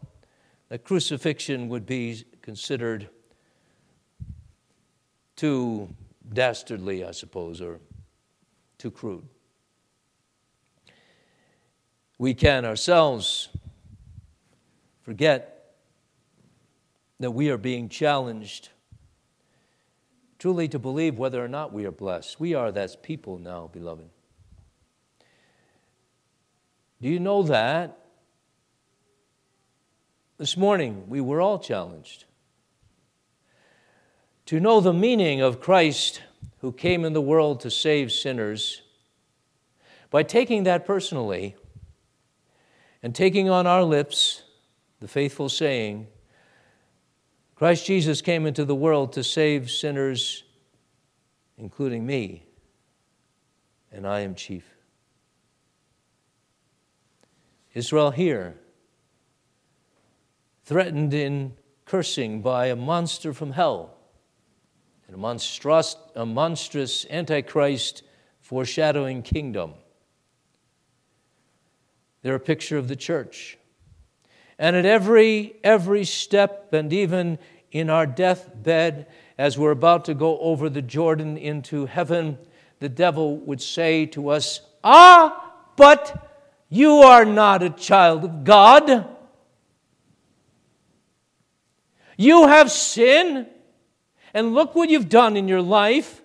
that 0.68 0.84
crucifixion 0.84 1.68
would 1.68 1.86
be 1.86 2.24
considered 2.42 3.08
too 5.36 5.88
dastardly, 6.32 7.04
I 7.04 7.12
suppose, 7.12 7.60
or 7.60 7.80
too 8.78 8.90
crude. 8.90 9.26
We 12.18 12.34
can 12.34 12.64
ourselves 12.64 13.48
forget 15.02 15.74
that 17.20 17.32
we 17.32 17.50
are 17.50 17.58
being 17.58 17.88
challenged 17.88 18.70
truly 20.38 20.68
to 20.68 20.78
believe 20.78 21.18
whether 21.18 21.42
or 21.42 21.48
not 21.48 21.72
we 21.72 21.86
are 21.86 21.90
blessed. 21.90 22.38
We 22.38 22.54
are 22.54 22.70
that 22.72 23.02
people 23.02 23.38
now, 23.38 23.70
beloved. 23.72 24.10
Do 27.00 27.08
you 27.08 27.18
know 27.18 27.42
that? 27.44 28.03
This 30.36 30.56
morning, 30.56 31.08
we 31.08 31.20
were 31.20 31.40
all 31.40 31.60
challenged 31.60 32.24
to 34.46 34.58
know 34.58 34.80
the 34.80 34.92
meaning 34.92 35.40
of 35.40 35.60
Christ 35.60 36.22
who 36.58 36.72
came 36.72 37.04
in 37.04 37.12
the 37.12 37.20
world 37.20 37.60
to 37.60 37.70
save 37.70 38.10
sinners 38.10 38.82
by 40.10 40.24
taking 40.24 40.64
that 40.64 40.84
personally 40.84 41.54
and 43.00 43.14
taking 43.14 43.48
on 43.48 43.68
our 43.68 43.84
lips 43.84 44.42
the 44.98 45.06
faithful 45.06 45.48
saying, 45.48 46.08
Christ 47.54 47.86
Jesus 47.86 48.20
came 48.20 48.44
into 48.44 48.64
the 48.64 48.74
world 48.74 49.12
to 49.12 49.22
save 49.22 49.70
sinners, 49.70 50.42
including 51.56 52.04
me, 52.04 52.44
and 53.92 54.04
I 54.04 54.20
am 54.20 54.34
chief. 54.34 54.64
Israel, 57.72 58.10
here 58.10 58.56
threatened 60.64 61.12
in 61.12 61.52
cursing 61.84 62.40
by 62.40 62.66
a 62.66 62.76
monster 62.76 63.32
from 63.32 63.52
hell 63.52 63.96
and 65.06 65.14
a 65.14 65.18
monstrous, 65.18 65.96
a 66.14 66.24
monstrous 66.24 67.06
antichrist 67.10 68.02
foreshadowing 68.40 69.22
kingdom. 69.22 69.74
They're 72.22 72.34
a 72.34 72.40
picture 72.40 72.78
of 72.78 72.88
the 72.88 72.96
church. 72.96 73.58
And 74.58 74.76
at 74.76 74.86
every, 74.86 75.56
every 75.62 76.04
step, 76.04 76.72
and 76.72 76.92
even 76.92 77.38
in 77.70 77.90
our 77.90 78.06
deathbed, 78.06 79.06
as 79.36 79.58
we're 79.58 79.72
about 79.72 80.06
to 80.06 80.14
go 80.14 80.38
over 80.38 80.70
the 80.70 80.80
Jordan 80.80 81.36
into 81.36 81.86
heaven, 81.86 82.38
the 82.78 82.88
devil 82.88 83.36
would 83.38 83.60
say 83.60 84.06
to 84.06 84.30
us, 84.30 84.60
Ah, 84.82 85.52
but 85.76 86.30
you 86.68 86.98
are 86.98 87.24
not 87.24 87.62
a 87.62 87.70
child 87.70 88.24
of 88.24 88.44
God. 88.44 89.13
You 92.16 92.46
have 92.46 92.70
sin, 92.70 93.46
and 94.32 94.54
look 94.54 94.74
what 94.74 94.90
you've 94.90 95.08
done 95.08 95.36
in 95.36 95.48
your 95.48 95.62
life. 95.62 96.20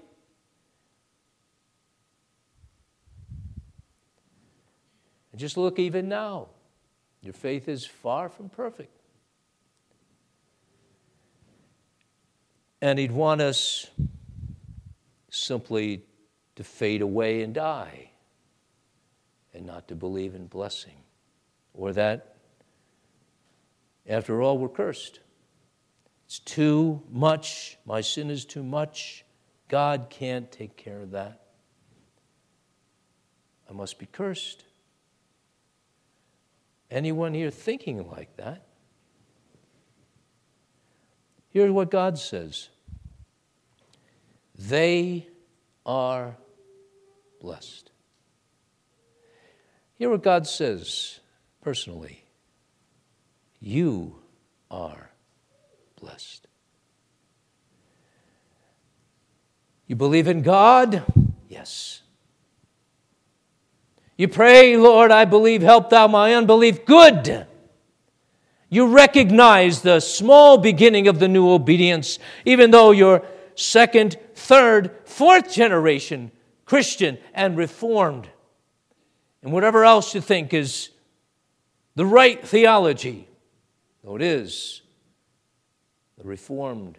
And 5.31 5.39
just 5.39 5.57
look 5.57 5.79
even 5.79 6.09
now. 6.09 6.47
Your 7.21 7.33
faith 7.33 7.67
is 7.67 7.85
far 7.85 8.29
from 8.29 8.49
perfect. 8.49 8.95
And 12.81 12.97
He'd 12.97 13.11
want 13.11 13.41
us 13.41 13.87
simply 15.29 16.03
to 16.55 16.63
fade 16.63 17.01
away 17.01 17.41
and 17.41 17.53
die 17.53 18.11
and 19.53 19.65
not 19.65 19.87
to 19.89 19.95
believe 19.95 20.35
in 20.35 20.47
blessing. 20.47 20.93
Or 21.73 21.93
that, 21.93 22.35
after 24.07 24.41
all, 24.41 24.57
we're 24.57 24.69
cursed. 24.69 25.19
It's 26.30 26.38
too 26.38 27.01
much. 27.09 27.80
My 27.88 28.01
sin 28.01 28.30
is 28.30 28.45
too 28.45 28.61
much. 28.61 29.25
God 29.67 30.11
can't 30.11 30.51
take 30.51 30.77
care 30.77 31.01
of 31.01 31.09
that. 31.09 31.41
I 33.67 33.73
must 33.73 33.97
be 33.97 34.05
cursed. 34.05 34.63
Anyone 36.91 37.34
here 37.34 37.49
thinking 37.49 38.07
like 38.11 38.38
that? 38.38 38.67
Here's 41.49 41.71
what 41.71 41.89
God 41.89 42.19
says 42.19 42.69
They 44.55 45.27
are 45.84 46.38
blessed. 47.41 47.89
Hear 49.95 50.11
what 50.11 50.21
God 50.21 50.45
says 50.45 51.21
personally. 51.63 52.23
You 53.59 54.19
are 54.69 55.09
blessed. 55.99 56.47
You 59.87 59.95
believe 59.95 60.27
in 60.27 60.41
God? 60.41 61.03
Yes. 61.47 62.01
You 64.17 64.27
pray, 64.27 64.77
Lord, 64.77 65.11
I 65.11 65.25
believe, 65.25 65.61
help 65.61 65.89
thou 65.89 66.07
my 66.07 66.33
unbelief. 66.33 66.85
Good. 66.85 67.47
You 68.69 68.87
recognize 68.87 69.81
the 69.81 69.99
small 69.99 70.57
beginning 70.57 71.07
of 71.07 71.19
the 71.19 71.27
new 71.27 71.49
obedience, 71.49 72.19
even 72.45 72.69
though 72.69 72.91
you're 72.91 73.23
second, 73.55 74.17
third, 74.35 74.95
fourth 75.05 75.51
generation 75.51 76.31
Christian 76.65 77.17
and 77.33 77.57
reformed. 77.57 78.29
And 79.41 79.51
whatever 79.51 79.85
else 79.85 80.13
you 80.13 80.21
think 80.21 80.53
is 80.53 80.89
the 81.95 82.05
right 82.05 82.47
theology, 82.47 83.27
though 84.03 84.15
it 84.15 84.21
is 84.21 84.81
the 86.20 86.28
Reformed 86.28 86.97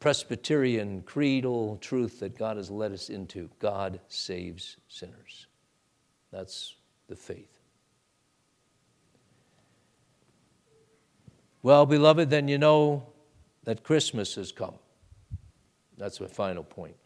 Presbyterian 0.00 1.02
creedal 1.02 1.78
truth 1.80 2.20
that 2.20 2.36
God 2.36 2.56
has 2.56 2.70
led 2.70 2.92
us 2.92 3.08
into 3.08 3.48
God 3.60 4.00
saves 4.08 4.76
sinners. 4.88 5.46
That's 6.32 6.74
the 7.08 7.14
faith. 7.14 7.48
Well, 11.62 11.86
beloved, 11.86 12.28
then 12.28 12.48
you 12.48 12.58
know 12.58 13.06
that 13.62 13.84
Christmas 13.84 14.34
has 14.34 14.52
come. 14.52 14.74
That's 15.96 16.20
my 16.20 16.26
final 16.26 16.64
point. 16.64 16.96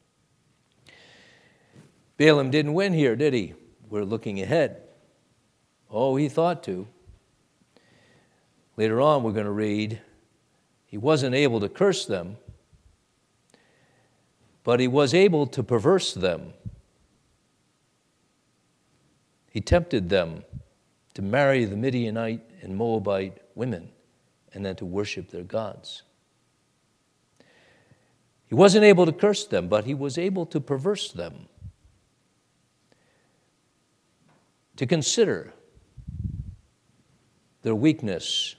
Balaam 2.16 2.51
didn't 2.51 2.74
win 2.74 2.95
here, 2.95 3.14
did 3.14 3.34
he? 3.34 3.55
We're 3.91 4.05
looking 4.05 4.41
ahead. 4.41 4.82
Oh, 5.91 6.16
he 6.16 6.28
thought 6.28 6.62
to. 6.64 6.89
Later 8.76 9.01
on, 9.01 9.22
we're 9.22 9.32
going 9.32 9.45
to 9.45 9.53
read 9.53 10.01
he 10.89 10.97
wasn't 10.97 11.34
able 11.34 11.61
to 11.61 11.68
curse 11.68 12.07
them, 12.07 12.39
but 14.64 14.80
he 14.80 14.89
was 14.89 15.12
able 15.12 15.47
to 15.47 15.62
perverse 15.62 16.14
them. 16.14 16.55
He 19.51 19.61
tempted 19.61 20.09
them 20.09 20.45
to 21.12 21.20
marry 21.20 21.66
the 21.66 21.76
Midianite 21.76 22.41
and 22.62 22.74
Moabite 22.74 23.36
women 23.55 23.91
and 24.55 24.64
then 24.64 24.76
to 24.76 24.86
worship 24.86 25.30
their 25.30 25.43
gods. 25.43 26.05
He 28.47 28.55
wasn't 28.55 28.84
able 28.84 29.05
to 29.05 29.12
curse 29.12 29.45
them, 29.45 29.68
but 29.68 29.84
he 29.84 29.93
was 29.93 30.16
able 30.16 30.47
to 30.47 30.59
perverse 30.59 31.12
them. 31.12 31.49
To 34.76 34.86
consider 34.86 35.53
their 37.61 37.74
weakness 37.74 38.55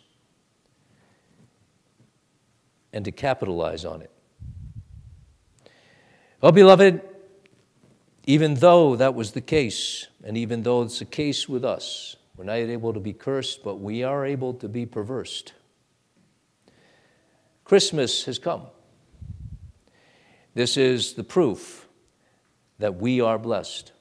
and 2.93 3.05
to 3.05 3.11
capitalize 3.11 3.85
on 3.85 4.01
it. 4.01 4.11
Well, 6.41 6.51
beloved, 6.51 7.01
even 8.25 8.55
though 8.55 8.95
that 8.95 9.15
was 9.15 9.31
the 9.31 9.41
case, 9.41 10.07
and 10.23 10.37
even 10.37 10.63
though 10.63 10.83
it's 10.83 10.99
the 10.99 11.05
case 11.05 11.49
with 11.49 11.65
us, 11.65 12.15
we're 12.37 12.45
not 12.45 12.53
able 12.53 12.93
to 12.93 12.99
be 12.99 13.11
cursed, 13.11 13.63
but 13.63 13.75
we 13.75 14.03
are 14.03 14.25
able 14.25 14.53
to 14.53 14.69
be 14.69 14.85
perversed. 14.85 15.53
Christmas 17.65 18.25
has 18.25 18.39
come. 18.39 18.63
This 20.53 20.77
is 20.77 21.13
the 21.13 21.23
proof 21.23 21.87
that 22.79 22.95
we 22.95 23.21
are 23.21 23.37
blessed. 23.37 23.91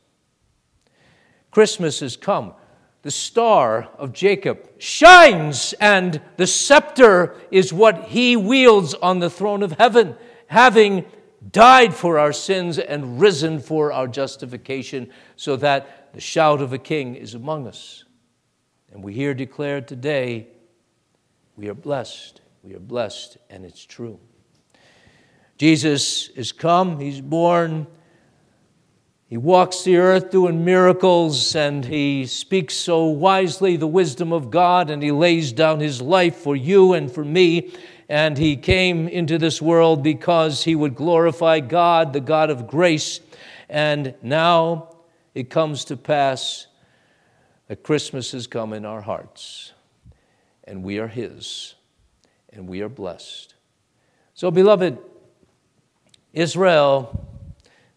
Christmas 1.50 2.00
has 2.00 2.16
come. 2.16 2.54
The 3.02 3.10
star 3.10 3.88
of 3.96 4.12
Jacob 4.12 4.68
shines, 4.78 5.72
and 5.80 6.20
the 6.36 6.46
scepter 6.46 7.36
is 7.50 7.72
what 7.72 8.04
he 8.04 8.36
wields 8.36 8.94
on 8.94 9.20
the 9.20 9.30
throne 9.30 9.62
of 9.62 9.72
heaven, 9.72 10.16
having 10.48 11.04
died 11.52 11.94
for 11.94 12.18
our 12.18 12.32
sins 12.32 12.78
and 12.78 13.20
risen 13.20 13.60
for 13.60 13.92
our 13.92 14.08
justification, 14.08 15.10
so 15.36 15.56
that 15.56 16.12
the 16.12 16.20
shout 16.20 16.60
of 16.60 16.72
a 16.72 16.78
king 16.78 17.14
is 17.14 17.34
among 17.34 17.66
us. 17.66 18.04
And 18.92 19.04
we 19.04 19.14
hear 19.14 19.32
declared 19.32 19.86
today, 19.86 20.48
we 21.56 21.68
are 21.68 21.74
blessed. 21.74 22.40
We 22.62 22.74
are 22.74 22.80
blessed, 22.80 23.38
and 23.48 23.64
it's 23.64 23.84
true. 23.84 24.18
Jesus 25.56 26.28
is 26.30 26.52
come, 26.52 26.98
he's 27.00 27.20
born. 27.20 27.86
He 29.28 29.36
walks 29.36 29.82
the 29.82 29.98
earth 29.98 30.30
doing 30.30 30.64
miracles 30.64 31.54
and 31.54 31.84
he 31.84 32.24
speaks 32.24 32.72
so 32.72 33.04
wisely 33.04 33.76
the 33.76 33.86
wisdom 33.86 34.32
of 34.32 34.50
God 34.50 34.88
and 34.88 35.02
he 35.02 35.12
lays 35.12 35.52
down 35.52 35.80
his 35.80 36.00
life 36.00 36.36
for 36.36 36.56
you 36.56 36.94
and 36.94 37.12
for 37.12 37.22
me. 37.22 37.74
And 38.08 38.38
he 38.38 38.56
came 38.56 39.06
into 39.06 39.36
this 39.36 39.60
world 39.60 40.02
because 40.02 40.64
he 40.64 40.74
would 40.74 40.94
glorify 40.94 41.60
God, 41.60 42.14
the 42.14 42.20
God 42.20 42.48
of 42.48 42.66
grace. 42.66 43.20
And 43.68 44.14
now 44.22 44.96
it 45.34 45.50
comes 45.50 45.84
to 45.86 45.98
pass 45.98 46.66
that 47.66 47.82
Christmas 47.82 48.32
has 48.32 48.46
come 48.46 48.72
in 48.72 48.86
our 48.86 49.02
hearts 49.02 49.74
and 50.64 50.82
we 50.82 51.00
are 51.00 51.08
his 51.08 51.74
and 52.50 52.66
we 52.66 52.80
are 52.80 52.88
blessed. 52.88 53.52
So, 54.32 54.50
beloved, 54.50 54.96
Israel, 56.32 57.27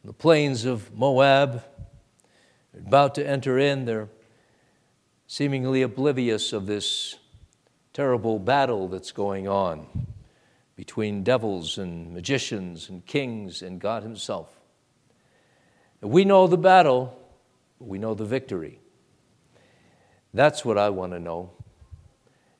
the 0.04 0.14
plains 0.14 0.66
of 0.66 0.93
Moab, 0.97 1.64
about 2.76 3.16
to 3.16 3.28
enter 3.28 3.60
in. 3.60 3.86
They're 3.86 4.10
seemingly 5.28 5.82
oblivious 5.82 6.54
of 6.54 6.66
this 6.66 7.16
terrible 7.93 8.39
battle 8.39 8.88
that's 8.88 9.12
going 9.12 9.47
on 9.47 9.86
between 10.76 11.24
devils 11.24 11.78
and 11.78 12.14
magicians 12.14 12.89
and 12.89 13.06
kings 13.06 13.62
and 13.62 13.80
God 13.80 14.02
Himself. 14.04 14.60
we 16.02 16.26
know 16.26 16.47
the 16.47 16.58
battle, 16.58 17.18
we 17.80 17.99
know 17.99 18.16
the 18.16 18.26
victory. 18.26 18.80
That's 20.34 20.66
what 20.66 20.78
I 20.78 20.89
want 20.89 21.12
to 21.12 21.20
know. 21.20 21.52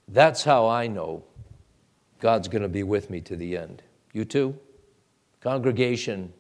That's 0.08 0.44
how 0.44 0.68
I 0.68 0.88
know 0.88 1.24
God's 2.20 2.48
going 2.48 2.62
to 2.62 2.70
be 2.70 2.84
with 2.84 3.10
me 3.10 3.22
to 3.22 3.36
the 3.36 3.58
end. 3.58 3.82
You 4.14 4.26
too? 4.26 4.60
Congregation, 5.40 6.34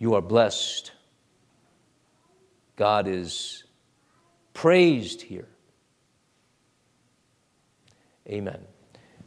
you 0.00 0.14
are 0.14 0.22
blessed. 0.22 0.90
God 2.74 3.06
is 3.06 3.64
praised 4.54 5.20
here. 5.20 5.46
Amen. 8.26 8.60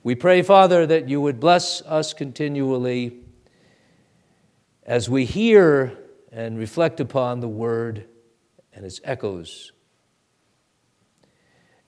We 0.01 0.15
pray, 0.15 0.41
Father, 0.41 0.85
that 0.87 1.07
you 1.07 1.21
would 1.21 1.39
bless 1.39 1.81
us 1.83 2.13
continually 2.13 3.19
as 4.81 5.07
we 5.09 5.25
hear 5.25 5.97
and 6.31 6.57
reflect 6.57 6.99
upon 6.99 7.39
the 7.39 7.47
word 7.47 8.07
and 8.73 8.83
its 8.83 8.99
echoes. 9.03 9.71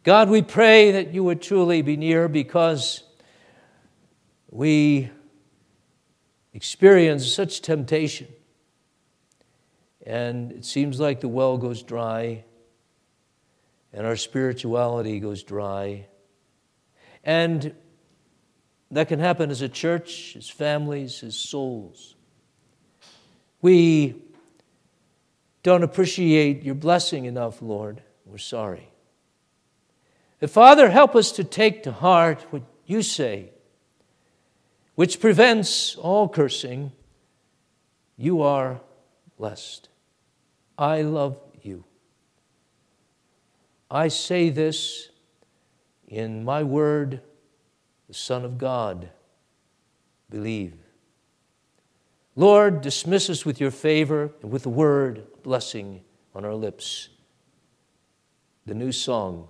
God, 0.04 0.30
we 0.30 0.44
pray 0.44 0.92
that 0.92 1.12
you 1.12 1.24
would 1.24 1.42
truly 1.42 1.82
be 1.82 1.98
near 1.98 2.28
because 2.28 3.02
we 4.52 5.10
experience 6.54 7.26
such 7.26 7.62
temptation. 7.62 8.28
And 10.06 10.52
it 10.52 10.66
seems 10.66 11.00
like 11.00 11.22
the 11.22 11.28
well 11.28 11.58
goes 11.58 11.82
dry, 11.82 12.46
and 13.92 14.06
our 14.06 14.16
spirituality 14.16 15.20
goes 15.20 15.44
dry. 15.44 16.08
And 17.24 17.74
that 18.92 19.08
can 19.08 19.20
happen 19.20 19.50
as 19.50 19.62
a 19.62 19.70
church, 19.70 20.36
as 20.38 20.48
families, 20.48 21.24
as 21.24 21.36
souls. 21.36 22.16
We 23.62 24.22
don't 25.64 25.82
appreciate 25.84 26.64
your 26.64 26.76
blessing 26.76 27.26
enough, 27.26 27.62
Lord. 27.62 28.02
We're 28.26 28.38
sorry. 28.38 28.90
But 30.40 30.52
Father, 30.52 30.92
help 30.92 31.16
us 31.16 31.32
to 31.34 31.44
take 31.44 31.82
to 31.84 31.92
heart 31.92 32.46
what 32.52 32.62
you 32.86 33.02
say 33.02 33.50
which 34.96 35.20
prevents 35.20 35.96
all 35.96 36.28
cursing, 36.30 36.92
you 38.18 38.42
are 38.42 38.80
blessed. 39.38 39.90
I 40.78 41.02
love 41.02 41.40
you. 41.62 41.86
I 43.90 44.08
say 44.10 44.50
this 44.50 45.10
in 46.08 46.44
my 46.44 46.64
word, 46.64 47.22
the 48.08 48.14
Son 48.14 48.44
of 48.44 48.58
God. 48.58 49.10
Believe. 50.30 50.74
Lord, 52.36 52.82
dismiss 52.82 53.30
us 53.30 53.46
with 53.46 53.62
your 53.62 53.72
favor 53.72 54.32
and 54.42 54.52
with 54.52 54.64
the 54.64 54.70
word 54.70 55.26
blessing 55.44 56.02
on 56.34 56.44
our 56.44 56.56
lips. 56.56 57.10
The 58.66 58.74
new 58.74 58.92
song 58.92 59.48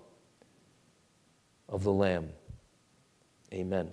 of 1.67 1.83
the 1.83 1.91
Lamb. 1.91 2.29
Amen. 3.53 3.89